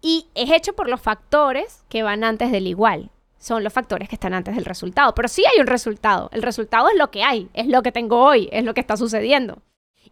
Y 0.00 0.26
es 0.34 0.50
hecho 0.50 0.74
por 0.74 0.88
los 0.88 1.00
factores 1.00 1.84
que 1.88 2.02
van 2.02 2.24
antes 2.24 2.52
del 2.52 2.66
igual. 2.66 3.10
Son 3.38 3.64
los 3.64 3.72
factores 3.72 4.08
que 4.08 4.16
están 4.16 4.34
antes 4.34 4.54
del 4.54 4.64
resultado. 4.64 5.14
Pero 5.14 5.28
sí 5.28 5.44
hay 5.46 5.60
un 5.60 5.66
resultado. 5.66 6.28
El 6.32 6.42
resultado 6.42 6.88
es 6.88 6.96
lo 6.96 7.10
que 7.10 7.22
hay, 7.22 7.48
es 7.54 7.66
lo 7.66 7.82
que 7.82 7.92
tengo 7.92 8.22
hoy, 8.22 8.48
es 8.52 8.64
lo 8.64 8.74
que 8.74 8.80
está 8.80 8.96
sucediendo. 8.96 9.62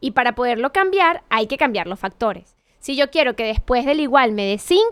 Y 0.00 0.12
para 0.12 0.34
poderlo 0.34 0.72
cambiar, 0.72 1.22
hay 1.28 1.46
que 1.46 1.58
cambiar 1.58 1.86
los 1.86 1.98
factores. 1.98 2.56
Si 2.78 2.96
yo 2.96 3.10
quiero 3.10 3.34
que 3.34 3.44
después 3.44 3.84
del 3.84 4.00
igual 4.00 4.32
me 4.32 4.46
dé 4.46 4.58
5, 4.58 4.84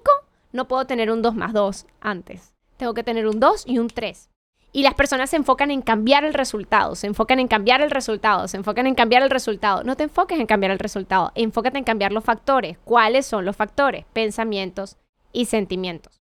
no 0.53 0.66
puedo 0.66 0.86
tener 0.86 1.11
un 1.11 1.22
2 1.22 1.34
más 1.34 1.53
2 1.53 1.86
antes. 2.01 2.55
Tengo 2.76 2.95
que 2.95 3.05
tener 3.05 3.26
un 3.26 3.38
2 3.40 3.64
y 3.66 3.78
un 3.78 3.88
3. 3.88 4.30
Y 4.76 4.82
las 4.82 4.94
personas 4.94 5.30
se 5.30 5.36
enfocan 5.36 5.70
en 5.70 5.82
cambiar 5.82 6.24
el 6.24 6.34
resultado, 6.34 6.96
se 6.96 7.06
enfocan 7.06 7.38
en 7.38 7.46
cambiar 7.46 7.80
el 7.80 7.92
resultado, 7.92 8.48
se 8.48 8.56
enfocan 8.56 8.88
en 8.88 8.96
cambiar 8.96 9.22
el 9.22 9.30
resultado. 9.30 9.84
No 9.84 9.94
te 9.94 10.02
enfoques 10.02 10.40
en 10.40 10.46
cambiar 10.46 10.72
el 10.72 10.80
resultado, 10.80 11.30
enfócate 11.36 11.78
en 11.78 11.84
cambiar 11.84 12.10
los 12.10 12.24
factores. 12.24 12.76
¿Cuáles 12.82 13.24
son 13.24 13.44
los 13.44 13.54
factores? 13.54 14.04
Pensamientos 14.12 14.96
y 15.32 15.44
sentimientos. 15.44 16.20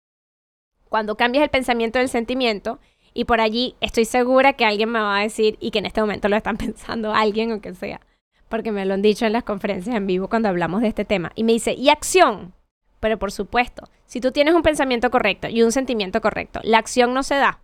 Cuando 0.89 1.15
cambias 1.15 1.43
el 1.43 1.51
pensamiento 1.51 1.99
del 1.99 2.09
sentimiento, 2.09 2.79
y 3.13 3.25
por 3.25 3.39
allí 3.39 3.75
estoy 3.81 4.05
segura 4.05 4.53
que 4.53 4.65
alguien 4.65 4.89
me 4.89 4.99
va 4.99 5.19
a 5.19 5.21
decir, 5.21 5.55
y 5.59 5.69
que 5.69 5.77
en 5.77 5.85
este 5.85 6.01
momento 6.01 6.27
lo 6.27 6.35
están 6.35 6.57
pensando 6.57 7.13
alguien 7.13 7.51
o 7.51 7.61
que 7.61 7.75
sea, 7.75 8.01
porque 8.49 8.71
me 8.71 8.83
lo 8.83 8.95
han 8.95 9.03
dicho 9.03 9.27
en 9.27 9.33
las 9.33 9.43
conferencias 9.43 9.95
en 9.95 10.07
vivo 10.07 10.27
cuando 10.27 10.49
hablamos 10.49 10.81
de 10.81 10.87
este 10.87 11.05
tema, 11.05 11.31
y 11.35 11.43
me 11.43 11.51
dice, 11.51 11.73
¿y 11.73 11.89
acción? 11.89 12.55
Pero 12.99 13.19
por 13.19 13.31
supuesto, 13.31 13.83
si 14.07 14.19
tú 14.19 14.31
tienes 14.31 14.55
un 14.55 14.63
pensamiento 14.63 15.11
correcto 15.11 15.47
y 15.49 15.61
un 15.61 15.71
sentimiento 15.71 16.19
correcto, 16.19 16.61
la 16.63 16.79
acción 16.79 17.13
no 17.13 17.21
se 17.21 17.35
da. 17.35 17.59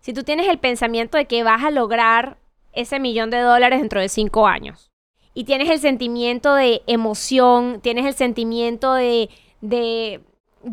Si 0.00 0.12
tú 0.12 0.22
tienes 0.22 0.48
el 0.48 0.58
pensamiento 0.58 1.18
de 1.18 1.26
que 1.26 1.42
vas 1.42 1.64
a 1.64 1.70
lograr 1.70 2.38
ese 2.72 3.00
millón 3.00 3.30
de 3.30 3.40
dólares 3.40 3.80
dentro 3.80 4.00
de 4.00 4.08
cinco 4.08 4.46
años 4.46 4.90
y 5.34 5.44
tienes 5.44 5.68
el 5.70 5.78
sentimiento 5.78 6.54
de 6.54 6.82
emoción, 6.86 7.80
tienes 7.82 8.06
el 8.06 8.14
sentimiento 8.14 8.94
de, 8.94 9.28
de, 9.60 10.20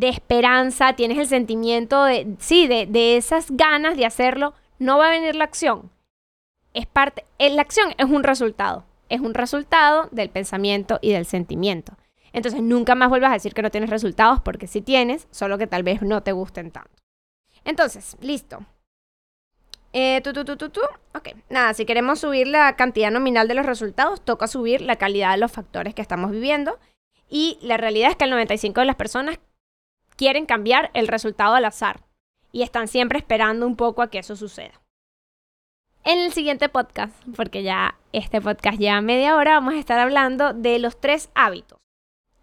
esperanza, 0.01 0.93
tienes 0.93 1.17
el 1.17 1.27
sentimiento 1.27 2.03
de, 2.03 2.35
sí, 2.39 2.67
de, 2.67 2.85
de 2.85 3.17
esas 3.17 3.51
ganas 3.51 3.97
de 3.97 4.05
hacerlo, 4.05 4.53
no 4.79 4.97
va 4.97 5.07
a 5.07 5.11
venir 5.11 5.35
la 5.35 5.45
acción. 5.45 5.91
Es 6.73 6.85
parte, 6.85 7.25
eh, 7.39 7.49
la 7.49 7.61
acción 7.61 7.93
es 7.97 8.05
un 8.05 8.23
resultado, 8.23 8.85
es 9.09 9.21
un 9.21 9.33
resultado 9.33 10.09
del 10.11 10.29
pensamiento 10.29 10.99
y 11.01 11.11
del 11.11 11.25
sentimiento. 11.25 11.97
Entonces 12.33 12.61
nunca 12.61 12.95
más 12.95 13.09
vuelvas 13.09 13.31
a 13.31 13.35
decir 13.35 13.53
que 13.53 13.61
no 13.61 13.71
tienes 13.71 13.89
resultados 13.89 14.41
porque 14.41 14.67
sí 14.67 14.81
tienes, 14.81 15.27
solo 15.31 15.57
que 15.57 15.67
tal 15.67 15.83
vez 15.83 16.01
no 16.01 16.21
te 16.21 16.33
gusten 16.33 16.69
tanto. 16.69 16.91
Entonces, 17.63 18.17
listo. 18.19 18.59
Eh, 19.97 20.19
tú, 20.25 20.33
tú, 20.33 20.43
tú, 20.43 20.57
tú, 20.57 20.69
tú. 20.69 20.81
Ok, 21.13 21.29
nada, 21.49 21.73
si 21.73 21.85
queremos 21.85 22.19
subir 22.19 22.47
la 22.47 22.75
cantidad 22.75 23.11
nominal 23.11 23.47
de 23.47 23.53
los 23.53 23.65
resultados, 23.65 24.19
toca 24.25 24.45
subir 24.45 24.81
la 24.81 24.97
calidad 24.97 25.31
de 25.31 25.37
los 25.37 25.53
factores 25.53 25.95
que 25.95 26.01
estamos 26.01 26.31
viviendo. 26.31 26.77
Y 27.29 27.57
la 27.61 27.77
realidad 27.77 28.09
es 28.09 28.17
que 28.17 28.25
el 28.25 28.33
95% 28.33 28.73
de 28.73 28.85
las 28.85 28.97
personas 28.97 29.39
quieren 30.17 30.45
cambiar 30.45 30.91
el 30.93 31.07
resultado 31.07 31.55
al 31.55 31.63
azar 31.63 32.01
y 32.51 32.63
están 32.63 32.89
siempre 32.89 33.19
esperando 33.19 33.65
un 33.65 33.77
poco 33.77 34.01
a 34.01 34.09
que 34.09 34.19
eso 34.19 34.35
suceda. 34.35 34.81
En 36.03 36.19
el 36.19 36.33
siguiente 36.33 36.67
podcast, 36.67 37.15
porque 37.33 37.63
ya 37.63 37.97
este 38.11 38.41
podcast 38.41 38.77
lleva 38.77 38.99
media 38.99 39.37
hora, 39.37 39.53
vamos 39.53 39.75
a 39.75 39.79
estar 39.79 39.97
hablando 39.97 40.51
de 40.51 40.77
los 40.77 40.99
tres 40.99 41.29
hábitos 41.35 41.79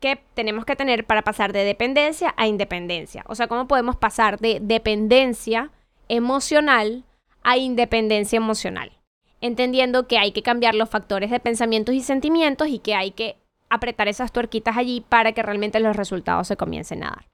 que 0.00 0.24
tenemos 0.32 0.64
que 0.64 0.74
tener 0.74 1.04
para 1.04 1.20
pasar 1.20 1.52
de 1.52 1.64
dependencia 1.64 2.32
a 2.38 2.46
independencia. 2.46 3.24
O 3.28 3.34
sea, 3.34 3.46
cómo 3.46 3.68
podemos 3.68 3.96
pasar 3.96 4.38
de 4.38 4.58
dependencia 4.58 5.70
emocional 6.08 7.04
a 7.42 7.56
independencia 7.56 8.36
emocional. 8.36 8.92
Entendiendo 9.40 10.06
que 10.06 10.18
hay 10.18 10.32
que 10.32 10.42
cambiar 10.42 10.74
los 10.74 10.88
factores 10.88 11.30
de 11.30 11.40
pensamientos 11.40 11.94
y 11.94 12.00
sentimientos 12.00 12.68
y 12.68 12.78
que 12.78 12.94
hay 12.94 13.10
que 13.10 13.36
apretar 13.68 14.08
esas 14.08 14.32
tuerquitas 14.32 14.76
allí 14.76 15.00
para 15.08 15.32
que 15.32 15.42
realmente 15.42 15.80
los 15.80 15.96
resultados 15.96 16.46
se 16.46 16.56
comiencen 16.56 17.02
a 17.04 17.10
dar. 17.10 17.28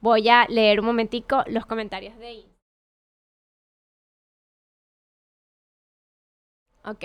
Voy 0.00 0.28
a 0.28 0.46
leer 0.48 0.80
un 0.80 0.86
momentico 0.86 1.44
los 1.46 1.66
comentarios 1.66 2.16
de 2.18 2.26
ahí. 2.26 2.46
Ok. 6.82 7.04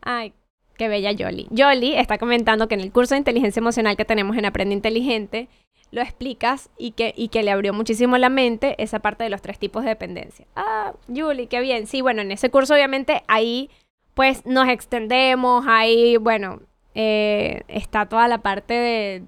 Ay, 0.00 0.32
Qué 0.76 0.88
bella 0.88 1.12
Yoli. 1.12 1.46
Yoli 1.50 1.94
está 1.94 2.18
comentando 2.18 2.66
que 2.66 2.74
en 2.74 2.80
el 2.80 2.92
curso 2.92 3.14
de 3.14 3.18
inteligencia 3.18 3.60
emocional 3.60 3.96
que 3.96 4.04
tenemos 4.04 4.36
en 4.36 4.46
Aprende 4.46 4.74
Inteligente, 4.74 5.48
lo 5.92 6.00
explicas 6.00 6.70
y 6.76 6.92
que, 6.92 7.14
y 7.16 7.28
que 7.28 7.44
le 7.44 7.52
abrió 7.52 7.72
muchísimo 7.72 8.18
la 8.18 8.30
mente 8.30 8.74
esa 8.82 8.98
parte 8.98 9.22
de 9.22 9.30
los 9.30 9.42
tres 9.42 9.58
tipos 9.58 9.84
de 9.84 9.90
dependencia. 9.90 10.46
Ah, 10.56 10.94
Yoli, 11.06 11.46
qué 11.46 11.60
bien. 11.60 11.86
Sí, 11.86 12.00
bueno, 12.00 12.22
en 12.22 12.32
ese 12.32 12.50
curso 12.50 12.74
obviamente 12.74 13.22
ahí 13.28 13.70
pues 14.14 14.44
nos 14.44 14.68
extendemos, 14.68 15.64
ahí, 15.66 16.16
bueno, 16.16 16.60
eh, 16.94 17.62
está 17.68 18.06
toda 18.06 18.28
la 18.28 18.38
parte 18.38 18.74
de 18.74 19.22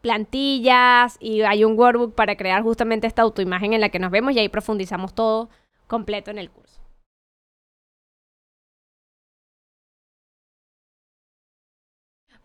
plantillas 0.00 1.16
y 1.20 1.42
hay 1.42 1.64
un 1.64 1.78
workbook 1.78 2.14
para 2.14 2.36
crear 2.36 2.62
justamente 2.62 3.06
esta 3.06 3.22
autoimagen 3.22 3.72
en 3.72 3.80
la 3.80 3.88
que 3.88 3.98
nos 3.98 4.10
vemos 4.10 4.32
y 4.32 4.38
ahí 4.38 4.48
profundizamos 4.48 5.14
todo 5.14 5.50
completo 5.86 6.30
en 6.30 6.38
el 6.38 6.50
curso. 6.50 6.67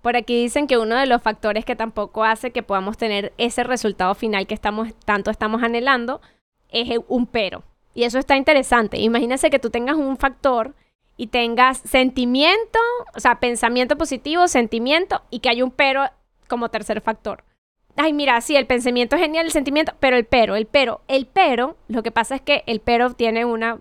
Por 0.04 0.18
aquí 0.18 0.36
dicen 0.36 0.68
que 0.68 0.78
uno 0.78 0.98
de 0.98 1.06
los 1.06 1.22
factores 1.22 1.64
que 1.64 1.78
tampoco 1.78 2.26
hace 2.26 2.52
que 2.52 2.62
podamos 2.62 2.98
tener 2.98 3.32
ese 3.38 3.64
resultado 3.64 4.14
final 4.16 4.46
que 4.48 4.54
estamos, 4.54 4.94
tanto 5.06 5.32
estamos 5.32 5.64
anhelando 5.64 6.20
es 6.68 6.90
un 7.08 7.26
pero. 7.26 7.64
Y 7.96 8.04
eso 8.04 8.20
está 8.20 8.36
interesante. 8.36 8.98
Imagínense 9.00 9.50
que 9.50 9.60
tú 9.60 9.70
tengas 9.70 9.96
un 9.96 10.18
factor 10.18 10.76
y 11.16 11.28
tengas 11.28 11.78
sentimiento, 11.78 12.80
o 13.16 13.20
sea, 13.22 13.40
pensamiento 13.40 13.98
positivo, 13.98 14.50
sentimiento, 14.50 15.22
y 15.30 15.40
que 15.40 15.48
hay 15.48 15.62
un 15.62 15.72
pero 15.72 16.10
como 16.50 16.68
tercer 16.68 17.00
factor. 17.00 17.46
Ay, 17.96 18.12
mira, 18.12 18.42
sí, 18.42 18.58
el 18.58 18.68
pensamiento 18.68 19.16
es 19.16 19.22
genial, 19.22 19.46
el 19.46 19.54
sentimiento, 19.54 19.94
pero 20.02 20.18
el 20.18 20.26
pero, 20.26 20.58
el 20.58 20.66
pero, 20.66 21.00
el 21.08 21.28
pero, 21.28 21.78
lo 21.88 22.04
que 22.04 22.12
pasa 22.12 22.36
es 22.36 22.42
que 22.42 22.64
el 22.66 22.82
pero 22.82 23.14
tiene 23.14 23.46
una, 23.46 23.80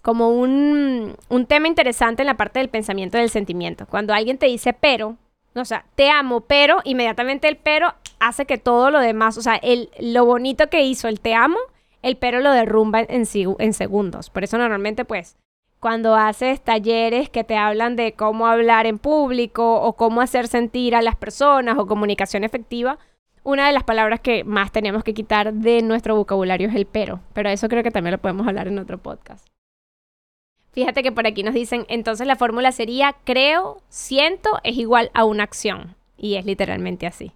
como 0.00 0.28
un, 0.28 1.16
un 1.28 1.46
tema 1.46 1.66
interesante 1.66 2.22
en 2.22 2.26
la 2.26 2.36
parte 2.36 2.60
del 2.60 2.68
pensamiento 2.68 3.18
y 3.18 3.22
del 3.22 3.30
sentimiento. 3.30 3.86
Cuando 3.88 4.14
alguien 4.14 4.38
te 4.38 4.46
dice 4.46 4.74
pero, 4.74 5.16
o 5.54 5.64
sea, 5.64 5.84
te 5.94 6.10
amo, 6.10 6.42
pero 6.42 6.80
inmediatamente 6.84 7.48
el 7.48 7.56
pero 7.56 7.94
hace 8.18 8.46
que 8.46 8.58
todo 8.58 8.90
lo 8.90 9.00
demás, 9.00 9.36
o 9.38 9.42
sea, 9.42 9.56
el, 9.56 9.90
lo 9.98 10.24
bonito 10.24 10.68
que 10.68 10.82
hizo 10.82 11.08
el 11.08 11.20
te 11.20 11.34
amo, 11.34 11.58
el 12.02 12.16
pero 12.16 12.40
lo 12.40 12.52
derrumba 12.52 13.00
en, 13.00 13.24
en 13.58 13.72
segundos. 13.72 14.30
Por 14.30 14.44
eso 14.44 14.58
normalmente, 14.58 15.04
pues, 15.04 15.36
cuando 15.80 16.14
haces 16.14 16.60
talleres 16.60 17.30
que 17.30 17.42
te 17.42 17.56
hablan 17.56 17.96
de 17.96 18.12
cómo 18.12 18.46
hablar 18.46 18.86
en 18.86 18.98
público 18.98 19.80
o 19.80 19.94
cómo 19.94 20.20
hacer 20.20 20.46
sentir 20.46 20.94
a 20.94 21.02
las 21.02 21.16
personas 21.16 21.78
o 21.78 21.86
comunicación 21.86 22.44
efectiva, 22.44 22.98
una 23.42 23.66
de 23.66 23.72
las 23.72 23.84
palabras 23.84 24.20
que 24.20 24.44
más 24.44 24.70
tenemos 24.70 25.02
que 25.02 25.14
quitar 25.14 25.54
de 25.54 25.80
nuestro 25.82 26.14
vocabulario 26.14 26.68
es 26.68 26.74
el 26.74 26.86
pero. 26.86 27.20
Pero 27.32 27.48
eso 27.48 27.68
creo 27.68 27.82
que 27.82 27.90
también 27.90 28.12
lo 28.12 28.18
podemos 28.18 28.46
hablar 28.46 28.68
en 28.68 28.78
otro 28.78 28.98
podcast. 28.98 29.46
Fíjate 30.72 31.02
que 31.02 31.12
por 31.12 31.26
aquí 31.26 31.42
nos 31.42 31.54
dicen, 31.54 31.84
entonces 31.88 32.26
la 32.26 32.36
fórmula 32.36 32.72
sería 32.72 33.16
creo, 33.24 33.82
siento 33.88 34.50
es 34.62 34.76
igual 34.76 35.10
a 35.14 35.24
una 35.24 35.42
acción. 35.42 35.96
Y 36.16 36.36
es 36.36 36.44
literalmente 36.44 37.06
así. 37.06 37.32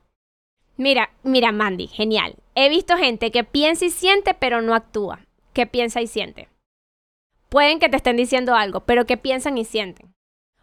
Mira, 0.77 1.11
mira, 1.23 1.53
Mandy, 1.53 1.87
genial. 1.87 2.37
He 2.55 2.69
visto 2.69 2.97
gente 2.97 3.31
que 3.31 3.45
piensa 3.45 3.87
y 3.87 3.91
siente 3.91 4.35
pero 4.35 4.61
no 4.61 4.75
actúa. 4.75 5.21
¿Qué 5.53 5.67
piensa 5.67 6.01
y 6.01 6.07
siente? 6.07 6.49
Pueden 7.49 7.79
que 7.79 7.89
te 7.89 7.97
estén 7.97 8.17
diciendo 8.17 8.55
algo, 8.55 8.81
pero 8.81 9.07
¿qué 9.07 9.17
piensan 9.17 9.57
y 9.57 9.65
sienten? 9.65 10.13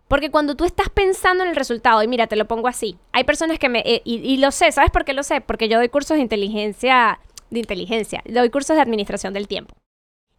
Porque 0.10 0.30
cuando 0.30 0.56
tú 0.56 0.66
estás 0.66 0.90
pensando 0.90 1.44
en 1.44 1.50
el 1.50 1.56
resultado, 1.56 2.04
y 2.04 2.08
mira, 2.08 2.28
te 2.28 2.36
lo 2.36 2.46
pongo 2.46 2.68
así, 2.68 2.98
hay 3.14 3.24
personas 3.24 3.60
que 3.60 3.70
me... 3.70 3.80
Eh, 3.80 4.02
y, 4.04 4.16
y, 4.18 4.38
lo 4.38 4.52
sé, 4.52 4.74
¿sabes 4.74 4.92
por 4.92 5.06
qué 5.06 5.14
lo 5.14 5.24
sé? 5.24 5.40
Porque 5.40 5.70
yo 5.70 5.78
doy 5.78 5.88
cursos 5.88 6.18
de 6.18 6.24
inteligencia, 6.24 7.22
de 7.50 7.60
inteligencia, 7.60 8.22
doy 8.26 8.50
cursos 8.50 8.76
de 8.76 8.82
administración 8.82 9.34
del 9.34 9.48
tiempo. 9.48 9.74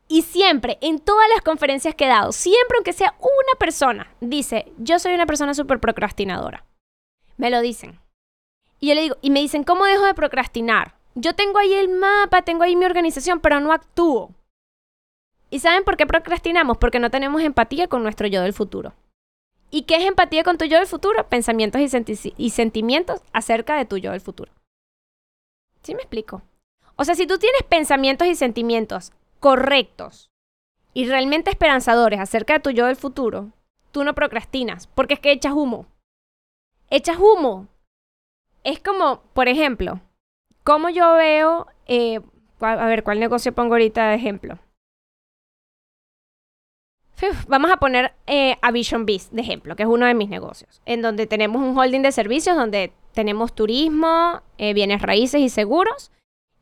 Y 0.09 0.23
siempre, 0.23 0.79
en 0.81 0.99
todas 0.99 1.29
las 1.33 1.43
conferencias 1.43 1.95
que 1.95 2.05
he 2.05 2.09
dado, 2.09 2.33
siempre 2.33 2.77
aunque 2.77 2.93
sea 2.93 3.15
una 3.19 3.59
persona, 3.59 4.15
dice, 4.21 4.73
yo 4.79 4.99
soy 4.99 5.15
una 5.15 5.27
persona 5.27 5.55
súper 5.55 5.81
procrastinadora. 5.81 6.65
Me 7.37 7.51
lo 7.51 7.61
dicen. 7.61 7.99
Y 8.79 8.89
yo 8.89 8.95
le 8.95 9.03
digo, 9.03 9.17
y 9.23 9.31
me 9.31 9.41
dicen, 9.41 9.65
¿cómo 9.65 9.85
dejo 9.85 10.05
de 10.05 10.15
procrastinar? 10.15 10.97
Yo 11.15 11.35
tengo 11.35 11.59
ahí 11.59 11.73
el 11.75 11.89
mapa, 11.89 12.43
tengo 12.43 12.63
ahí 12.63 12.77
mi 12.77 12.85
organización, 12.85 13.41
pero 13.41 13.61
no 13.61 13.73
actúo. 13.73 14.35
¿Y 15.51 15.61
saben 15.61 15.85
por 15.85 15.97
qué 15.97 16.07
procrastinamos? 16.07 16.79
Porque 16.79 16.99
no 16.99 17.11
tenemos 17.11 17.43
empatía 17.43 17.87
con 17.87 18.03
nuestro 18.03 18.27
yo 18.27 18.43
del 18.43 18.55
futuro. 18.55 18.95
¿Y 19.71 19.83
qué 19.83 19.97
es 19.97 20.05
empatía 20.07 20.45
con 20.45 20.59
tu 20.59 20.65
yo 20.65 20.79
del 20.79 20.87
futuro? 20.87 21.29
Pensamientos 21.29 21.81
y, 21.81 22.35
y 22.37 22.51
sentimientos 22.51 23.21
acerca 23.33 23.77
de 23.77 23.85
tu 23.85 23.99
yo 23.99 24.13
del 24.13 24.21
futuro. 24.21 24.53
¿Sí 25.83 25.95
me 25.95 26.01
explico? 26.01 26.43
O 26.97 27.05
sea, 27.05 27.15
si 27.15 27.27
tú 27.27 27.39
tienes 27.39 27.63
pensamientos 27.65 28.29
y 28.29 28.35
sentimientos 28.35 29.13
correctos 29.43 30.31
y 30.95 31.07
realmente 31.07 31.51
esperanzadores 31.51 32.21
acerca 32.21 32.55
de 32.55 32.61
tu 32.61 32.71
yo 32.71 32.87
del 32.87 32.95
futuro, 32.95 33.51
tú 33.91 34.05
no 34.05 34.15
procrastinas, 34.15 34.87
porque 34.87 35.15
es 35.15 35.21
que 35.21 35.33
echas 35.33 35.53
humo. 35.53 35.87
Echas 36.91 37.19
humo. 37.19 37.67
Es 38.63 38.79
como, 38.79 39.25
por 39.35 39.49
ejemplo, 39.49 40.01
como 40.63 40.91
yo 40.91 41.15
veo, 41.15 41.67
eh, 41.87 42.21
a 42.61 42.87
ver, 42.87 43.03
¿cuál 43.03 43.19
negocio 43.19 43.53
pongo 43.53 43.75
ahorita 43.75 44.11
de 44.11 44.15
ejemplo? 44.15 44.59
vamos 47.47 47.71
a 47.71 47.77
poner 47.77 48.15
eh, 48.27 48.57
a 48.63 48.73
Vision 48.73 49.07
Biz 49.07 49.31
de 49.31 49.43
ejemplo, 49.43 49.77
que 49.77 49.85
es 49.85 49.89
uno 49.89 50.07
de 50.07 50.15
mis 50.15 50.29
negocios, 50.29 50.83
en 50.87 51.03
donde 51.03 51.29
tenemos 51.29 51.63
un 51.63 51.79
holding 51.79 52.03
de 52.03 52.11
servicios, 52.11 52.57
donde 52.57 52.93
tenemos 53.13 53.55
turismo, 53.55 54.43
eh, 54.59 54.75
bienes 54.75 55.03
raíces 55.03 55.41
y 55.41 55.49
seguros, 55.49 56.11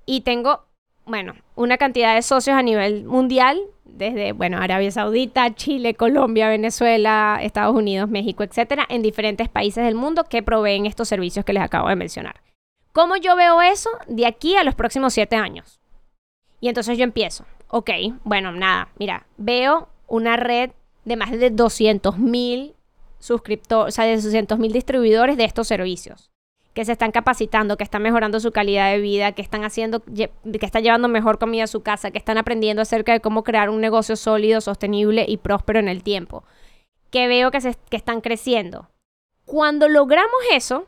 y 0.04 0.20
tengo 0.20 0.66
bueno, 1.06 1.34
una 1.56 1.76
cantidad 1.76 2.14
de 2.14 2.22
socios 2.22 2.56
a 2.56 2.62
nivel 2.62 3.04
mundial, 3.04 3.60
desde, 3.84 4.32
bueno, 4.32 4.58
Arabia 4.58 4.90
Saudita, 4.90 5.54
Chile, 5.54 5.94
Colombia, 5.94 6.48
Venezuela, 6.48 7.38
Estados 7.42 7.74
Unidos, 7.74 8.08
México, 8.08 8.42
etcétera, 8.42 8.86
en 8.88 9.02
diferentes 9.02 9.48
países 9.48 9.84
del 9.84 9.94
mundo 9.94 10.24
que 10.24 10.42
proveen 10.42 10.86
estos 10.86 11.08
servicios 11.08 11.44
que 11.44 11.52
les 11.52 11.62
acabo 11.62 11.88
de 11.88 11.96
mencionar. 11.96 12.40
¿Cómo 12.92 13.16
yo 13.16 13.36
veo 13.36 13.60
eso 13.62 13.90
de 14.06 14.26
aquí 14.26 14.56
a 14.56 14.64
los 14.64 14.74
próximos 14.74 15.12
siete 15.12 15.36
años? 15.36 15.80
Y 16.60 16.68
entonces 16.68 16.98
yo 16.98 17.04
empiezo, 17.04 17.44
ok, 17.68 17.90
bueno, 18.24 18.52
nada, 18.52 18.88
mira, 18.98 19.26
veo 19.36 19.88
una 20.06 20.36
red 20.36 20.70
de 21.04 21.16
más 21.16 21.30
de 21.30 21.50
200 21.50 22.18
mil 22.18 22.74
suscriptores, 23.18 23.94
o 23.94 23.96
sea, 23.96 24.04
de 24.04 24.16
200 24.16 24.58
mil 24.58 24.72
distribuidores 24.72 25.36
de 25.36 25.44
estos 25.44 25.68
servicios 25.68 26.29
que 26.74 26.84
se 26.84 26.92
están 26.92 27.10
capacitando, 27.10 27.76
que 27.76 27.84
están 27.84 28.02
mejorando 28.02 28.38
su 28.40 28.52
calidad 28.52 28.90
de 28.90 29.00
vida, 29.00 29.32
que 29.32 29.42
están 29.42 29.64
haciendo, 29.64 30.00
que 30.00 30.30
están 30.60 30.82
llevando 30.82 31.08
mejor 31.08 31.38
comida 31.38 31.64
a 31.64 31.68
su 31.68 31.82
casa, 31.82 32.10
que 32.10 32.18
están 32.18 32.38
aprendiendo 32.38 32.82
acerca 32.82 33.12
de 33.12 33.20
cómo 33.20 33.42
crear 33.42 33.70
un 33.70 33.80
negocio 33.80 34.16
sólido, 34.16 34.60
sostenible 34.60 35.24
y 35.28 35.38
próspero 35.38 35.80
en 35.80 35.88
el 35.88 36.02
tiempo, 36.02 36.44
que 37.10 37.26
veo 37.26 37.50
que, 37.50 37.60
se, 37.60 37.76
que 37.90 37.96
están 37.96 38.20
creciendo. 38.20 38.88
Cuando 39.44 39.88
logramos 39.88 40.40
eso, 40.52 40.86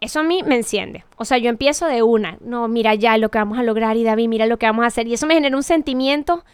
eso 0.00 0.20
a 0.20 0.24
mí 0.24 0.42
me 0.42 0.56
enciende. 0.56 1.04
O 1.16 1.24
sea, 1.24 1.38
yo 1.38 1.50
empiezo 1.50 1.86
de 1.86 2.02
una, 2.02 2.38
no, 2.40 2.66
mira 2.66 2.94
ya 2.94 3.18
lo 3.18 3.30
que 3.30 3.38
vamos 3.38 3.58
a 3.58 3.62
lograr 3.62 3.96
y 3.96 4.04
David, 4.04 4.28
mira 4.28 4.46
lo 4.46 4.58
que 4.58 4.66
vamos 4.66 4.84
a 4.84 4.88
hacer. 4.88 5.06
Y 5.06 5.14
eso 5.14 5.26
me 5.26 5.34
genera 5.34 5.56
un 5.56 5.62
sentimiento 5.62 6.44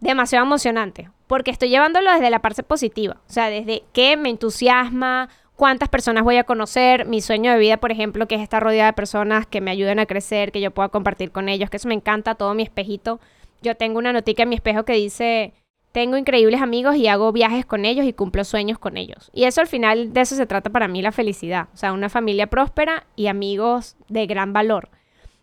demasiado 0.00 0.44
emocionante, 0.44 1.10
porque 1.26 1.50
estoy 1.50 1.70
llevándolo 1.70 2.12
desde 2.12 2.30
la 2.30 2.40
parte 2.40 2.62
positiva, 2.62 3.16
o 3.28 3.32
sea, 3.32 3.50
desde 3.50 3.82
que 3.92 4.16
me 4.16 4.30
entusiasma, 4.30 5.28
cuántas 5.58 5.88
personas 5.88 6.22
voy 6.22 6.36
a 6.36 6.44
conocer, 6.44 7.04
mi 7.04 7.20
sueño 7.20 7.50
de 7.50 7.58
vida, 7.58 7.78
por 7.78 7.90
ejemplo, 7.90 8.28
que 8.28 8.36
es 8.36 8.40
estar 8.40 8.62
rodeada 8.62 8.92
de 8.92 8.92
personas 8.92 9.44
que 9.44 9.60
me 9.60 9.72
ayuden 9.72 9.98
a 9.98 10.06
crecer, 10.06 10.52
que 10.52 10.60
yo 10.60 10.70
pueda 10.70 10.88
compartir 10.88 11.32
con 11.32 11.48
ellos, 11.48 11.68
que 11.68 11.78
eso 11.78 11.88
me 11.88 11.96
encanta, 11.96 12.36
todo 12.36 12.54
mi 12.54 12.62
espejito. 12.62 13.18
Yo 13.60 13.74
tengo 13.74 13.98
una 13.98 14.12
notica 14.12 14.44
en 14.44 14.50
mi 14.50 14.54
espejo 14.54 14.84
que 14.84 14.92
dice, 14.92 15.52
tengo 15.90 16.16
increíbles 16.16 16.62
amigos 16.62 16.94
y 16.94 17.08
hago 17.08 17.32
viajes 17.32 17.66
con 17.66 17.84
ellos 17.84 18.06
y 18.06 18.12
cumplo 18.12 18.44
sueños 18.44 18.78
con 18.78 18.96
ellos. 18.96 19.32
Y 19.34 19.44
eso 19.44 19.60
al 19.60 19.66
final 19.66 20.12
de 20.12 20.20
eso 20.20 20.36
se 20.36 20.46
trata 20.46 20.70
para 20.70 20.86
mí 20.86 21.02
la 21.02 21.10
felicidad, 21.10 21.66
o 21.74 21.76
sea, 21.76 21.92
una 21.92 22.08
familia 22.08 22.46
próspera 22.46 23.04
y 23.16 23.26
amigos 23.26 23.96
de 24.08 24.26
gran 24.28 24.52
valor. 24.52 24.90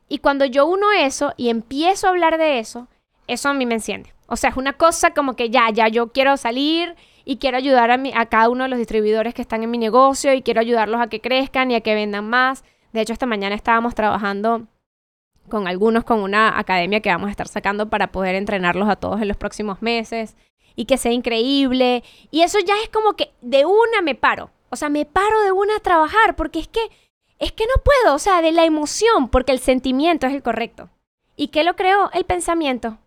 Y 0.07 0.19
cuando 0.19 0.45
yo 0.45 0.65
uno 0.65 0.93
eso 0.93 1.33
y 1.35 1.49
empiezo 1.49 2.07
a 2.07 2.11
hablar 2.11 2.37
de 2.37 2.59
eso, 2.59 2.87
eso 3.27 3.49
a 3.49 3.53
mí 3.53 3.65
me 3.65 3.75
enciende. 3.75 4.13
O 4.27 4.37
sea, 4.37 4.51
es 4.51 4.55
una 4.55 4.73
cosa 4.73 5.13
como 5.13 5.35
que 5.35 5.49
ya, 5.49 5.69
ya 5.71 5.89
yo 5.89 6.13
quiero 6.13 6.37
salir 6.37 6.95
y 7.25 7.37
quiero 7.37 7.57
ayudar 7.57 7.91
a, 7.91 8.25
cada 8.27 8.49
uno 8.49 8.63
de 8.63 8.69
los 8.69 8.79
distribuidores 8.79 9.33
que 9.33 9.41
están 9.41 9.63
en 9.63 9.71
mi 9.71 9.79
negocio 9.79 10.33
y 10.33 10.43
quiero 10.43 10.61
ayudarlos 10.61 11.01
a 11.01 11.07
que 11.07 11.19
crezcan 11.19 11.71
y 11.71 11.75
a 11.75 11.81
que 11.81 11.95
vendan 11.95 12.29
más. 12.29 12.63
De 12.93 13.01
hecho, 13.01 13.13
esta 13.13 13.25
mañana 13.25 13.55
estábamos 13.55 13.95
trabajando 13.95 14.67
con 15.49 15.67
algunos, 15.67 16.03
con 16.03 16.19
una 16.19 16.57
academia 16.57 17.01
que 17.01 17.09
vamos 17.09 17.27
a 17.27 17.31
estar 17.31 17.47
sacando 17.47 17.89
para 17.89 18.11
poder 18.11 18.35
entrenarlos 18.35 18.87
a 18.87 18.95
todos 18.95 19.21
en 19.21 19.27
los 19.27 19.37
próximos 19.37 19.81
meses 19.81 20.35
y 20.75 20.85
que 20.85 20.97
sea 20.97 21.11
increíble. 21.11 22.03
Y 22.29 22.41
eso 22.41 22.59
ya 22.59 22.75
es 22.83 22.89
como 22.89 23.13
que 23.13 23.31
de 23.41 23.65
una 23.65 24.01
me 24.03 24.13
paro. 24.15 24.51
O 24.69 24.75
sea, 24.75 24.89
me 24.89 25.05
paro 25.05 25.41
de 25.41 25.51
una 25.51 25.77
a 25.77 25.79
trabajar 25.79 26.35
porque 26.35 26.59
es 26.59 26.67
que, 26.67 26.81
es 27.39 27.51
que 27.51 27.65
no 27.65 27.81
puedo, 27.83 28.15
o 28.15 28.19
sea, 28.19 28.41
de 28.41 28.51
la 28.51 28.65
emoción, 28.65 29.29
porque 29.29 29.51
el 29.51 29.59
sentimiento 29.59 30.27
es 30.27 30.33
el 30.33 30.43
correcto. 30.43 30.89
¿Y 31.35 31.47
qué 31.47 31.63
lo 31.63 31.75
creó? 31.75 32.11
El 32.13 32.25
pensamiento. 32.25 32.99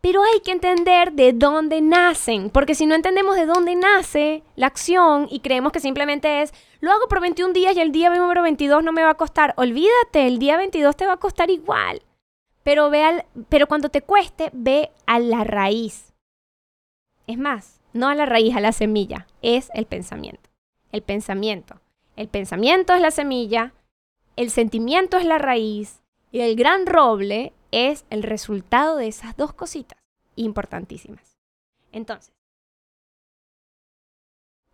Pero 0.00 0.22
hay 0.22 0.40
que 0.40 0.52
entender 0.52 1.12
de 1.12 1.32
dónde 1.34 1.82
nacen, 1.82 2.48
porque 2.48 2.74
si 2.74 2.86
no 2.86 2.94
entendemos 2.94 3.36
de 3.36 3.44
dónde 3.44 3.76
nace 3.76 4.42
la 4.56 4.66
acción 4.66 5.26
y 5.30 5.40
creemos 5.40 5.72
que 5.72 5.80
simplemente 5.80 6.40
es, 6.40 6.54
lo 6.80 6.90
hago 6.90 7.06
por 7.08 7.20
21 7.20 7.52
días 7.52 7.76
y 7.76 7.80
el 7.80 7.92
día 7.92 8.08
número 8.08 8.42
22 8.42 8.82
no 8.82 8.92
me 8.92 9.04
va 9.04 9.10
a 9.10 9.16
costar, 9.16 9.52
olvídate, 9.56 10.26
el 10.26 10.38
día 10.38 10.56
22 10.56 10.96
te 10.96 11.06
va 11.06 11.14
a 11.14 11.18
costar 11.18 11.50
igual. 11.50 12.02
Pero, 12.62 12.88
ve 12.88 13.02
al, 13.02 13.26
pero 13.48 13.66
cuando 13.66 13.90
te 13.90 14.00
cueste, 14.00 14.50
ve 14.52 14.90
a 15.06 15.18
la 15.18 15.44
raíz. 15.44 16.14
Es 17.26 17.38
más, 17.38 17.80
no 17.92 18.08
a 18.08 18.14
la 18.14 18.26
raíz, 18.26 18.56
a 18.56 18.60
la 18.60 18.72
semilla, 18.72 19.26
es 19.42 19.70
el 19.74 19.86
pensamiento. 19.86 20.48
El 20.92 21.02
pensamiento. 21.02 21.80
El 22.16 22.28
pensamiento 22.28 22.94
es 22.94 23.00
la 23.00 23.10
semilla, 23.10 23.74
el 24.36 24.50
sentimiento 24.50 25.18
es 25.18 25.24
la 25.24 25.38
raíz 25.38 26.02
y 26.32 26.40
el 26.40 26.56
gran 26.56 26.86
roble 26.86 27.52
es 27.72 28.04
el 28.10 28.22
resultado 28.22 28.96
de 28.96 29.08
esas 29.08 29.36
dos 29.36 29.52
cositas 29.52 29.98
importantísimas. 30.36 31.38
Entonces, 31.92 32.34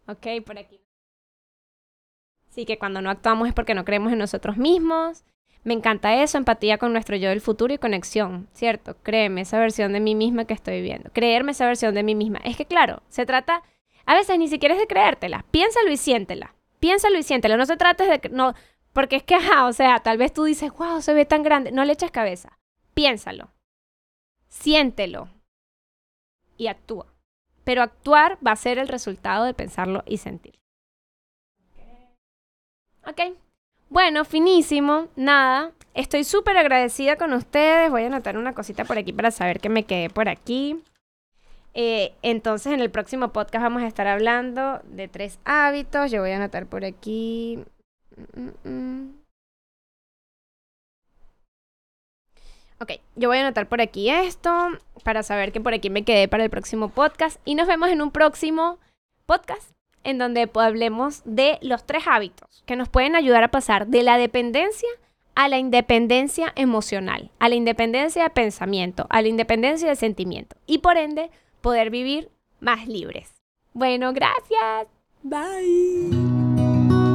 ok, 0.07 0.27
por 0.45 0.59
aquí. 0.59 0.81
Sí, 2.51 2.65
que 2.65 2.79
cuando 2.79 3.03
no 3.03 3.11
actuamos 3.11 3.49
es 3.49 3.55
porque 3.55 3.75
no 3.75 3.85
creemos 3.85 4.13
en 4.13 4.19
nosotros 4.19 4.57
mismos. 4.57 5.25
Me 5.65 5.75
encanta 5.75 6.23
eso, 6.23 6.39
empatía 6.39 6.79
con 6.79 6.93
nuestro 6.93 7.17
yo 7.17 7.29
del 7.29 7.41
futuro 7.41 7.75
y 7.75 7.79
conexión, 7.79 8.49
¿cierto? 8.53 8.97
Créeme 9.03 9.41
esa 9.41 9.59
versión 9.59 9.93
de 9.93 10.01
mí 10.01 10.15
misma 10.15 10.45
que 10.45 10.55
estoy 10.55 10.81
viendo. 10.81 11.11
Creerme 11.13 11.53
esa 11.53 11.67
versión 11.67 11.95
de 11.95 12.05
mí 12.05 12.15
misma. 12.15 12.39
Es 12.45 12.57
que 12.57 12.67
claro, 12.67 13.03
se 13.09 13.27
trata, 13.27 13.63
a 14.05 14.15
veces 14.15 14.39
ni 14.39 14.49
siquiera 14.49 14.75
es 14.75 14.81
de 14.81 14.87
creértela. 14.87 15.45
Piénsalo 15.51 15.91
y 15.91 15.97
siéntela. 15.97 16.55
Piénsalo 16.79 17.19
y 17.19 17.25
siéntela. 17.25 17.57
No 17.57 17.67
se 17.67 17.77
trata 17.77 18.05
de 18.05 18.29
no, 18.31 18.55
porque 18.93 19.17
es 19.17 19.23
que, 19.25 19.37
o 19.37 19.73
sea, 19.73 19.99
tal 19.99 20.19
vez 20.19 20.33
tú 20.33 20.45
dices, 20.45 20.71
wow, 20.73 21.03
se 21.03 21.15
ve 21.15 21.25
tan 21.25 21.43
grande. 21.43 21.73
No 21.73 21.85
le 21.85 21.95
eches 21.95 22.13
cabeza 22.13 22.57
piénsalo, 22.97 23.53
siéntelo 24.49 25.29
y 26.57 26.69
actúa. 26.69 27.07
Pero 27.63 27.83
actuar 27.83 28.39
va 28.45 28.53
a 28.53 28.57
ser 28.57 28.79
el 28.79 28.89
resultado 28.89 29.45
de 29.45 29.53
pensarlo 29.53 30.03
y 30.07 30.19
sentir. 30.19 30.59
Ok. 33.07 33.37
Bueno, 33.89 34.25
finísimo. 34.25 35.09
Nada. 35.15 35.73
Estoy 35.95 36.25
súper 36.25 36.57
agradecida 36.57 37.17
con 37.17 37.33
ustedes. 37.33 37.91
Voy 37.91 38.05
a 38.05 38.07
anotar 38.07 38.39
una 38.39 38.55
cosita 38.55 38.85
por 38.85 38.99
aquí 38.99 39.13
para 39.13 39.31
saber 39.31 39.61
que 39.61 39.69
me 39.69 39.85
quedé 39.85 40.09
por 40.11 40.29
aquí. 40.29 40.83
Eh, 41.75 42.15
entonces, 42.23 42.73
en 42.73 42.81
el 42.81 42.91
próximo 42.91 43.33
podcast 43.33 43.63
vamos 43.63 43.83
a 43.83 43.87
estar 43.87 44.07
hablando 44.07 44.81
de 44.85 45.09
tres 45.09 45.39
hábitos. 45.45 46.11
Yo 46.11 46.23
voy 46.23 46.31
a 46.31 46.37
anotar 46.37 46.67
por 46.67 46.85
aquí. 46.85 47.59
Mm, 48.17 48.41
mm, 48.41 48.71
mm. 48.71 49.26
Ok, 52.79 52.93
yo 53.15 53.29
voy 53.29 53.39
a 53.39 53.41
anotar 53.43 53.69
por 53.69 53.81
aquí 53.81 54.11
esto 54.11 54.51
para 55.03 55.23
saber 55.23 55.53
que 55.53 55.61
por 55.61 55.73
aquí 55.73 55.89
me 55.89 56.05
quedé 56.05 56.29
para 56.29 56.45
el 56.45 56.51
próximo 56.51 56.91
podcast 56.91 57.41
y 57.45 57.55
nos 57.55 57.67
vemos 57.67 57.89
en 57.89 58.03
un 58.03 58.11
próximo 58.11 58.79
podcast 59.25 59.71
en 60.05 60.19
donde 60.19 60.51
hablemos 60.55 61.23
de 61.25 61.59
los 61.63 61.85
tres 61.85 62.05
hábitos 62.07 62.63
que 62.67 62.77
nos 62.77 62.89
pueden 62.89 63.17
ayudar 63.17 63.43
a 63.45 63.51
pasar 63.51 63.87
de 63.87 64.03
la 64.03 64.19
dependencia 64.19 64.89
a 65.35 65.49
la 65.49 65.59
independencia 65.59 66.53
emocional, 66.57 67.31
a 67.39 67.49
la 67.49 67.55
independencia 67.55 68.25
de 68.25 68.31
pensamiento, 68.31 69.07
a 69.11 69.21
la 69.23 69.29
independencia 69.29 69.89
de 69.89 69.97
sentimiento 69.97 70.57
y 70.67 70.79
por 70.79 70.97
ende 70.97 71.31
poder 71.61 71.91
vivir 71.91 72.31
más 72.61 72.89
libres. 72.89 73.35
Bueno, 73.75 74.13
gracias. 74.13 74.89
Bye. 75.23 77.06